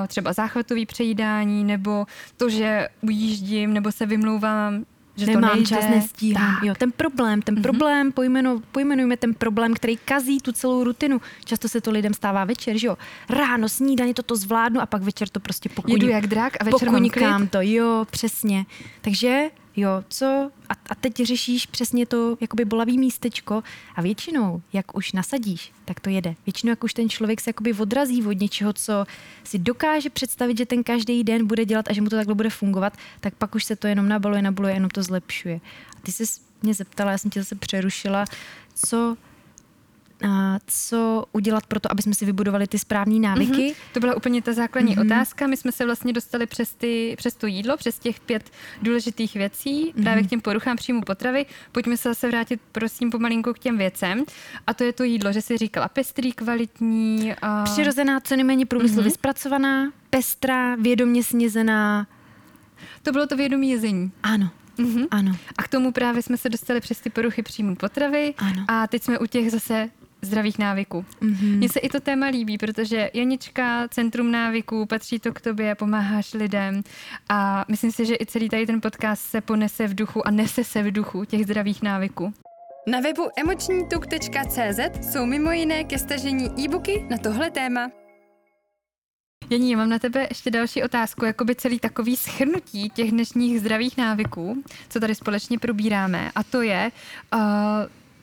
třeba 0.06 0.32
záchvatový 0.32 0.86
přejídání, 0.86 1.64
nebo 1.64 2.06
to, 2.36 2.50
že 2.50 2.88
ujíždím, 3.02 3.72
nebo 3.72 3.92
se 3.92 4.06
vymlouvám, 4.06 4.84
že 5.16 5.26
Nemám 5.26 5.50
to 5.50 5.56
nejde. 5.56 5.68
čas, 5.68 5.84
nestíhám. 5.90 6.64
Jo, 6.64 6.74
ten 6.78 6.92
problém, 6.92 7.42
ten 7.42 7.54
mm-hmm. 7.54 7.62
problém, 7.62 8.12
pojmenu, 8.12 8.62
pojmenujme 8.72 9.16
ten 9.16 9.34
problém, 9.34 9.74
který 9.74 9.96
kazí 9.96 10.40
tu 10.40 10.52
celou 10.52 10.84
rutinu. 10.84 11.20
Často 11.44 11.68
se 11.68 11.80
to 11.80 11.90
lidem 11.90 12.14
stává 12.14 12.44
večer, 12.44 12.78
že 12.78 12.86
jo. 12.86 12.96
Ráno 13.28 13.68
snídaně 13.68 14.14
toto 14.14 14.36
zvládnu 14.36 14.80
a 14.80 14.86
pak 14.86 15.02
večer 15.02 15.28
to 15.28 15.40
prostě 15.40 15.68
pokuní. 15.68 15.94
Jedu 15.94 16.08
jak 16.08 16.26
drak 16.26 16.52
a 16.60 16.64
večer 16.64 16.90
mám 16.90 17.10
klid. 17.10 17.50
to, 17.50 17.58
jo, 17.60 18.06
přesně. 18.10 18.66
Takže 19.00 19.50
jo, 19.76 20.04
co, 20.08 20.50
a, 20.68 20.72
a 20.90 20.94
teď 20.94 21.16
řešíš 21.16 21.66
přesně 21.66 22.06
to 22.06 22.36
jakoby 22.40 22.64
bolavý 22.64 22.98
místečko 22.98 23.62
a 23.96 24.02
většinou, 24.02 24.62
jak 24.72 24.96
už 24.96 25.12
nasadíš, 25.12 25.72
tak 25.84 26.00
to 26.00 26.10
jede. 26.10 26.34
Většinou, 26.46 26.70
jak 26.70 26.84
už 26.84 26.94
ten 26.94 27.08
člověk 27.08 27.40
se 27.40 27.50
jakoby 27.50 27.72
odrazí 27.72 28.26
od 28.26 28.40
něčeho, 28.40 28.72
co 28.72 29.06
si 29.44 29.58
dokáže 29.58 30.10
představit, 30.10 30.58
že 30.58 30.66
ten 30.66 30.82
každý 30.82 31.24
den 31.24 31.46
bude 31.46 31.64
dělat 31.64 31.88
a 31.88 31.92
že 31.92 32.00
mu 32.00 32.08
to 32.08 32.16
takhle 32.16 32.34
bude 32.34 32.50
fungovat, 32.50 32.96
tak 33.20 33.34
pak 33.34 33.54
už 33.54 33.64
se 33.64 33.76
to 33.76 33.86
jenom 33.86 34.08
nabaluje, 34.08 34.42
nabaluje, 34.42 34.74
jenom 34.74 34.90
to 34.90 35.02
zlepšuje. 35.02 35.60
A 35.96 36.00
ty 36.02 36.12
jsi 36.12 36.24
mě 36.62 36.74
zeptala, 36.74 37.10
já 37.10 37.18
jsem 37.18 37.30
tě 37.30 37.40
zase 37.40 37.54
přerušila, 37.54 38.24
co 38.74 39.16
co 40.66 41.24
udělat 41.32 41.66
pro 41.66 41.80
to, 41.80 41.92
aby 41.92 42.02
jsme 42.02 42.14
si 42.14 42.24
vybudovali 42.24 42.66
ty 42.66 42.78
správné 42.78 43.18
návyky. 43.18 43.52
Mm-hmm. 43.52 43.74
To 43.92 44.00
byla 44.00 44.16
úplně 44.16 44.42
ta 44.42 44.52
základní 44.52 44.96
mm-hmm. 44.96 45.06
otázka. 45.06 45.46
My 45.46 45.56
jsme 45.56 45.72
se 45.72 45.84
vlastně 45.84 46.12
dostali 46.12 46.46
přes, 46.46 46.74
ty, 46.74 47.14
přes 47.16 47.34
to 47.34 47.46
jídlo, 47.46 47.76
přes 47.76 47.98
těch 47.98 48.20
pět 48.20 48.50
důležitých 48.82 49.34
věcí, 49.34 49.84
mm-hmm. 49.84 50.02
právě 50.02 50.22
k 50.22 50.30
těm 50.30 50.40
poruchám 50.40 50.76
příjmu 50.76 51.00
potravy. 51.02 51.46
Pojďme 51.72 51.96
se 51.96 52.08
zase 52.08 52.28
vrátit, 52.28 52.60
prosím, 52.72 53.10
pomalinku 53.10 53.52
k 53.52 53.58
těm 53.58 53.78
věcem. 53.78 54.24
A 54.66 54.74
to 54.74 54.84
je 54.84 54.92
to 54.92 55.04
jídlo, 55.04 55.32
že 55.32 55.42
jsi 55.42 55.58
říkala 55.58 55.88
pestrý, 55.88 56.32
kvalitní. 56.32 57.34
A... 57.42 57.64
Přirozená, 57.64 58.20
co 58.20 58.36
nejméně 58.36 58.66
průmyslově 58.66 59.10
mm-hmm. 59.10 59.14
zpracovaná, 59.14 59.92
pestrá, 60.10 60.74
vědomě 60.76 61.22
snězená. 61.22 62.06
To 63.02 63.12
bylo 63.12 63.26
to 63.26 63.36
vědomí 63.36 63.70
jezení. 63.70 64.12
Ano. 64.22 64.50
Mm-hmm. 64.78 65.06
Ano. 65.10 65.36
A 65.58 65.62
k 65.62 65.68
tomu 65.68 65.92
právě 65.92 66.22
jsme 66.22 66.36
se 66.36 66.48
dostali 66.48 66.80
přes 66.80 67.00
ty 67.00 67.10
poruchy 67.10 67.42
příjmu 67.42 67.76
potravy. 67.76 68.34
Ano. 68.38 68.64
A 68.68 68.86
teď 68.86 69.02
jsme 69.02 69.18
u 69.18 69.26
těch 69.26 69.50
zase 69.50 69.90
zdravých 70.24 70.58
návyků. 70.58 71.04
Mm-hmm. 71.22 71.56
Mně 71.56 71.68
se 71.68 71.80
i 71.80 71.88
to 71.88 72.00
téma 72.00 72.26
líbí, 72.26 72.58
protože 72.58 73.10
Janička, 73.14 73.88
Centrum 73.88 74.32
návyků, 74.32 74.86
patří 74.86 75.18
to 75.18 75.32
k 75.32 75.40
tobě, 75.40 75.74
pomáháš 75.74 76.34
lidem 76.34 76.82
a 77.28 77.64
myslím 77.68 77.92
si, 77.92 78.06
že 78.06 78.14
i 78.20 78.26
celý 78.26 78.48
tady 78.48 78.66
ten 78.66 78.80
podcast 78.80 79.22
se 79.22 79.40
ponese 79.40 79.86
v 79.86 79.94
duchu 79.94 80.26
a 80.26 80.30
nese 80.30 80.64
se 80.64 80.82
v 80.82 80.92
duchu 80.92 81.24
těch 81.24 81.44
zdravých 81.44 81.82
návyků. 81.82 82.34
Na 82.86 83.00
webu 83.00 83.22
emočnítuk.cz 83.36 85.10
jsou 85.10 85.26
mimo 85.26 85.50
jiné 85.50 85.84
ke 85.84 85.98
stažení 85.98 86.50
e-booky 86.64 87.06
na 87.10 87.18
tohle 87.18 87.50
téma. 87.50 87.90
Janí, 89.50 89.76
mám 89.76 89.88
na 89.88 89.98
tebe 89.98 90.26
ještě 90.30 90.50
další 90.50 90.82
otázku, 90.82 91.24
jako 91.24 91.44
by 91.44 91.54
celý 91.54 91.78
takový 91.78 92.16
schrnutí 92.16 92.90
těch 92.90 93.10
dnešních 93.10 93.60
zdravých 93.60 93.96
návyků, 93.96 94.62
co 94.88 95.00
tady 95.00 95.14
společně 95.14 95.58
probíráme. 95.58 96.30
A 96.34 96.42
to 96.42 96.62
je, 96.62 96.90
uh, 97.34 97.40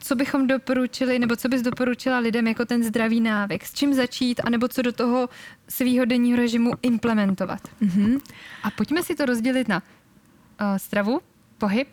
co 0.01 0.15
bychom 0.15 0.47
doporučili, 0.47 1.19
nebo 1.19 1.35
co 1.35 1.49
bys 1.49 1.61
doporučila 1.61 2.19
lidem 2.19 2.47
jako 2.47 2.65
ten 2.65 2.83
zdravý 2.83 3.21
návyk? 3.21 3.65
S 3.65 3.73
čím 3.73 3.93
začít, 3.93 4.41
anebo 4.43 4.67
co 4.67 4.81
do 4.81 4.91
toho 4.91 5.29
svého 5.69 6.05
denního 6.05 6.37
režimu 6.37 6.71
implementovat? 6.81 7.61
Mm-hmm. 7.81 8.21
A 8.63 8.71
pojďme 8.71 9.03
si 9.03 9.15
to 9.15 9.25
rozdělit 9.25 9.67
na 9.67 9.81
uh, 9.81 10.77
stravu, 10.77 11.21
pohyb 11.57 11.87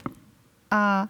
a 0.71 1.09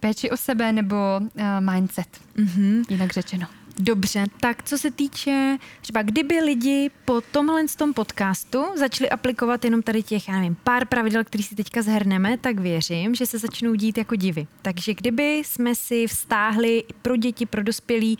péči 0.00 0.30
o 0.30 0.36
sebe 0.36 0.72
nebo 0.72 0.96
uh, 1.20 1.72
mindset, 1.72 2.20
mm-hmm. 2.36 2.84
jinak 2.88 3.12
řečeno. 3.12 3.46
Dobře, 3.78 4.24
tak 4.40 4.62
co 4.62 4.78
se 4.78 4.90
týče, 4.90 5.58
třeba 5.80 6.02
kdyby 6.02 6.40
lidi 6.40 6.90
po 7.04 7.20
tomhle 7.20 7.64
tom 7.76 7.94
podcastu 7.94 8.64
začali 8.76 9.10
aplikovat 9.10 9.64
jenom 9.64 9.82
tady 9.82 10.02
těch, 10.02 10.28
já 10.28 10.34
nevím, 10.34 10.56
pár 10.64 10.86
pravidel, 10.86 11.24
který 11.24 11.44
si 11.44 11.54
teďka 11.54 11.82
zhrneme, 11.82 12.38
tak 12.38 12.58
věřím, 12.58 13.14
že 13.14 13.26
se 13.26 13.38
začnou 13.38 13.74
dít 13.74 13.98
jako 13.98 14.16
divy. 14.16 14.46
Takže 14.62 14.94
kdyby 14.94 15.42
jsme 15.44 15.74
si 15.74 16.06
vztáhli 16.06 16.84
pro 17.02 17.16
děti, 17.16 17.46
pro 17.46 17.62
dospělí 17.62 18.18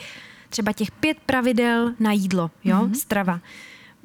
třeba 0.49 0.73
těch 0.73 0.91
pět 0.91 1.19
pravidel 1.27 1.95
na 2.01 2.13
jídlo, 2.13 2.51
jo, 2.65 2.77
mm-hmm. 2.77 2.93
strava, 2.93 3.41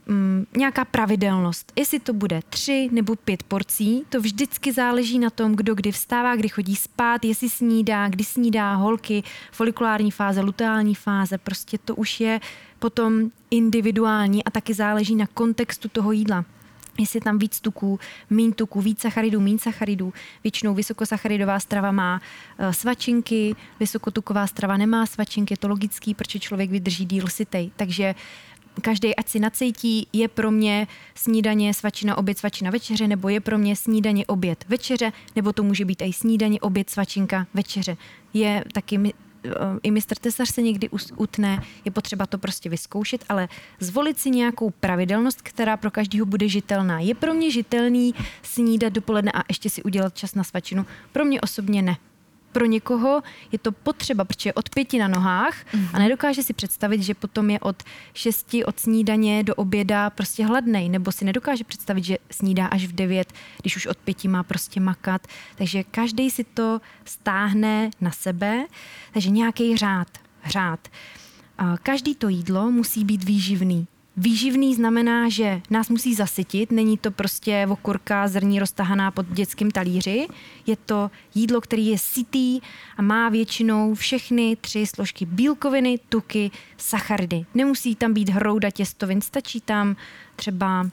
mm, 0.08 0.46
nějaká 0.58 0.86
pravidelnost. 0.86 1.74
Jestli 1.76 2.00
to 2.00 2.14
bude 2.14 2.42
tři 2.50 2.90
nebo 2.92 3.16
pět 3.16 3.44
porcí, 3.44 4.04
to 4.10 4.22
vždycky 4.22 4.74
záleží 4.74 5.20
na 5.20 5.30
tom, 5.30 5.56
kdo 5.56 5.76
kdy 5.76 5.92
vstává, 5.92 6.36
kdy 6.36 6.50
chodí 6.50 6.76
spát, 6.76 7.26
jestli 7.26 7.50
snídá, 7.50 8.08
kdy 8.08 8.24
snídá 8.24 8.76
holky, 8.76 9.24
folikulární 9.52 10.12
fáze, 10.12 10.42
luteální 10.42 10.96
fáze, 10.96 11.38
prostě 11.38 11.78
to 11.78 11.96
už 11.96 12.20
je 12.20 12.40
potom 12.80 13.32
individuální 13.52 14.44
a 14.44 14.52
taky 14.52 14.74
záleží 14.74 15.16
na 15.16 15.28
kontextu 15.28 15.90
toho 15.90 16.12
jídla 16.12 16.46
jestli 17.00 17.20
tam 17.20 17.38
víc 17.38 17.60
tuků, 17.60 18.00
mín 18.30 18.54
tuků, 18.54 18.82
víc 18.82 19.02
sacharidů, 19.02 19.40
mín 19.40 19.60
sacharidů. 19.60 20.14
Většinou 20.44 20.74
vysokosacharidová 20.74 21.60
strava 21.60 21.92
má 21.92 22.22
uh, 22.60 22.72
svačinky, 22.72 23.56
vysokotuková 23.80 24.48
strava 24.48 24.78
nemá 24.78 25.06
svačinky, 25.06 25.54
je 25.54 25.58
to 25.58 25.68
logický, 25.68 26.14
protože 26.14 26.40
člověk 26.40 26.70
vydrží 26.70 27.06
díl 27.06 27.28
sitej. 27.28 27.72
Takže 27.76 28.16
každý 28.82 29.16
ať 29.16 29.30
si 29.30 29.40
nacejtí, 29.40 30.08
je 30.14 30.28
pro 30.28 30.52
mě 30.52 30.88
snídaně, 31.16 31.74
svačina, 31.74 32.18
oběd, 32.18 32.38
svačina, 32.38 32.72
večeře, 32.72 33.08
nebo 33.08 33.30
je 33.30 33.40
pro 33.40 33.58
mě 33.58 33.76
snídaně, 33.76 34.26
oběd, 34.26 34.66
večeře, 34.68 35.12
nebo 35.36 35.54
to 35.54 35.64
může 35.64 35.86
být 35.86 36.02
i 36.02 36.14
snídaně, 36.14 36.60
oběd, 36.60 36.90
svačinka, 36.90 37.48
večeře. 37.54 37.98
Je 38.34 38.64
taky 38.74 39.00
eh, 39.46 39.50
i 39.84 39.92
mistr 39.92 40.16
tesař 40.16 40.54
se 40.54 40.62
někdy 40.62 40.90
utne, 41.18 41.64
je 41.86 41.92
potřeba 41.92 42.26
to 42.26 42.38
prostě 42.38 42.70
vyzkoušet, 42.70 43.26
ale 43.30 43.48
zvolit 43.80 44.20
si 44.20 44.30
nějakou 44.30 44.70
pravidelnost, 44.70 45.42
která 45.42 45.78
pro 45.78 45.92
každého 45.92 46.26
bude 46.26 46.50
žitelná. 46.50 47.00
Je 47.00 47.16
pro 47.16 47.34
mě 47.34 47.52
žitelný 47.52 48.14
snídat 48.42 48.94
dopoledne 48.94 49.32
a 49.32 49.44
ještě 49.50 49.70
si 49.70 49.84
udělat 49.84 50.18
čas 50.18 50.36
na 50.36 50.44
svačinu? 50.44 50.86
Pro 51.12 51.26
mě 51.26 51.42
osobně 51.42 51.82
ne 51.82 51.98
pro 52.54 52.66
někoho 52.66 53.22
je 53.52 53.60
to 53.60 53.72
potřeba, 53.72 54.26
protože 54.26 54.50
je 54.50 54.54
od 54.54 54.70
pěti 54.70 55.00
na 55.00 55.08
nohách 55.08 55.66
mm-hmm. 55.66 55.90
a 55.94 56.00
nedokáže 56.00 56.44
si 56.44 56.54
představit, 56.54 57.04
že 57.04 57.14
potom 57.14 57.50
je 57.50 57.60
od 57.60 57.84
šesti 58.14 58.66
od 58.66 58.80
snídaně 58.80 59.44
do 59.44 59.56
oběda 59.56 60.10
prostě 60.10 60.46
hladnej, 60.46 60.90
nebo 60.90 61.12
si 61.12 61.26
nedokáže 61.26 61.64
představit, 61.64 62.04
že 62.04 62.18
snídá 62.32 62.66
až 62.66 62.86
v 62.86 62.96
devět, 62.96 63.34
když 63.62 63.76
už 63.76 63.86
od 63.86 63.98
pěti 63.98 64.28
má 64.28 64.44
prostě 64.44 64.80
makat. 64.80 65.28
Takže 65.56 65.84
každý 65.84 66.30
si 66.30 66.44
to 66.44 66.82
stáhne 67.06 67.90
na 68.02 68.12
sebe, 68.12 68.66
takže 69.14 69.30
nějaký 69.30 69.78
řád, 69.78 70.08
řád. 70.46 70.88
Každý 71.84 72.16
to 72.16 72.30
jídlo 72.30 72.72
musí 72.72 73.06
být 73.06 73.24
výživný. 73.24 73.88
Výživný 74.18 74.76
znamená, 74.76 75.30
že 75.30 75.62
nás 75.70 75.90
musí 75.90 76.16
zasytit, 76.16 76.72
není 76.72 76.98
to 76.98 77.12
prostě 77.12 77.68
okurka 77.70 78.28
zrní 78.28 78.60
roztahaná 78.60 79.12
pod 79.12 79.26
dětským 79.28 79.72
talíři, 79.72 80.28
je 80.68 80.76
to 80.76 81.12
jídlo, 81.36 81.62
které 81.62 81.82
je 81.82 81.98
sytý 81.98 82.62
a 82.98 83.02
má 83.02 83.30
většinou 83.30 83.94
všechny 83.96 84.58
tři 84.62 84.86
složky 84.86 85.26
bílkoviny, 85.26 86.00
tuky, 86.10 86.52
sacharidy. 86.78 87.46
Nemusí 87.54 87.96
tam 87.96 88.14
být 88.14 88.30
hrouda 88.30 88.70
těstovin, 88.70 89.22
stačí 89.22 89.62
tam 89.62 89.96
třeba 90.36 90.90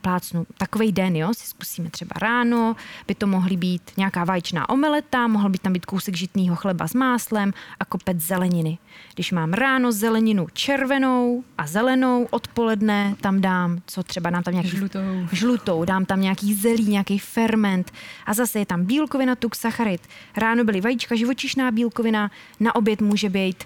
plácnu 0.00 0.46
takový 0.58 0.92
den, 0.92 1.16
jo, 1.16 1.34
si 1.34 1.46
zkusíme 1.46 1.90
třeba 1.90 2.10
ráno, 2.16 2.76
by 3.06 3.14
to 3.14 3.26
mohly 3.26 3.56
být 3.56 3.90
nějaká 3.96 4.24
vaječná 4.24 4.68
omeleta, 4.68 5.26
mohl 5.26 5.48
by 5.48 5.58
tam 5.58 5.72
být 5.72 5.86
kousek 5.86 6.16
žitného 6.16 6.56
chleba 6.56 6.88
s 6.88 6.94
máslem 6.94 7.52
a 7.80 7.84
kopec 7.84 8.20
zeleniny. 8.20 8.78
Když 9.14 9.32
mám 9.32 9.52
ráno 9.52 9.92
zeleninu 9.92 10.46
červenou 10.52 11.44
a 11.58 11.66
zelenou, 11.66 12.26
odpoledne 12.30 13.14
tam 13.20 13.40
dám, 13.40 13.78
co 13.86 14.02
třeba 14.02 14.30
dám 14.30 14.42
tam 14.42 14.54
nějaký... 14.54 14.70
Žlutou. 14.70 15.00
Žlutou, 15.32 15.84
dám 15.84 16.04
tam 16.04 16.20
nějaký 16.20 16.54
zelí, 16.54 16.84
nějaký 16.84 17.18
ferment 17.18 17.92
a 18.26 18.34
zase 18.34 18.58
je 18.58 18.66
tam 18.66 18.84
bílkovina, 18.84 19.34
tuk, 19.34 19.54
sacharid. 19.54 20.00
Ráno 20.36 20.64
byly 20.64 20.80
vajíčka, 20.80 21.16
živočišná 21.16 21.70
bílkovina, 21.70 22.30
na 22.60 22.74
oběd 22.74 23.00
může 23.00 23.28
být 23.28 23.64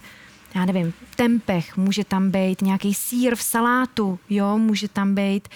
já 0.54 0.64
nevím, 0.64 0.92
tempeh, 1.16 1.76
může 1.76 2.04
tam 2.04 2.30
být 2.30 2.62
nějaký 2.62 2.94
sír 2.94 3.34
v 3.36 3.42
salátu, 3.42 4.18
jo, 4.30 4.58
může 4.58 4.88
tam 4.88 5.14
být 5.14 5.48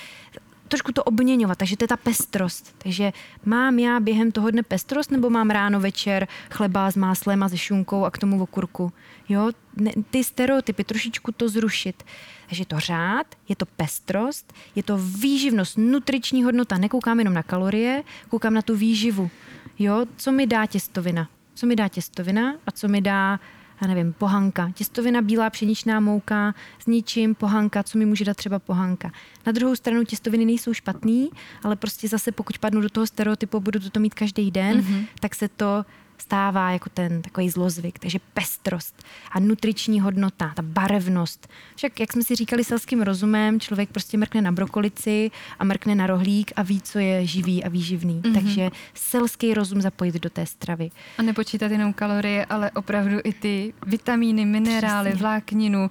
trošku 0.68 0.92
to 0.92 1.04
obměňovat, 1.04 1.58
takže 1.58 1.76
to 1.76 1.84
je 1.84 1.88
ta 1.88 1.96
pestrost. 1.96 2.74
Takže 2.78 3.12
mám 3.44 3.78
já 3.78 4.00
během 4.00 4.32
toho 4.32 4.50
dne 4.50 4.62
pestrost, 4.62 5.10
nebo 5.10 5.30
mám 5.30 5.50
ráno, 5.50 5.80
večer 5.80 6.28
chleba 6.50 6.90
s 6.90 6.96
máslem 6.96 7.42
a 7.42 7.48
se 7.48 7.56
šunkou 7.58 8.04
a 8.04 8.10
k 8.10 8.18
tomu 8.18 8.42
okurku. 8.42 8.92
Jo, 9.28 9.50
ne, 9.76 9.92
ty 10.10 10.24
stereotypy, 10.24 10.84
trošičku 10.84 11.32
to 11.32 11.48
zrušit. 11.48 12.02
Takže 12.48 12.62
je 12.62 12.66
to 12.66 12.80
řád, 12.80 13.26
je 13.48 13.56
to 13.56 13.66
pestrost, 13.66 14.52
je 14.76 14.82
to 14.82 14.98
výživnost, 14.98 15.78
nutriční 15.78 16.44
hodnota. 16.44 16.78
Nekoukám 16.78 17.18
jenom 17.18 17.34
na 17.34 17.42
kalorie, 17.42 18.02
koukám 18.28 18.54
na 18.54 18.62
tu 18.62 18.76
výživu. 18.76 19.30
Jo, 19.78 20.06
co 20.16 20.32
mi 20.32 20.46
dá 20.46 20.66
těstovina? 20.66 21.28
Co 21.54 21.66
mi 21.66 21.76
dá 21.76 21.88
těstovina 21.88 22.54
a 22.66 22.70
co 22.70 22.88
mi 22.88 23.00
dá 23.00 23.40
já 23.82 23.88
nevím, 23.88 24.12
pohanka, 24.12 24.70
těstovina, 24.74 25.22
bílá 25.22 25.50
pšeničná 25.50 26.00
mouka 26.00 26.54
s 26.78 26.86
ničím, 26.86 27.34
pohanka, 27.34 27.82
co 27.82 27.98
mi 27.98 28.06
může 28.06 28.24
dát 28.24 28.36
třeba 28.36 28.58
pohanka. 28.58 29.10
Na 29.46 29.52
druhou 29.52 29.76
stranu 29.76 30.04
těstoviny 30.04 30.44
nejsou 30.44 30.74
špatný, 30.74 31.30
ale 31.62 31.76
prostě 31.76 32.08
zase 32.08 32.32
pokud 32.32 32.58
padnu 32.58 32.80
do 32.80 32.90
toho 32.90 33.06
stereotypu, 33.06 33.60
budu 33.60 33.90
to 33.90 34.00
mít 34.00 34.14
každý 34.14 34.50
den, 34.50 34.80
mm-hmm. 34.80 35.06
tak 35.20 35.34
se 35.34 35.48
to 35.48 35.84
stává 36.22 36.70
jako 36.70 36.90
ten 36.90 37.22
takový 37.22 37.50
zlozvyk. 37.50 37.98
Takže 37.98 38.18
pestrost 38.34 39.04
a 39.32 39.40
nutriční 39.40 40.00
hodnota, 40.00 40.52
ta 40.54 40.62
barevnost. 40.62 41.48
Však, 41.76 42.00
jak 42.00 42.12
jsme 42.12 42.22
si 42.22 42.34
říkali 42.34 42.64
selským 42.64 43.02
rozumem, 43.02 43.60
člověk 43.60 43.90
prostě 43.90 44.18
mrkne 44.18 44.42
na 44.42 44.52
brokolici 44.52 45.30
a 45.58 45.64
mrkne 45.64 45.94
na 45.94 46.06
rohlík 46.06 46.52
a 46.56 46.62
ví, 46.62 46.80
co 46.80 46.98
je 46.98 47.26
živý 47.26 47.64
a 47.64 47.68
výživný. 47.68 48.20
Mm-hmm. 48.20 48.34
Takže 48.34 48.70
selský 48.94 49.54
rozum 49.54 49.80
zapojit 49.80 50.14
do 50.14 50.30
té 50.30 50.46
stravy. 50.46 50.90
A 51.18 51.22
nepočítat 51.22 51.70
jenom 51.72 51.92
kalorie, 51.92 52.44
ale 52.44 52.70
opravdu 52.70 53.18
i 53.24 53.32
ty 53.32 53.74
vitamíny, 53.86 54.44
minerály, 54.44 55.10
Přesně. 55.10 55.22
vlákninu, 55.22 55.90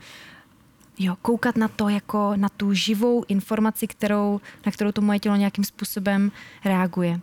Jo, 1.00 1.16
koukat 1.22 1.56
na 1.58 1.68
to 1.68 1.90
jako 1.90 2.34
na 2.36 2.50
tu 2.50 2.74
živou 2.74 3.24
informaci, 3.28 3.88
kterou, 3.88 4.42
na 4.66 4.72
kterou 4.72 4.92
to 4.92 5.02
moje 5.02 5.20
tělo 5.20 5.36
nějakým 5.36 5.64
způsobem 5.64 6.32
reaguje. 6.66 7.20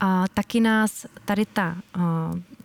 A 0.00 0.24
taky 0.34 0.60
nás 0.60 1.06
tady 1.24 1.46
ta 1.46 1.76
uh, 1.96 2.02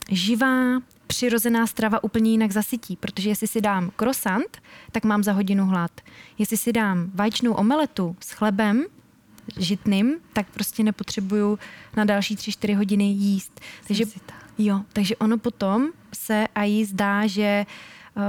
živá, 0.09 0.79
přirozená 1.07 1.67
strava 1.67 2.03
úplně 2.03 2.31
jinak 2.31 2.51
zasytí, 2.51 2.95
protože 2.95 3.29
jestli 3.29 3.47
si 3.47 3.61
dám 3.61 3.91
krosant, 3.95 4.61
tak 4.91 5.03
mám 5.03 5.23
za 5.23 5.31
hodinu 5.31 5.65
hlad. 5.65 5.91
Jestli 6.37 6.57
si 6.57 6.73
dám 6.73 7.11
vaječnou 7.13 7.53
omeletu 7.53 8.15
s 8.19 8.31
chlebem, 8.31 8.85
žitným, 9.57 10.15
tak 10.33 10.47
prostě 10.49 10.83
nepotřebuju 10.83 11.59
na 11.97 12.05
další 12.05 12.35
tři 12.35 12.51
čtyři 12.51 12.73
hodiny 12.73 13.03
jíst. 13.03 13.61
Takže, 13.87 14.03
jo, 14.57 14.81
takže 14.93 15.15
ono 15.15 15.37
potom 15.37 15.87
se 16.13 16.47
a 16.55 16.63
jí 16.63 16.85
zdá, 16.85 17.27
že 17.27 17.65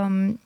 um, 0.07 0.39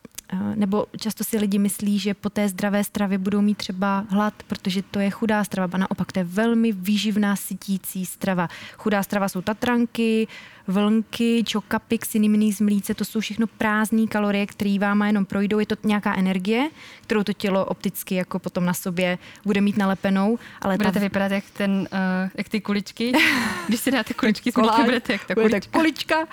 nebo 0.55 0.85
často 0.97 1.23
si 1.23 1.37
lidi 1.37 1.59
myslí, 1.59 1.99
že 1.99 2.13
po 2.13 2.29
té 2.29 2.49
zdravé 2.49 2.83
stravě 2.83 3.17
budou 3.17 3.41
mít 3.41 3.57
třeba 3.57 4.05
hlad, 4.09 4.33
protože 4.47 4.81
to 4.81 4.99
je 4.99 5.09
chudá 5.09 5.43
strava. 5.43 5.69
A 5.73 5.77
naopak 5.77 6.11
to 6.11 6.19
je 6.19 6.23
velmi 6.23 6.71
výživná, 6.71 7.35
sytící 7.35 8.05
strava. 8.05 8.47
Chudá 8.77 9.03
strava 9.03 9.29
jsou 9.29 9.41
tatranky, 9.41 10.27
vlnky, 10.71 11.43
čokapy, 11.47 11.97
xinimný 11.97 12.53
z 12.53 12.61
mlíce, 12.61 12.93
to 12.93 13.05
jsou 13.05 13.19
všechno 13.19 13.47
prázdné 13.47 14.07
kalorie, 14.07 14.45
které 14.45 14.79
vám 14.79 15.01
jenom 15.01 15.25
projdou. 15.25 15.59
Je 15.59 15.65
to 15.65 15.75
nějaká 15.83 16.15
energie, 16.15 16.69
kterou 17.01 17.23
to 17.23 17.33
tělo 17.33 17.65
opticky 17.65 18.15
jako 18.15 18.39
potom 18.39 18.65
na 18.65 18.73
sobě 18.73 19.17
bude 19.45 19.61
mít 19.61 19.77
nalepenou. 19.77 20.39
Ale 20.61 20.77
budete 20.77 20.93
ta... 20.93 20.99
vypadat 20.99 21.31
jak, 21.31 21.43
ten, 21.53 21.71
uh, 21.71 22.29
jak 22.37 22.49
ty 22.49 22.61
kuličky. 22.61 23.11
Když 23.67 23.79
si 23.79 23.91
dáte 23.91 24.13
kuličky, 24.13 24.51
Koláč, 24.51 24.85
budete 24.85 25.13
jak 25.13 25.25
ta 25.25 25.35
kulička. 25.35 25.79
kulička. 25.79 26.27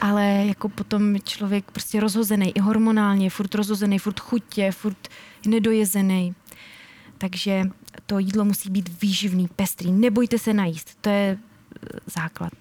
Ale 0.00 0.24
jako 0.46 0.68
potom 0.68 1.16
člověk 1.24 1.70
prostě 1.70 2.00
rozhozený 2.00 2.56
i 2.56 2.60
hormonálně, 2.60 3.30
furt 3.30 3.54
rozhozený, 3.54 3.98
furt 3.98 4.20
chutě, 4.20 4.72
furt 4.72 5.08
nedojezený. 5.46 6.34
Takže 7.18 7.62
to 8.06 8.18
jídlo 8.18 8.44
musí 8.44 8.70
být 8.70 9.02
výživný, 9.02 9.48
pestrý. 9.56 9.92
Nebojte 9.92 10.38
se 10.38 10.54
najíst. 10.54 10.98
To 11.00 11.08
je 11.08 11.38
eh, 11.38 11.98
základ. 12.06 12.52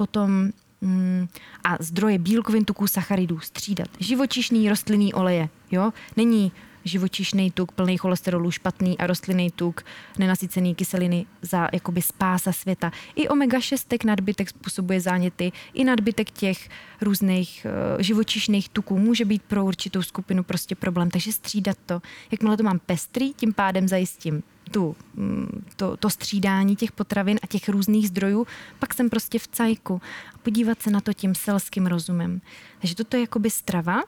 Potom 0.00 0.48
mm, 0.80 1.28
a 1.64 1.76
zdroje 1.80 2.18
bílkovin, 2.18 2.64
tuků, 2.64 2.86
sacharidů 2.86 3.40
střídat. 3.40 3.88
Živočišný, 3.98 4.68
rostlinný 4.68 5.14
oleje. 5.14 5.48
Jo? 5.70 5.92
Není 6.16 6.52
živočišný 6.84 7.50
tuk 7.50 7.72
plný 7.72 7.96
cholesterolu 7.96 8.50
špatný 8.50 8.98
a 8.98 9.06
rostlinný 9.06 9.50
tuk 9.50 9.84
nenasycený 10.18 10.74
kyseliny 10.74 11.26
za 11.42 11.68
jakoby 11.72 12.02
spása 12.02 12.52
světa. 12.52 12.92
I 13.14 13.28
omega-6 13.28 14.06
nadbytek 14.06 14.48
způsobuje 14.48 15.00
záněty, 15.00 15.52
i 15.74 15.84
nadbytek 15.84 16.30
těch 16.30 16.68
různých 17.00 17.66
uh, 17.66 18.02
živočišných 18.02 18.68
tuků 18.68 18.98
může 18.98 19.24
být 19.24 19.42
pro 19.42 19.64
určitou 19.64 20.02
skupinu 20.02 20.42
prostě 20.42 20.74
problém. 20.74 21.10
Takže 21.10 21.32
střídat 21.32 21.76
to. 21.86 22.02
Jakmile 22.30 22.56
to 22.56 22.62
mám 22.62 22.78
pestrý, 22.78 23.34
tím 23.34 23.52
pádem 23.52 23.88
zajistím 23.88 24.42
tu, 24.70 24.96
mm, 25.14 25.64
to, 25.76 25.96
to 25.96 26.10
střídání 26.10 26.76
těch 26.76 26.92
potravin 26.92 27.38
a 27.42 27.46
těch 27.46 27.68
různých 27.68 28.08
zdrojů, 28.08 28.46
pak 28.78 28.94
jsem 28.94 29.10
prostě 29.10 29.38
v 29.38 29.48
cajku. 29.48 30.00
A 30.34 30.38
podívat 30.38 30.82
se 30.82 30.90
na 30.90 31.00
to 31.00 31.12
tím 31.12 31.34
selským 31.34 31.86
rozumem. 31.86 32.40
Takže 32.80 32.94
toto 32.94 33.16
je 33.16 33.20
jakoby 33.20 33.50
strava. 33.50 34.02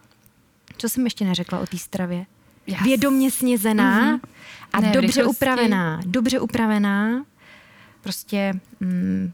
Co 0.77 0.89
jsem 0.89 1.05
ještě 1.05 1.25
neřekla 1.25 1.61
o 1.61 1.67
té 1.67 1.79
stravě? 1.79 2.27
Yes. 2.67 2.81
Vědomně 2.83 3.31
snězená 3.31 4.17
mm-hmm. 4.17 4.21
a 4.73 4.81
ne, 4.81 4.93
dobře 4.93 5.25
upravená. 5.25 6.01
Dobře 6.07 6.41
upravená. 6.41 7.25
Prostě 8.03 8.61
mm, 8.81 9.33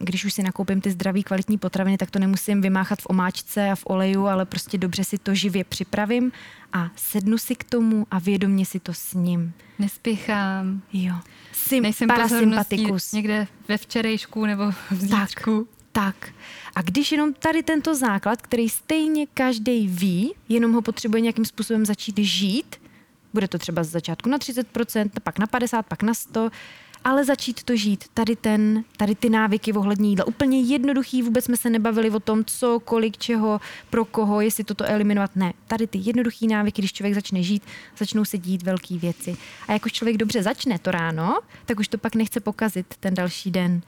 když 0.00 0.24
už 0.24 0.32
si 0.34 0.42
nakoupím 0.42 0.80
ty 0.80 0.90
zdraví 0.90 1.22
kvalitní 1.22 1.58
potraviny, 1.58 1.98
tak 1.98 2.10
to 2.10 2.18
nemusím 2.18 2.60
vymáchat 2.60 3.02
v 3.02 3.06
omáčce 3.08 3.70
a 3.70 3.74
v 3.74 3.82
oleju, 3.86 4.26
ale 4.26 4.44
prostě 4.46 4.78
dobře 4.78 5.04
si 5.04 5.18
to 5.18 5.34
živě 5.34 5.64
připravím 5.64 6.32
a 6.72 6.90
sednu 6.96 7.38
si 7.38 7.54
k 7.54 7.64
tomu 7.64 8.06
a 8.10 8.18
vědomně 8.18 8.66
si 8.66 8.80
to 8.80 8.94
sním. 8.94 9.52
Nespěchám. 9.78 10.82
Jo. 10.92 11.14
Sim, 11.52 11.82
Nejsem 11.82 12.08
parasympatikus. 12.08 13.12
někde 13.12 13.46
ve 13.68 13.76
včerejšku 13.78 14.46
nebo 14.46 14.70
v 14.70 14.76
zítřku. 14.90 15.68
Tak, 15.92 16.14
tak. 16.20 16.32
A 16.74 16.82
když 16.82 17.12
jenom 17.12 17.34
tady 17.34 17.62
tento 17.62 17.94
základ, 17.94 18.42
který 18.42 18.68
stejně 18.68 19.26
každý 19.34 19.88
ví, 19.88 20.34
jenom 20.48 20.72
ho 20.72 20.82
potřebuje 20.82 21.20
nějakým 21.20 21.44
způsobem 21.44 21.86
začít 21.86 22.18
žít, 22.18 22.76
bude 23.32 23.48
to 23.48 23.58
třeba 23.58 23.84
z 23.84 23.88
začátku 23.88 24.28
na 24.28 24.38
30%, 24.38 25.10
pak 25.22 25.38
na 25.38 25.46
50%, 25.46 25.82
pak 25.82 26.02
na 26.02 26.12
100%, 26.12 26.50
ale 27.04 27.24
začít 27.24 27.62
to 27.62 27.76
žít. 27.76 28.04
Tady, 28.14 28.36
ten, 28.36 28.84
tady 28.96 29.14
ty 29.14 29.30
návyky 29.30 29.72
ohledně 29.72 30.08
jídla. 30.08 30.26
Úplně 30.26 30.60
jednoduchý, 30.60 31.22
vůbec 31.22 31.44
jsme 31.44 31.56
se 31.56 31.70
nebavili 31.70 32.10
o 32.10 32.20
tom, 32.20 32.44
co, 32.44 32.80
kolik, 32.80 33.16
čeho, 33.18 33.60
pro 33.90 34.04
koho, 34.04 34.40
jestli 34.40 34.64
toto 34.64 34.84
eliminovat. 34.84 35.36
Ne, 35.36 35.52
tady 35.66 35.86
ty 35.86 35.98
jednoduchý 36.02 36.46
návyky, 36.46 36.82
když 36.82 36.92
člověk 36.92 37.14
začne 37.14 37.42
žít, 37.42 37.62
začnou 37.98 38.24
se 38.24 38.38
dít 38.38 38.62
velké 38.62 38.98
věci. 38.98 39.36
A 39.68 39.72
jak 39.72 39.86
už 39.86 39.92
člověk 39.92 40.16
dobře 40.16 40.42
začne 40.42 40.78
to 40.78 40.90
ráno, 40.90 41.38
tak 41.66 41.80
už 41.80 41.88
to 41.88 41.98
pak 41.98 42.14
nechce 42.14 42.40
pokazit 42.40 42.86
ten 43.00 43.14
další 43.14 43.50
den. 43.50 43.82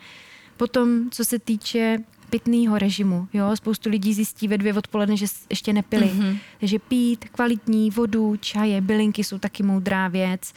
Potom, 0.56 1.10
co 1.10 1.24
se 1.24 1.38
týče 1.38 1.98
pitného 2.31 2.79
režimu. 2.79 3.29
Jo? 3.33 3.57
Spoustu 3.57 3.91
lidí 3.91 4.14
zjistí 4.14 4.49
ve 4.49 4.59
dvě 4.59 4.74
odpoledne, 4.74 5.16
že 5.16 5.27
ještě 5.51 5.72
nepili. 5.72 6.07
Mm-hmm. 6.07 6.39
Takže 6.61 6.79
pít 6.79 7.24
kvalitní 7.33 7.91
vodu, 7.91 8.37
čaje, 8.37 8.81
bylinky 8.81 9.24
jsou 9.24 9.39
taky 9.39 9.62
moudrá 9.62 10.09
věc. 10.09 10.53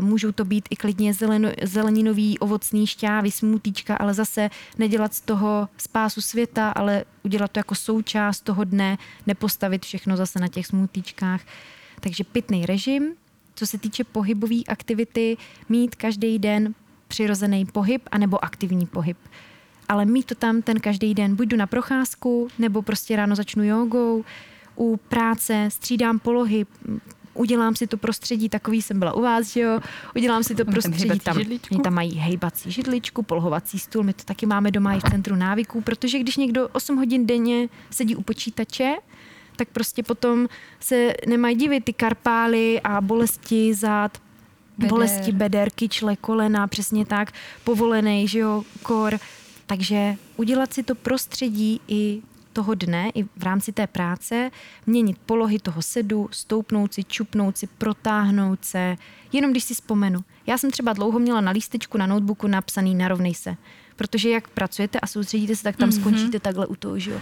Uh, 0.00 0.04
můžou 0.04 0.32
to 0.32 0.44
být 0.44 0.68
i 0.70 0.76
klidně 0.76 1.14
zeleno, 1.14 1.48
zeleninový, 1.62 2.38
ovocný 2.38 2.86
šťávy, 2.86 3.30
smutíčka, 3.30 3.96
ale 3.96 4.14
zase 4.14 4.50
nedělat 4.78 5.14
z 5.14 5.20
toho 5.20 5.68
spásu 5.76 6.20
světa, 6.20 6.70
ale 6.70 7.04
udělat 7.22 7.50
to 7.50 7.58
jako 7.58 7.74
součást 7.74 8.40
toho 8.40 8.64
dne, 8.64 8.98
nepostavit 9.26 9.84
všechno 9.84 10.16
zase 10.16 10.38
na 10.40 10.48
těch 10.48 10.66
smutíčkách. 10.66 11.40
Takže 12.00 12.24
pitný 12.24 12.66
režim, 12.66 13.14
co 13.54 13.66
se 13.66 13.78
týče 13.78 14.04
pohybové 14.04 14.64
aktivity, 14.68 15.36
mít 15.68 15.94
každý 15.94 16.38
den 16.38 16.74
přirozený 17.08 17.66
pohyb 17.66 18.02
anebo 18.10 18.44
aktivní 18.44 18.86
pohyb 18.86 19.16
ale 19.88 20.04
mít 20.04 20.26
to 20.26 20.34
tam 20.34 20.62
ten 20.62 20.80
každý 20.80 21.14
den. 21.14 21.36
Buď 21.36 21.48
jdu 21.48 21.56
na 21.56 21.66
procházku, 21.66 22.48
nebo 22.58 22.82
prostě 22.82 23.16
ráno 23.16 23.36
začnu 23.36 23.64
jogou, 23.64 24.24
u 24.76 24.96
práce 24.96 25.68
střídám 25.72 26.18
polohy, 26.18 26.66
udělám 27.34 27.76
si 27.76 27.86
to 27.86 27.96
prostředí, 27.96 28.48
takový 28.48 28.82
jsem 28.82 28.98
byla 28.98 29.12
u 29.12 29.22
vás, 29.22 29.46
že 29.46 29.60
jo, 29.60 29.80
udělám 30.16 30.42
si 30.42 30.54
to 30.54 30.64
prostředí, 30.64 31.20
tam, 31.20 31.38
židličku. 31.38 31.74
oni 31.74 31.82
tam 31.82 31.94
mají 31.94 32.14
hejbací 32.14 32.70
židličku, 32.70 33.22
polhovací 33.22 33.78
stůl, 33.78 34.02
my 34.02 34.12
to 34.12 34.24
taky 34.24 34.46
máme 34.46 34.70
doma 34.70 34.94
i 34.94 35.00
v 35.00 35.02
centru 35.02 35.36
návyků, 35.36 35.80
protože 35.80 36.18
když 36.18 36.36
někdo 36.36 36.68
8 36.68 36.96
hodin 36.96 37.26
denně 37.26 37.68
sedí 37.90 38.16
u 38.16 38.22
počítače, 38.22 38.94
tak 39.56 39.68
prostě 39.68 40.02
potom 40.02 40.48
se 40.80 41.12
nemají 41.26 41.56
divit 41.56 41.84
ty 41.84 41.92
karpály 41.92 42.80
a 42.80 43.00
bolesti 43.00 43.74
zad, 43.74 44.18
Beder. 44.78 44.90
bolesti 44.90 45.32
beder, 45.32 45.70
kyčle, 45.70 46.16
kolena, 46.16 46.66
přesně 46.66 47.06
tak, 47.06 47.32
povolený, 47.64 48.28
že 48.28 48.38
jo, 48.38 48.62
kor. 48.82 49.18
Takže 49.66 50.16
udělat 50.36 50.74
si 50.74 50.82
to 50.82 50.94
prostředí 50.94 51.80
i 51.88 52.22
toho 52.52 52.74
dne, 52.74 53.10
i 53.14 53.22
v 53.22 53.42
rámci 53.42 53.72
té 53.72 53.86
práce, 53.86 54.50
měnit 54.86 55.18
polohy 55.26 55.58
toho 55.58 55.82
sedu, 55.82 56.28
stoupnout 56.32 56.94
si, 56.94 57.04
čupnout 57.04 57.58
si, 57.58 57.66
protáhnout 57.66 58.64
se, 58.64 58.96
jenom 59.32 59.50
když 59.50 59.64
si 59.64 59.74
vzpomenu. 59.74 60.24
Já 60.46 60.58
jsem 60.58 60.70
třeba 60.70 60.92
dlouho 60.92 61.18
měla 61.18 61.40
na 61.40 61.50
lístečku 61.50 61.98
na 61.98 62.06
notebooku 62.06 62.46
napsaný 62.46 62.94
narovnej 62.94 63.34
se, 63.34 63.56
protože 63.96 64.30
jak 64.30 64.48
pracujete 64.48 65.00
a 65.00 65.06
soustředíte 65.06 65.56
se, 65.56 65.62
tak 65.62 65.76
tam 65.76 65.88
mm-hmm. 65.88 66.00
skončíte 66.00 66.40
takhle 66.40 66.66
u 66.66 66.76
toho, 66.76 66.98
že 66.98 67.10
jo. 67.10 67.20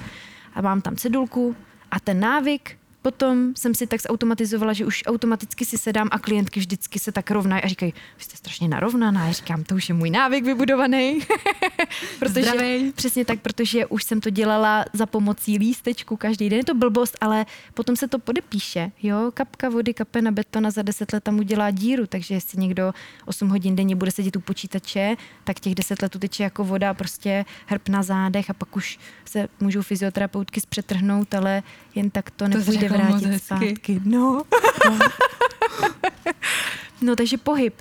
A 0.55 0.61
mám 0.61 0.81
tam 0.81 0.97
cedulku 0.97 1.57
a 1.91 2.01
ten 2.01 2.21
návyk, 2.21 2.79
Potom 3.03 3.53
jsem 3.57 3.75
si 3.75 3.87
tak 3.87 4.01
zautomatizovala, 4.03 4.73
že 4.73 4.87
už 4.87 5.03
automaticky 5.07 5.65
si 5.65 5.79
sedám 5.79 6.09
a 6.11 6.19
klientky 6.19 6.61
vždycky 6.61 6.99
se 6.99 7.13
tak 7.13 7.31
rovnají 7.31 7.63
a 7.63 7.69
říkají, 7.69 7.95
vy 8.19 8.25
jste 8.25 8.37
strašně 8.37 8.69
narovnaná. 8.69 9.27
Já 9.27 9.33
říkám, 9.33 9.65
to 9.65 9.75
už 9.75 9.89
je 9.89 9.95
můj 9.95 10.11
návyk 10.11 10.45
vybudovaný. 10.45 11.21
protože, 12.19 12.43
Zdravej. 12.43 12.93
přesně 12.93 13.25
tak, 13.25 13.41
protože 13.41 13.87
už 13.87 14.05
jsem 14.05 14.21
to 14.21 14.31
dělala 14.31 14.85
za 14.93 15.07
pomocí 15.07 15.59
lístečku 15.59 16.17
každý 16.17 16.49
den. 16.49 16.59
Je 16.59 16.65
to 16.65 16.75
blbost, 16.75 17.17
ale 17.21 17.47
potom 17.75 17.97
se 17.97 18.09
to 18.09 18.19
podepíše. 18.19 18.93
Jo? 19.03 19.31
Kapka 19.35 19.69
vody, 19.69 19.95
kape 19.95 20.23
na 20.23 20.31
beton 20.31 20.67
a 20.67 20.71
za 20.71 20.83
deset 20.83 21.13
let 21.13 21.25
tam 21.25 21.39
udělá 21.39 21.71
díru. 21.71 22.07
Takže 22.07 22.35
jestli 22.35 22.61
někdo 22.61 22.93
8 23.27 23.49
hodin 23.49 23.77
denně 23.77 23.97
bude 23.97 24.11
sedět 24.11 24.37
u 24.37 24.41
počítače, 24.41 25.17
tak 25.45 25.61
těch 25.61 25.75
10 25.75 26.03
let 26.03 26.17
uteče 26.17 26.43
jako 26.43 26.65
voda, 26.65 26.95
prostě 26.95 27.45
hrb 27.67 27.89
na 27.89 28.03
zádech 28.03 28.51
a 28.51 28.55
pak 28.55 28.77
už 28.77 28.99
se 29.25 29.49
můžou 29.61 29.83
fyzioterapeutky 29.83 30.61
zpřetrhnout, 30.61 31.35
ale 31.35 31.63
jen 31.95 32.11
tak 32.11 32.31
to 32.31 32.49
nepůjde 32.49 32.92
vrátit 32.93 33.45
zpátky. 33.45 34.01
No. 34.05 34.43
no. 34.91 34.99
no 37.03 37.17
takže 37.17 37.37
pohyb. 37.37 37.75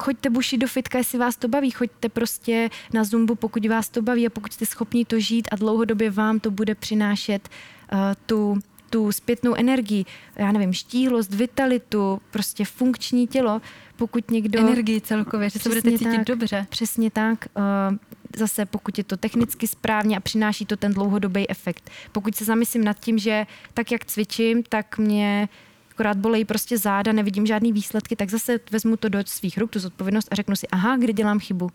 Choďte 0.00 0.30
buši 0.30 0.58
do 0.58 0.66
fitka, 0.66 0.98
jestli 0.98 1.18
vás 1.18 1.36
to 1.36 1.48
baví, 1.48 1.70
choďte 1.70 2.08
prostě 2.08 2.70
na 2.92 3.04
zumbu, 3.04 3.34
pokud 3.34 3.66
vás 3.66 3.88
to 3.88 4.02
baví 4.02 4.26
a 4.26 4.30
pokud 4.30 4.52
jste 4.52 4.66
schopni 4.66 5.04
to 5.04 5.20
žít 5.20 5.48
a 5.52 5.56
dlouhodobě 5.56 6.10
vám 6.10 6.40
to 6.40 6.50
bude 6.50 6.74
přinášet 6.74 7.48
uh, 7.92 7.98
tu, 8.26 8.58
tu 8.90 9.12
zpětnou 9.12 9.54
energii, 9.54 10.04
já 10.36 10.52
nevím, 10.52 10.72
štíhlost, 10.72 11.34
vitalitu, 11.34 12.20
prostě 12.30 12.64
funkční 12.64 13.26
tělo, 13.26 13.60
pokud 13.96 14.30
někdo... 14.30 14.60
Energii 14.60 15.00
celkově, 15.00 15.50
že 15.50 15.58
se 15.58 15.68
budete 15.68 15.90
cítit 15.90 16.16
tak. 16.16 16.24
dobře. 16.24 16.66
Přesně 16.70 17.10
tak. 17.10 17.46
Uh, 17.90 17.96
Zase 18.36 18.66
pokud 18.66 18.98
je 18.98 19.04
to 19.04 19.16
technicky 19.16 19.66
správně 19.66 20.16
a 20.16 20.20
přináší 20.20 20.66
to 20.66 20.76
ten 20.76 20.92
dlouhodobý 20.92 21.50
efekt. 21.50 21.90
Pokud 22.12 22.36
se 22.36 22.44
zamyslím 22.44 22.84
nad 22.84 23.00
tím, 23.00 23.18
že 23.18 23.46
tak, 23.74 23.92
jak 23.92 24.04
cvičím, 24.04 24.62
tak 24.62 24.98
mě 24.98 25.48
akorát 25.90 26.16
bolejí 26.16 26.44
prostě 26.44 26.78
záda, 26.78 27.12
nevidím 27.12 27.46
žádný 27.46 27.72
výsledky, 27.72 28.16
tak 28.16 28.30
zase 28.30 28.60
vezmu 28.70 28.96
to 28.96 29.08
do 29.08 29.18
svých 29.26 29.58
ruk, 29.58 29.70
tu 29.70 29.78
zodpovědnost 29.78 30.28
a 30.30 30.34
řeknu 30.34 30.56
si, 30.56 30.68
aha, 30.68 30.96
kde 30.96 31.12
dělám 31.12 31.38
chybu. 31.38 31.70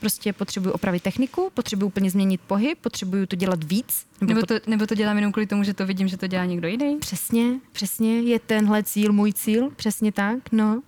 Prostě 0.00 0.32
potřebuju 0.32 0.74
opravit 0.74 1.02
techniku, 1.02 1.50
potřebuju 1.54 1.86
úplně 1.86 2.10
změnit 2.10 2.40
pohyb, 2.46 2.78
potřebuju 2.78 3.26
to 3.26 3.36
dělat 3.36 3.64
víc. 3.64 4.06
Nebo 4.20 4.40
pot- 4.40 4.46
to, 4.46 4.70
nebo 4.70 4.86
to 4.86 4.94
dělám 4.94 5.16
jenom 5.16 5.32
kvůli 5.32 5.46
tomu, 5.46 5.64
že 5.64 5.74
to 5.74 5.86
vidím, 5.86 6.08
že 6.08 6.16
to 6.16 6.26
dělá 6.26 6.44
někdo 6.44 6.68
jiný? 6.68 6.96
Přesně, 6.98 7.60
přesně, 7.72 8.20
je 8.20 8.38
tenhle 8.38 8.82
cíl 8.82 9.12
můj 9.12 9.32
cíl, 9.32 9.70
přesně 9.70 10.12
tak, 10.12 10.38
no. 10.52 10.82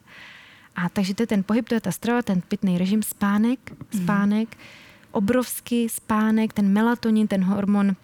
A 0.77 0.89
takže 0.89 1.15
to 1.15 1.23
je 1.23 1.27
ten 1.27 1.43
pohyb, 1.43 1.69
to 1.69 1.75
je 1.75 1.81
ta 1.81 1.93
strava, 1.93 2.23
ten 2.23 2.41
pitný 2.41 2.79
režim, 2.79 3.03
spánek, 3.03 3.73
spánek, 4.03 4.57
mm. 4.57 4.63
Obrovský 5.11 5.89
spánek, 5.89 6.53
ten 6.53 6.73
melatonin, 6.73 7.27
ten 7.27 7.45
hormon 7.45 7.97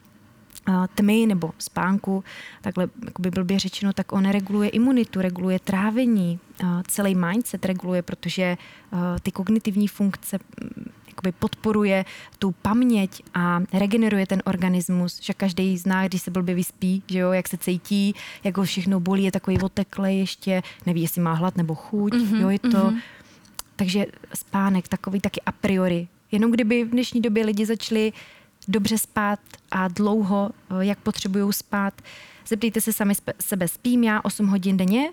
a, 0.66 0.86
tmy 0.86 1.26
nebo 1.26 1.50
spánku, 1.58 2.24
takhle 2.60 2.88
jakoby 3.04 3.30
blbě 3.30 3.58
řečeno, 3.58 3.92
tak 3.92 4.12
on 4.12 4.28
reguluje 4.28 4.68
imunitu, 4.68 5.20
reguluje 5.20 5.58
trávení, 5.58 6.38
a, 6.64 6.82
celý 6.82 7.14
mindset 7.14 7.64
reguluje, 7.64 8.02
protože 8.02 8.56
a, 8.92 9.16
ty 9.22 9.32
kognitivní 9.32 9.88
funkce 9.88 10.38
mm, 10.60 10.92
jakoby 11.12 11.32
podporuje 11.32 12.04
tu 12.38 12.50
paměť 12.50 13.22
a 13.34 13.60
regeneruje 13.72 14.26
ten 14.26 14.42
organismus, 14.44 15.20
že 15.22 15.32
každý 15.32 15.78
zná, 15.78 16.08
když 16.08 16.22
se 16.22 16.30
blbě 16.30 16.54
vyspí, 16.54 17.02
že 17.06 17.18
jo, 17.18 17.32
jak 17.32 17.48
se 17.48 17.56
cítí, 17.56 18.14
jak 18.44 18.56
ho 18.56 18.64
všechno 18.64 19.00
bolí, 19.00 19.24
je 19.24 19.32
takový 19.32 19.60
oteklej 19.60 20.18
ještě, 20.18 20.62
neví, 20.86 21.02
jestli 21.02 21.20
má 21.20 21.32
hlad 21.34 21.56
nebo 21.56 21.74
chuť, 21.74 22.12
mm-hmm, 22.12 22.40
jo, 22.40 22.48
je 22.48 22.58
to, 22.58 22.68
mm-hmm. 22.68 23.00
takže 23.76 24.06
spánek 24.34 24.88
takový 24.88 25.20
taky 25.20 25.40
a 25.46 25.52
priori. 25.52 26.08
Jenom 26.32 26.50
kdyby 26.50 26.84
v 26.84 26.90
dnešní 26.90 27.20
době 27.20 27.44
lidi 27.44 27.66
začali 27.66 28.12
dobře 28.68 28.98
spát 28.98 29.40
a 29.70 29.88
dlouho, 29.88 30.50
eh, 30.70 30.84
jak 30.84 30.98
potřebují 30.98 31.52
spát, 31.52 32.02
zeptejte 32.46 32.80
se 32.80 32.92
sami 32.92 33.14
sebe, 33.40 33.68
spím 33.68 34.04
já 34.04 34.20
8 34.24 34.46
hodin 34.46 34.76
denně, 34.76 35.10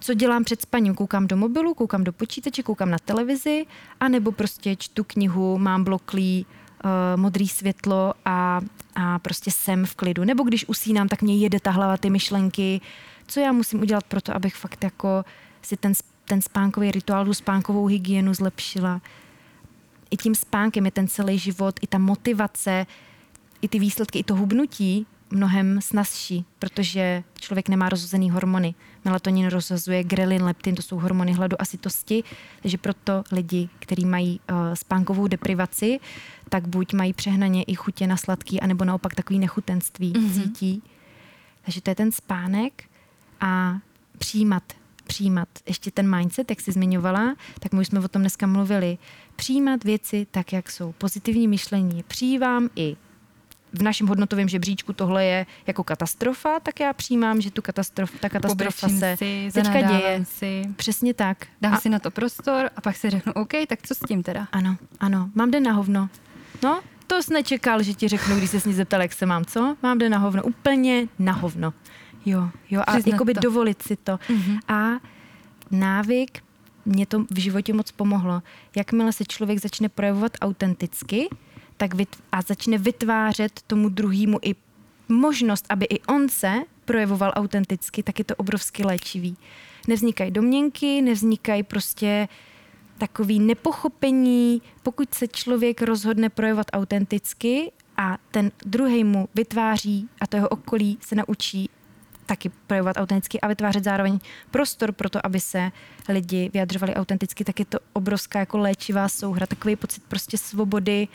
co 0.00 0.14
dělám 0.14 0.44
před 0.44 0.62
spaním? 0.62 0.94
Koukám 0.94 1.26
do 1.26 1.36
mobilu, 1.36 1.74
koukám 1.74 2.04
do 2.04 2.12
počítače, 2.12 2.62
koukám 2.62 2.90
na 2.90 2.98
televizi, 3.04 3.66
anebo 4.00 4.32
prostě 4.32 4.76
čtu 4.76 5.04
knihu, 5.04 5.58
mám 5.58 5.84
bloklý 5.84 6.46
uh, 6.84 6.90
modrý 7.20 7.48
světlo 7.48 8.14
a, 8.24 8.60
a 8.94 9.18
prostě 9.18 9.50
jsem 9.50 9.86
v 9.86 9.94
klidu. 9.94 10.24
Nebo 10.24 10.42
když 10.42 10.68
usínám, 10.68 11.08
tak 11.08 11.22
mě 11.22 11.36
jede 11.36 11.60
ta 11.60 11.70
hlava, 11.70 11.96
ty 11.96 12.10
myšlenky. 12.10 12.80
Co 13.26 13.40
já 13.40 13.52
musím 13.52 13.80
udělat 13.80 14.04
pro 14.04 14.20
to, 14.20 14.36
abych 14.36 14.54
fakt 14.54 14.84
jako 14.84 15.24
si 15.62 15.76
ten, 15.76 15.92
ten 16.24 16.42
spánkový 16.42 16.90
rituál, 16.90 17.24
tu 17.24 17.34
spánkovou 17.34 17.86
hygienu 17.86 18.34
zlepšila. 18.34 19.00
I 20.10 20.16
tím 20.16 20.34
spánkem 20.34 20.84
je 20.84 20.90
ten 20.90 21.08
celý 21.08 21.38
život, 21.38 21.80
i 21.82 21.86
ta 21.86 21.98
motivace, 21.98 22.86
i 23.62 23.68
ty 23.68 23.78
výsledky, 23.78 24.18
i 24.18 24.24
to 24.24 24.36
hubnutí 24.36 25.06
mnohem 25.30 25.80
snazší, 25.80 26.44
protože 26.58 27.22
člověk 27.40 27.68
nemá 27.68 27.88
rozhozený 27.88 28.30
hormony. 28.30 28.74
Melatonin 29.04 29.46
rozhazuje 29.46 30.04
grelin, 30.04 30.42
leptin, 30.42 30.74
to 30.74 30.82
jsou 30.82 30.98
hormony 30.98 31.32
hladu 31.32 31.62
a 31.62 31.64
sytosti, 31.64 32.24
takže 32.62 32.78
proto 32.78 33.24
lidi, 33.32 33.68
kteří 33.78 34.04
mají 34.04 34.40
uh, 34.50 34.56
spánkovou 34.74 35.26
deprivaci, 35.26 36.00
tak 36.48 36.68
buď 36.68 36.92
mají 36.92 37.12
přehnaně 37.12 37.62
i 37.62 37.74
chutě 37.74 38.06
na 38.06 38.16
sladký, 38.16 38.60
anebo 38.60 38.84
naopak 38.84 39.14
takový 39.14 39.38
nechutenství 39.38 40.12
mm-hmm. 40.12 40.42
cítí. 40.42 40.82
Takže 41.62 41.80
to 41.80 41.90
je 41.90 41.94
ten 41.94 42.12
spánek 42.12 42.84
a 43.40 43.78
přijímat, 44.18 44.62
přijímat 45.10 45.48
ještě 45.66 45.90
ten 45.90 46.16
mindset, 46.16 46.50
jak 46.50 46.60
jsi 46.60 46.72
zmiňovala, 46.72 47.34
tak 47.60 47.72
my 47.72 47.80
už 47.80 47.86
jsme 47.86 48.00
o 48.00 48.08
tom 48.08 48.22
dneska 48.22 48.46
mluvili. 48.46 48.98
Přijímat 49.36 49.84
věci 49.84 50.26
tak, 50.30 50.52
jak 50.52 50.70
jsou. 50.70 50.92
Pozitivní 50.92 51.48
myšlení. 51.48 52.02
Přijímám 52.08 52.68
i 52.76 52.96
v 53.72 53.82
našem 53.82 54.06
hodnotovém 54.06 54.48
žebříčku 54.48 54.92
tohle 54.92 55.24
je 55.24 55.46
jako 55.66 55.84
katastrofa, 55.84 56.60
tak 56.60 56.80
já 56.80 56.92
přijímám, 56.92 57.40
že 57.40 57.50
tu 57.50 57.62
katastrof, 57.62 58.10
ta 58.20 58.28
katastrofa 58.28 58.72
Pobrečím 58.86 59.00
se 59.00 59.16
si, 59.16 59.50
teďka 59.52 59.80
děje. 59.80 60.24
si, 60.24 60.62
Přesně 60.76 61.14
tak. 61.14 61.46
dám 61.60 61.74
A, 61.74 61.80
si 61.80 61.88
na 61.88 61.98
to 61.98 62.10
prostor 62.10 62.70
a 62.76 62.80
pak 62.80 62.96
si 62.96 63.10
řeknu, 63.10 63.32
OK, 63.32 63.52
tak 63.68 63.78
co 63.82 63.94
s 63.94 63.98
tím 64.08 64.22
teda? 64.22 64.48
ano, 64.52 64.76
ano, 65.00 65.30
mám 65.34 65.50
den 65.50 65.62
na 65.62 65.72
hovno. 65.72 66.08
No, 66.62 66.80
to 67.06 67.22
jsi 67.22 67.32
nečekal, 67.32 67.82
že 67.82 67.94
ti 67.94 68.08
řeknu, 68.08 68.36
když 68.36 68.50
se 68.50 68.60
s 68.60 68.64
ní 68.64 68.74
zeptal, 68.74 69.02
jak 69.02 69.12
se 69.12 69.26
mám, 69.26 69.44
co? 69.44 69.76
Mám 69.82 69.98
den 69.98 70.12
na 70.12 70.18
hovno, 70.18 70.42
úplně 70.42 71.08
na 71.18 71.32
hovno. 71.32 71.72
Jo, 72.26 72.50
jo, 72.70 72.82
a 72.86 72.96
jakoby 73.06 73.34
to. 73.34 73.40
dovolit 73.40 73.82
si 73.82 73.96
to. 73.96 74.18
Mhm. 74.28 74.58
A 74.68 74.90
návyk, 75.70 76.42
mě 76.84 77.06
to 77.06 77.24
v 77.30 77.38
životě 77.38 77.72
moc 77.74 77.90
pomohlo. 77.90 78.42
Jakmile 78.76 79.12
se 79.12 79.24
člověk 79.24 79.58
začne 79.58 79.88
projevovat 79.88 80.32
autenticky 80.40 81.28
tak 81.76 81.94
vyt- 81.94 82.20
a 82.32 82.42
začne 82.42 82.78
vytvářet 82.78 83.60
tomu 83.66 83.88
druhému 83.88 84.38
i 84.42 84.54
možnost, 85.08 85.66
aby 85.68 85.86
i 85.90 86.00
on 86.00 86.28
se 86.28 86.54
projevoval 86.84 87.32
autenticky, 87.34 88.02
tak 88.02 88.18
je 88.18 88.24
to 88.24 88.36
obrovsky 88.36 88.84
léčivý. 88.84 89.36
Nevznikají 89.88 90.30
domněnky, 90.30 91.02
nevznikají 91.02 91.62
prostě 91.62 92.28
takový 92.98 93.40
nepochopení, 93.40 94.62
pokud 94.82 95.14
se 95.14 95.28
člověk 95.28 95.82
rozhodne 95.82 96.28
projevovat 96.28 96.66
autenticky 96.72 97.72
a 97.96 98.18
ten 98.30 98.52
druhý 98.66 99.04
mu 99.04 99.28
vytváří 99.34 100.08
a 100.20 100.26
to 100.26 100.36
jeho 100.36 100.48
okolí 100.48 100.98
se 101.00 101.14
naučí 101.14 101.68
taky 102.30 102.50
projevovat 102.66 102.96
autenticky 102.96 103.40
a 103.40 103.48
vytvářet 103.48 103.84
zároveň 103.84 104.18
prostor 104.50 104.92
pro 104.92 105.10
to, 105.10 105.26
aby 105.26 105.40
se 105.40 105.72
lidi 106.08 106.50
vyjadřovali 106.52 106.94
autenticky, 106.94 107.44
tak 107.44 107.58
je 107.58 107.64
to 107.64 107.78
obrovská 107.92 108.38
jako 108.38 108.58
léčivá 108.58 109.08
souhra, 109.08 109.46
takový 109.46 109.76
pocit 109.76 110.02
prostě 110.08 110.38
svobody. 110.38 111.08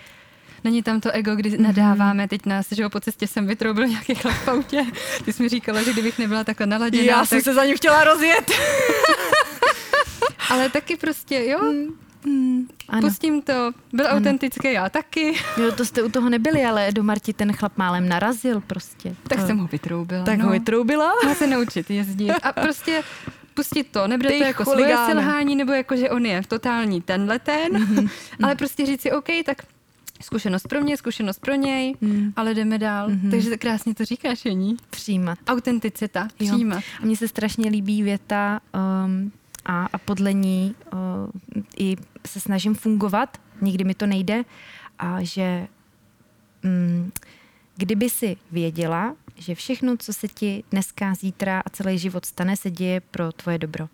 Není 0.64 0.84
tam 0.84 1.02
to 1.02 1.12
ego, 1.12 1.36
kdy 1.36 1.58
nadáváme 1.58 2.28
teď 2.28 2.46
nás, 2.46 2.68
že 2.72 2.84
jo, 2.84 2.90
po 2.90 3.00
cestě 3.00 3.28
jsem 3.28 3.48
vytroubil 3.48 3.88
nějaký 3.88 4.16
chlap 4.16 4.36
v 4.36 4.48
autě. 4.48 4.86
Ty 5.26 5.34
jsi 5.34 5.44
mi 5.44 5.50
říkala, 5.50 5.84
že 5.84 5.94
kdybych 5.94 6.20
nebyla 6.20 6.44
takhle 6.44 6.66
naladěná, 6.66 7.26
tak... 7.26 7.42
se 7.42 7.54
za 7.54 7.66
ním 7.66 7.78
chtěla 7.78 8.04
rozjet. 8.04 8.52
Ale 10.50 10.70
taky 10.70 10.98
prostě, 10.98 11.46
jo, 11.46 11.74
Hmm, 12.26 12.68
ano. 12.90 13.08
pustím 13.08 13.42
to. 13.42 13.72
Byl 13.94 14.06
autentický, 14.10 14.74
já 14.74 14.90
taky. 14.90 15.34
Jo, 15.58 15.72
to 15.72 15.86
jste 15.86 16.04
u 16.04 16.10
toho 16.10 16.30
nebyli, 16.30 16.66
ale 16.66 16.92
do 16.92 17.04
Marti 17.04 17.34
ten 17.34 17.54
chlap 17.54 17.78
málem 17.78 18.10
narazil 18.10 18.62
prostě. 18.62 19.16
Tak 19.28 19.40
To- 19.40 19.48
jsem 19.48 19.58
ho 19.58 19.68
vytroubila. 19.68 20.24
tak 20.26 20.38
no. 20.38 20.46
ho 20.46 20.52
vytroubila? 20.52 21.12
Má 21.26 21.36
se 21.36 21.48
naučit 21.48 21.90
jezdit. 21.90 22.32
A 22.32 22.54
prostě 22.54 23.04
pustit 23.54 23.84
to, 23.84 24.08
nebude 24.08 24.30
to 24.30 24.44
jako 24.44 24.64
chuligáne. 24.64 24.96
svoje 24.96 25.08
selhání, 25.08 25.56
nebo 25.56 25.72
jako, 25.72 25.96
že 25.96 26.10
on 26.10 26.26
je 26.26 26.42
totální 26.48 27.02
tenhle 27.02 27.40
ten, 27.40 27.74
mm-hmm. 27.74 28.10
ale 28.44 28.56
prostě 28.56 28.86
říct 28.86 29.02
si, 29.02 29.12
OK, 29.12 29.28
tak 29.46 29.58
zkušenost 30.22 30.68
pro 30.68 30.82
mě, 30.82 30.98
zkušenost 30.98 31.40
pro 31.40 31.56
něj, 31.56 31.96
mm. 32.02 32.34
ale 32.36 32.54
jdeme 32.54 32.78
dál. 32.78 33.10
Mm-hmm. 33.10 33.32
Takže 33.32 33.58
krásně 33.58 33.96
to 33.96 34.06
říkáš, 34.06 34.46
Jení. 34.46 34.78
Přijímat. 34.90 35.40
Autenticita, 35.48 36.28
přijímat. 36.36 36.84
A 37.02 37.06
mně 37.06 37.18
se 37.18 37.28
strašně 37.28 37.70
líbí 37.70 38.04
věta 38.04 38.60
um, 39.06 39.32
a, 39.66 39.86
a 39.94 39.98
podle 39.98 40.34
ní 40.34 40.76
uh, 40.94 41.00
i 41.80 41.96
se 42.28 42.40
snažím 42.40 42.76
fungovat, 42.76 43.38
nikdy 43.62 43.84
mi 43.84 43.94
to 43.96 44.06
nejde, 44.06 44.44
a 45.00 45.24
že 45.24 45.68
um, 46.64 47.12
kdyby 47.76 48.10
si 48.10 48.38
věděla, 48.52 49.16
že 49.36 49.56
všechno, 49.56 49.98
co 49.98 50.14
se 50.14 50.28
ti 50.28 50.64
dneska, 50.72 51.14
zítra 51.16 51.60
a 51.66 51.70
celý 51.70 51.98
život 51.98 52.26
stane, 52.26 52.58
se 52.58 52.72
děje 52.72 53.02
pro 53.02 53.32
tvoje 53.32 53.58
dobro. 53.58 53.90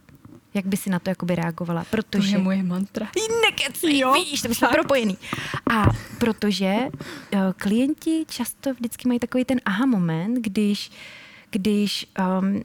Jak 0.53 0.65
by 0.65 0.77
si 0.77 0.89
na 0.89 0.99
to 0.99 1.09
jakoby 1.09 1.35
reagovala? 1.35 1.85
Protože... 1.89 2.31
To 2.31 2.37
je 2.37 2.43
moje 2.43 2.63
mantra. 2.63 3.07
Nekecej, 3.49 3.99
jo, 3.99 4.13
víš, 4.13 4.41
to 4.41 4.55
jsme 4.55 4.67
propojený. 4.67 5.17
A 5.71 5.85
protože 6.17 6.75
uh, 7.33 7.39
klienti 7.57 8.25
často 8.27 8.73
vždycky 8.73 9.07
mají 9.07 9.19
takový 9.19 9.45
ten 9.45 9.61
aha 9.65 9.85
moment, 9.85 10.35
když, 10.35 10.91
když 11.49 12.07
um, 12.41 12.63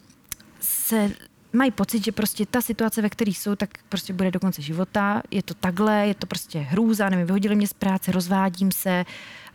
se 0.60 1.10
mají 1.56 1.70
pocit, 1.70 2.04
že 2.04 2.12
prostě 2.12 2.46
ta 2.46 2.60
situace, 2.60 3.02
ve 3.02 3.10
které 3.10 3.30
jsou, 3.30 3.54
tak 3.54 3.70
prostě 3.88 4.12
bude 4.12 4.30
do 4.30 4.40
konce 4.40 4.62
života. 4.62 5.22
Je 5.30 5.42
to 5.42 5.54
takhle, 5.54 6.06
je 6.06 6.14
to 6.14 6.26
prostě 6.26 6.58
hrůza, 6.58 7.08
nevím, 7.08 7.26
vyhodili 7.26 7.56
mě 7.56 7.66
z 7.66 7.72
práce, 7.72 8.12
rozvádím 8.12 8.72
se, 8.72 9.04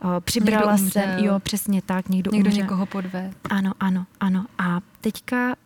uh, 0.04 0.10
přibrala 0.20 0.78
jsem, 0.78 1.18
jo, 1.18 1.40
přesně 1.40 1.82
tak, 1.82 2.08
někdo 2.08 2.30
Někdo 2.30 2.48
umře. 2.48 2.60
někoho 2.62 2.86
podve. 2.86 3.30
Ano, 3.50 3.72
ano, 3.80 4.06
ano. 4.20 4.46
A 4.58 4.80
teďka 5.00 5.56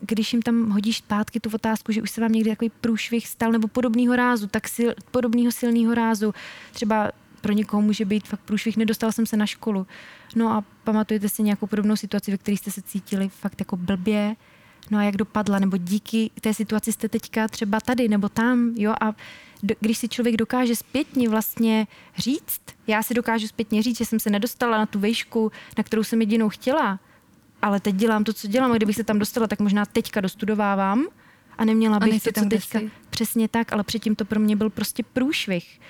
když 0.00 0.32
jim 0.32 0.42
tam 0.42 0.70
hodíš 0.70 0.96
zpátky 0.96 1.40
tu 1.40 1.50
otázku, 1.54 1.92
že 1.92 2.02
už 2.02 2.10
se 2.10 2.20
vám 2.20 2.32
někdy 2.32 2.50
takový 2.50 2.70
průšvih 2.80 3.28
stal 3.28 3.52
nebo 3.52 3.68
podobného 3.68 4.16
rázu, 4.16 4.46
tak 4.46 4.68
sil, 4.76 4.88
podobného 5.10 5.52
silného 5.52 5.94
rázu, 5.94 6.34
třeba 6.72 7.10
pro 7.40 7.52
někoho 7.52 7.82
může 7.82 8.04
být 8.04 8.28
fakt 8.28 8.40
průšvih, 8.40 8.76
nedostal 8.76 9.12
jsem 9.12 9.26
se 9.26 9.36
na 9.36 9.46
školu. 9.46 9.86
No 10.34 10.48
a 10.48 10.64
pamatujete 10.84 11.28
si 11.28 11.42
nějakou 11.42 11.66
podobnou 11.66 11.96
situaci, 11.96 12.30
ve 12.30 12.38
které 12.38 12.56
jste 12.56 12.70
se 12.70 12.82
cítili 12.82 13.28
fakt 13.28 13.60
jako 13.60 13.76
blbě, 13.76 14.36
no 14.90 14.98
a 14.98 15.02
jak 15.02 15.16
dopadla, 15.16 15.58
nebo 15.58 15.76
díky 15.76 16.30
té 16.40 16.54
situaci 16.54 16.92
jste 16.92 17.08
teďka 17.08 17.48
třeba 17.48 17.80
tady 17.80 18.08
nebo 18.08 18.28
tam, 18.28 18.72
jo, 18.76 18.94
a 19.00 19.14
do, 19.62 19.74
když 19.80 19.98
si 19.98 20.08
člověk 20.08 20.36
dokáže 20.36 20.76
zpětně 20.76 21.28
vlastně 21.28 21.86
říct, 22.18 22.60
já 22.86 23.02
si 23.02 23.14
dokážu 23.14 23.48
zpětně 23.48 23.82
říct, 23.82 23.98
že 23.98 24.04
jsem 24.04 24.20
se 24.20 24.30
nedostala 24.30 24.78
na 24.78 24.86
tu 24.86 24.98
vejšku, 24.98 25.52
na 25.78 25.84
kterou 25.84 26.04
jsem 26.04 26.20
jedinou 26.20 26.48
chtěla, 26.48 27.00
ale 27.62 27.80
teď 27.80 27.94
dělám 27.94 28.24
to, 28.24 28.32
co 28.32 28.48
dělám 28.48 28.72
a 28.72 28.76
kdybych 28.76 28.96
se 28.96 29.04
tam 29.04 29.18
dostala, 29.18 29.46
tak 29.46 29.60
možná 29.60 29.86
teďka 29.86 30.20
dostudovávám 30.20 31.06
a 31.58 31.64
neměla 31.64 32.00
bych 32.00 32.14
a 32.26 32.32
to, 32.32 32.40
co 32.40 32.46
teďka. 32.46 32.78
Jsi. 32.78 32.90
Přesně 33.10 33.48
tak, 33.48 33.72
ale 33.72 33.84
předtím 33.84 34.16
to 34.16 34.24
pro 34.24 34.40
mě 34.40 34.56
byl 34.56 34.70
prostě 34.70 35.02
průšvih. 35.02 35.80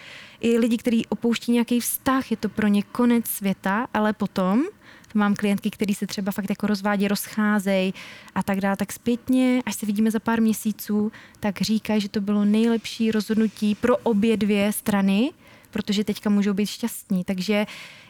I 0.40 0.59
lidi, 0.59 0.76
kteří 0.76 1.07
opouští 1.07 1.53
nějaký 1.53 1.80
vztah, 1.80 2.30
je 2.30 2.36
to 2.36 2.49
pro 2.49 2.66
ně 2.66 2.82
konec 2.82 3.26
světa, 3.26 3.86
ale 3.94 4.12
potom 4.12 4.62
mám 5.16 5.34
klientky, 5.34 5.70
které 5.70 5.94
se 5.94 6.06
třeba 6.06 6.32
fakt 6.32 6.50
jako 6.50 6.66
rozvádí, 6.66 7.08
rozcházejí 7.08 7.94
a 8.34 8.42
tak 8.42 8.60
dále, 8.60 8.76
tak 8.76 8.92
zpětně, 8.92 9.62
až 9.66 9.74
se 9.74 9.86
vidíme 9.86 10.10
za 10.10 10.20
pár 10.20 10.40
měsíců, 10.40 11.12
tak 11.40 11.60
říkají, 11.60 12.00
že 12.00 12.08
to 12.08 12.20
bylo 12.20 12.44
nejlepší 12.44 13.10
rozhodnutí 13.10 13.74
pro 13.74 13.96
obě 13.96 14.36
dvě 14.36 14.72
strany, 14.72 15.30
protože 15.70 16.04
teďka 16.04 16.30
můžou 16.30 16.54
být 16.54 16.66
šťastní. 16.66 17.24
Takže 17.24 17.66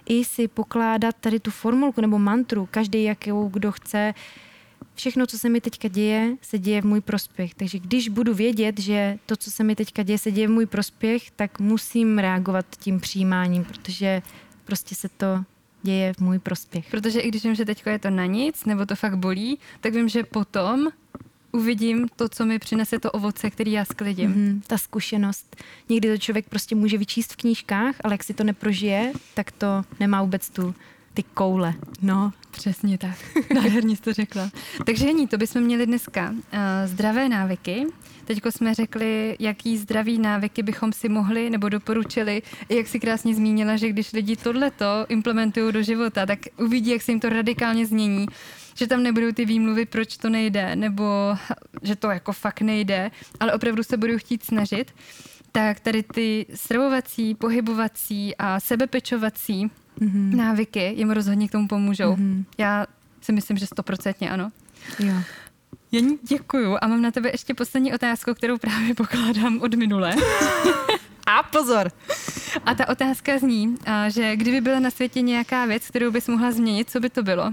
i 0.06 0.24
si 0.24 0.48
pokládat 0.48 1.16
tady 1.20 1.40
tu 1.40 1.50
formulku 1.50 2.00
nebo 2.00 2.18
mantru, 2.18 2.68
každý 2.70 3.04
jakou 3.04 3.48
kdo 3.48 3.72
chce, 3.72 4.14
všechno, 4.94 5.26
co 5.26 5.38
se 5.38 5.48
mi 5.48 5.60
teďka 5.60 5.88
děje, 5.88 6.36
se 6.42 6.58
děje 6.58 6.82
v 6.82 6.84
můj 6.84 7.00
prospěch. 7.00 7.54
Takže 7.54 7.78
když 7.78 8.08
budu 8.08 8.34
vědět, 8.34 8.80
že 8.80 9.18
to, 9.26 9.36
co 9.36 9.50
se 9.50 9.64
mi 9.64 9.76
teďka 9.76 10.02
děje, 10.02 10.18
se 10.18 10.30
děje 10.30 10.48
v 10.48 10.50
můj 10.50 10.66
prospěch, 10.66 11.30
tak 11.30 11.60
musím 11.60 12.18
reagovat 12.18 12.66
tím 12.78 13.00
přijímáním, 13.00 13.64
protože 13.64 14.22
prostě 14.64 14.94
se 14.94 15.08
to 15.08 15.44
děje 15.86 16.12
v 16.12 16.18
můj 16.18 16.38
prospěch. 16.38 16.86
Protože 16.90 17.20
i 17.20 17.28
když 17.28 17.44
vím, 17.44 17.54
že 17.54 17.64
teďka 17.64 17.90
je 17.90 17.98
to 17.98 18.10
na 18.10 18.26
nic, 18.26 18.64
nebo 18.64 18.86
to 18.86 18.96
fakt 18.96 19.16
bolí, 19.18 19.58
tak 19.80 19.94
vím, 19.94 20.08
že 20.08 20.24
potom 20.24 20.88
uvidím 21.52 22.08
to, 22.16 22.28
co 22.28 22.46
mi 22.46 22.58
přinese 22.58 22.98
to 22.98 23.10
ovoce, 23.10 23.50
který 23.50 23.72
já 23.72 23.84
sklidím. 23.84 24.34
Mm-hmm, 24.34 24.60
ta 24.66 24.78
zkušenost. 24.78 25.56
Někdy 25.88 26.08
to 26.08 26.18
člověk 26.18 26.48
prostě 26.48 26.74
může 26.74 26.98
vyčíst 26.98 27.32
v 27.32 27.36
knížkách, 27.36 27.94
ale 28.04 28.14
jak 28.14 28.24
si 28.24 28.34
to 28.34 28.44
neprožije, 28.44 29.12
tak 29.34 29.52
to 29.52 29.84
nemá 30.00 30.22
vůbec 30.22 30.50
tu 30.50 30.74
ty 31.16 31.22
koule. 31.22 31.74
No, 32.02 32.32
přesně 32.50 32.98
tak. 32.98 33.16
Nádherně 33.54 33.96
jsi 33.96 34.02
to 34.02 34.12
řekla. 34.12 34.50
Takže 34.86 35.06
Jení, 35.06 35.26
to 35.26 35.38
bychom 35.38 35.62
měli 35.62 35.86
dneska. 35.86 36.30
Uh, 36.30 36.38
zdravé 36.84 37.28
návyky. 37.28 37.86
Teďko 38.24 38.52
jsme 38.52 38.74
řekli, 38.74 39.36
jaký 39.40 39.78
zdraví 39.78 40.18
návyky 40.18 40.62
bychom 40.62 40.92
si 40.92 41.08
mohli 41.08 41.50
nebo 41.50 41.68
doporučili. 41.68 42.42
Jak 42.68 42.86
si 42.86 43.00
krásně 43.00 43.34
zmínila, 43.34 43.76
že 43.76 43.88
když 43.88 44.12
lidi 44.12 44.36
tohleto 44.36 45.06
implementují 45.08 45.72
do 45.72 45.82
života, 45.82 46.26
tak 46.26 46.38
uvidí, 46.58 46.90
jak 46.90 47.02
se 47.02 47.12
jim 47.12 47.20
to 47.20 47.28
radikálně 47.28 47.86
změní 47.86 48.26
že 48.78 48.86
tam 48.86 49.02
nebudou 49.02 49.32
ty 49.32 49.44
výmluvy, 49.44 49.86
proč 49.86 50.16
to 50.16 50.28
nejde, 50.28 50.76
nebo 50.76 51.04
že 51.82 51.96
to 51.96 52.10
jako 52.10 52.32
fakt 52.32 52.60
nejde, 52.60 53.10
ale 53.40 53.52
opravdu 53.52 53.82
se 53.82 53.96
budou 53.96 54.18
chtít 54.18 54.44
snažit, 54.44 54.94
tak 55.52 55.80
tady 55.80 56.02
ty 56.02 56.46
stravovací, 56.54 57.34
pohybovací 57.34 58.36
a 58.36 58.60
sebepečovací 58.60 59.70
mm-hmm. 60.00 60.36
návyky 60.36 60.92
jim 60.96 61.10
rozhodně 61.10 61.48
k 61.48 61.52
tomu 61.52 61.68
pomůžou. 61.68 62.14
Mm-hmm. 62.14 62.44
Já 62.58 62.86
si 63.20 63.32
myslím, 63.32 63.56
že 63.56 63.66
stoprocentně 63.66 64.30
ano. 64.30 64.50
Jo. 64.98 65.14
Jen 65.92 66.18
děkuju 66.22 66.76
a 66.82 66.86
mám 66.86 67.02
na 67.02 67.10
tebe 67.10 67.30
ještě 67.32 67.54
poslední 67.54 67.94
otázku, 67.94 68.34
kterou 68.34 68.58
právě 68.58 68.94
pokládám 68.96 69.60
od 69.60 69.74
minule. 69.74 70.14
a 71.26 71.42
pozor! 71.42 71.92
A 72.64 72.74
ta 72.74 72.88
otázka 72.88 73.38
zní, 73.38 73.74
že 74.08 74.36
kdyby 74.36 74.60
byla 74.60 74.80
na 74.80 74.90
světě 74.90 75.20
nějaká 75.20 75.66
věc, 75.66 75.88
kterou 75.88 76.10
bys 76.10 76.28
mohla 76.28 76.52
změnit, 76.52 76.90
co 76.90 77.00
by 77.00 77.10
to 77.10 77.22
bylo? 77.22 77.52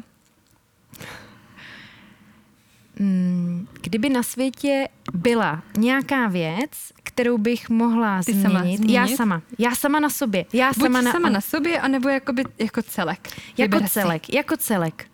Mm, 2.99 3.67
kdyby 3.81 4.09
na 4.09 4.23
světě 4.23 4.87
byla 5.13 5.63
nějaká 5.77 6.27
věc, 6.27 6.71
kterou 7.13 7.37
bych 7.37 7.69
mohla 7.69 8.23
Ty 8.23 8.31
změnit, 8.31 8.41
sama 8.43 8.59
změnit, 8.59 8.93
já 8.93 9.07
sama, 9.07 9.41
já 9.59 9.75
sama 9.75 9.99
na 9.99 10.09
sobě, 10.09 10.45
já 10.53 10.67
Buď 10.67 10.77
sama 10.77 11.01
na, 11.01 11.11
sama 11.11 11.29
na 11.29 11.41
sobě, 11.41 11.81
anebo 11.81 12.09
jakoby, 12.09 12.43
jako 12.59 12.81
celek. 12.81 13.29
Jako 13.57 13.75
Vyber 13.75 13.89
celek, 13.89 14.25
si. 14.25 14.35
jako 14.35 14.57
celek. 14.57 15.07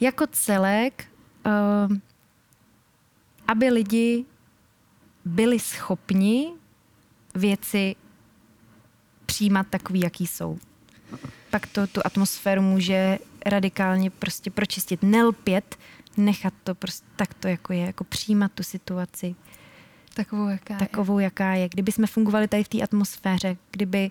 Jako 0.00 0.26
celek, 0.26 1.04
uh, 1.46 1.96
aby 3.48 3.68
lidi 3.68 4.24
byli 5.24 5.58
schopni 5.58 6.52
věci 7.34 7.96
přijímat 9.26 9.66
takový, 9.70 10.00
jaký 10.00 10.26
jsou. 10.26 10.58
Pak 11.50 11.66
to 11.66 11.86
tu 11.86 12.00
atmosféru 12.04 12.62
může 12.62 13.18
radikálně 13.46 14.10
prostě 14.10 14.50
pročistit, 14.50 15.02
nelpět 15.02 15.76
nechat 16.16 16.54
to 16.64 16.74
prostě 16.74 17.06
takto, 17.16 17.48
jako 17.48 17.72
je, 17.72 17.80
jako 17.80 18.04
přijímat 18.04 18.52
tu 18.52 18.62
situaci. 18.62 19.34
Takovou, 20.24 20.48
jaká 20.48 20.76
Takovou, 20.76 21.18
je. 21.18 21.24
jaká 21.24 21.52
je. 21.52 21.68
Kdyby 21.68 21.92
jsme 21.92 22.06
fungovali 22.06 22.48
tady 22.48 22.64
v 22.64 22.68
té 22.68 22.82
atmosféře, 22.82 23.56
kdyby, 23.70 24.10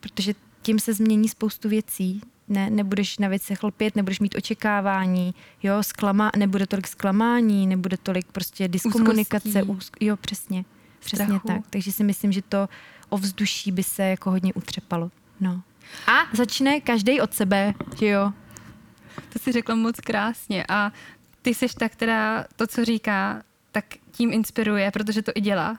protože 0.00 0.34
tím 0.62 0.78
se 0.78 0.92
změní 0.92 1.28
spoustu 1.28 1.68
věcí, 1.68 2.20
ne, 2.48 2.70
nebudeš 2.70 3.18
na 3.18 3.28
věci 3.28 3.54
chlpět, 3.54 3.96
nebudeš 3.96 4.20
mít 4.20 4.34
očekávání, 4.34 5.34
jo, 5.62 5.82
zklama, 5.82 6.30
nebude 6.36 6.66
tolik 6.66 6.88
zklamání, 6.88 7.66
nebude 7.66 7.96
tolik 7.96 8.32
prostě 8.32 8.68
diskomunikace, 8.68 9.62
úzk, 9.62 9.96
jo, 10.00 10.16
přesně, 10.16 10.64
přesně 10.98 11.26
Strachu. 11.26 11.46
tak. 11.46 11.60
Takže 11.70 11.92
si 11.92 12.04
myslím, 12.04 12.32
že 12.32 12.42
to 12.42 12.68
ovzduší 13.08 13.72
by 13.72 13.82
se 13.82 14.02
jako 14.02 14.30
hodně 14.30 14.54
utřepalo, 14.54 15.10
no. 15.40 15.62
A 16.06 16.36
začne 16.36 16.80
každý 16.80 17.20
od 17.20 17.34
sebe, 17.34 17.74
jo, 18.00 18.32
to 19.32 19.38
si 19.38 19.52
řekla 19.52 19.74
moc 19.74 20.00
krásně. 20.00 20.64
A 20.68 20.92
ty 21.42 21.54
jsi 21.54 21.66
ta, 21.78 21.88
která 21.88 22.44
to, 22.56 22.66
co 22.66 22.84
říká, 22.84 23.42
tak 23.72 23.84
tím 24.12 24.32
inspiruje, 24.32 24.90
protože 24.90 25.22
to 25.22 25.32
i 25.34 25.40
dělá. 25.40 25.78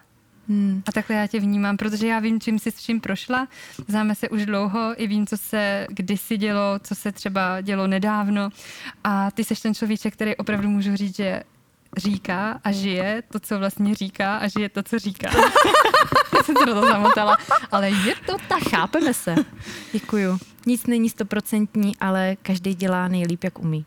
Hmm. 0.50 0.84
A 0.88 0.92
takhle 0.92 1.16
já 1.16 1.28
tě 1.28 1.40
vnímám, 1.40 1.78
protože 1.78 2.08
já 2.08 2.20
vím, 2.20 2.40
čím 2.40 2.60
jsi 2.60 2.72
s 2.72 2.82
čím 2.82 3.02
prošla. 3.02 3.48
Známe 3.88 4.16
se 4.16 4.30
už 4.30 4.46
dlouho, 4.46 4.94
i 5.02 5.08
vím, 5.08 5.28
co 5.28 5.38
se 5.38 5.88
kdysi 5.90 6.38
dělo, 6.38 6.80
co 6.84 6.96
se 6.96 7.12
třeba 7.12 7.62
dělo 7.62 7.88
nedávno. 7.88 8.50
A 9.04 9.32
ty 9.32 9.44
jsi 9.44 9.62
ten 9.62 9.76
človíček, 9.76 10.14
který 10.14 10.36
opravdu 10.36 10.70
můžu 10.70 10.96
říct, 10.96 11.16
že 11.16 11.44
říká 11.98 12.60
a 12.64 12.72
žije 12.72 13.24
to, 13.32 13.40
co 13.40 13.60
vlastně 13.60 13.96
říká 13.96 14.38
a 14.38 14.48
žije 14.48 14.70
to, 14.70 14.84
co 14.84 15.00
říká. 15.00 15.30
Já 16.38 16.44
jsem 16.44 16.56
se 16.60 16.66
do 16.66 16.74
toho 16.74 16.88
zamotala, 16.88 17.38
ale 17.72 17.90
je 17.90 18.16
to 18.26 18.38
tak. 18.48 18.64
Chápeme 18.70 19.14
se. 19.14 19.36
Děkuju. 19.92 20.40
Nic 20.66 20.86
není 20.86 21.10
stoprocentní, 21.10 21.98
ale 21.98 22.36
každý 22.42 22.76
dělá 22.76 23.08
nejlíp, 23.08 23.44
jak 23.44 23.60
umí. 23.60 23.86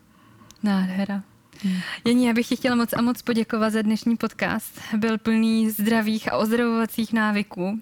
Nádhera. 0.62 1.22
Hmm. 1.64 1.80
Jení, 2.04 2.26
já 2.26 2.32
bych 2.32 2.48
ti 2.48 2.56
chtěla 2.56 2.76
moc 2.76 2.92
a 2.92 3.02
moc 3.02 3.22
poděkovat 3.22 3.72
za 3.72 3.82
dnešní 3.82 4.16
podcast. 4.16 4.80
Byl 4.96 5.18
plný 5.18 5.70
zdravých 5.70 6.32
a 6.32 6.36
ozdravovacích 6.36 7.12
návyků 7.12 7.80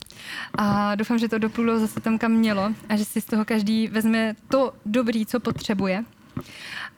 a 0.58 0.94
doufám, 0.94 1.18
že 1.18 1.28
to 1.28 1.38
doplulo 1.38 1.78
zase 1.78 2.00
tam, 2.00 2.18
kam 2.18 2.32
mělo 2.32 2.72
a 2.88 2.96
že 2.96 3.04
si 3.04 3.20
z 3.20 3.24
toho 3.24 3.44
každý 3.44 3.88
vezme 3.88 4.34
to 4.48 4.72
dobrý, 4.86 5.26
co 5.26 5.40
potřebuje. 5.40 6.04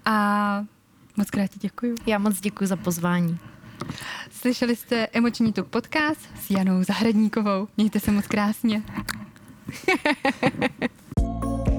A 0.04 0.64
moc 1.16 1.30
krát 1.30 1.46
ti 1.46 1.58
děkuji. 1.58 1.94
Já 2.06 2.18
moc 2.18 2.40
děkuji 2.40 2.66
za 2.66 2.76
pozvání. 2.76 3.38
Slyšeli 4.30 4.76
jste 4.76 5.06
Emoční 5.12 5.52
tuk 5.52 5.66
podcast 5.66 6.20
s 6.40 6.50
Janou 6.50 6.84
Zahradníkovou. 6.84 7.68
Mějte 7.76 8.00
se 8.00 8.12
moc 8.12 8.26
krásně. 8.26 8.82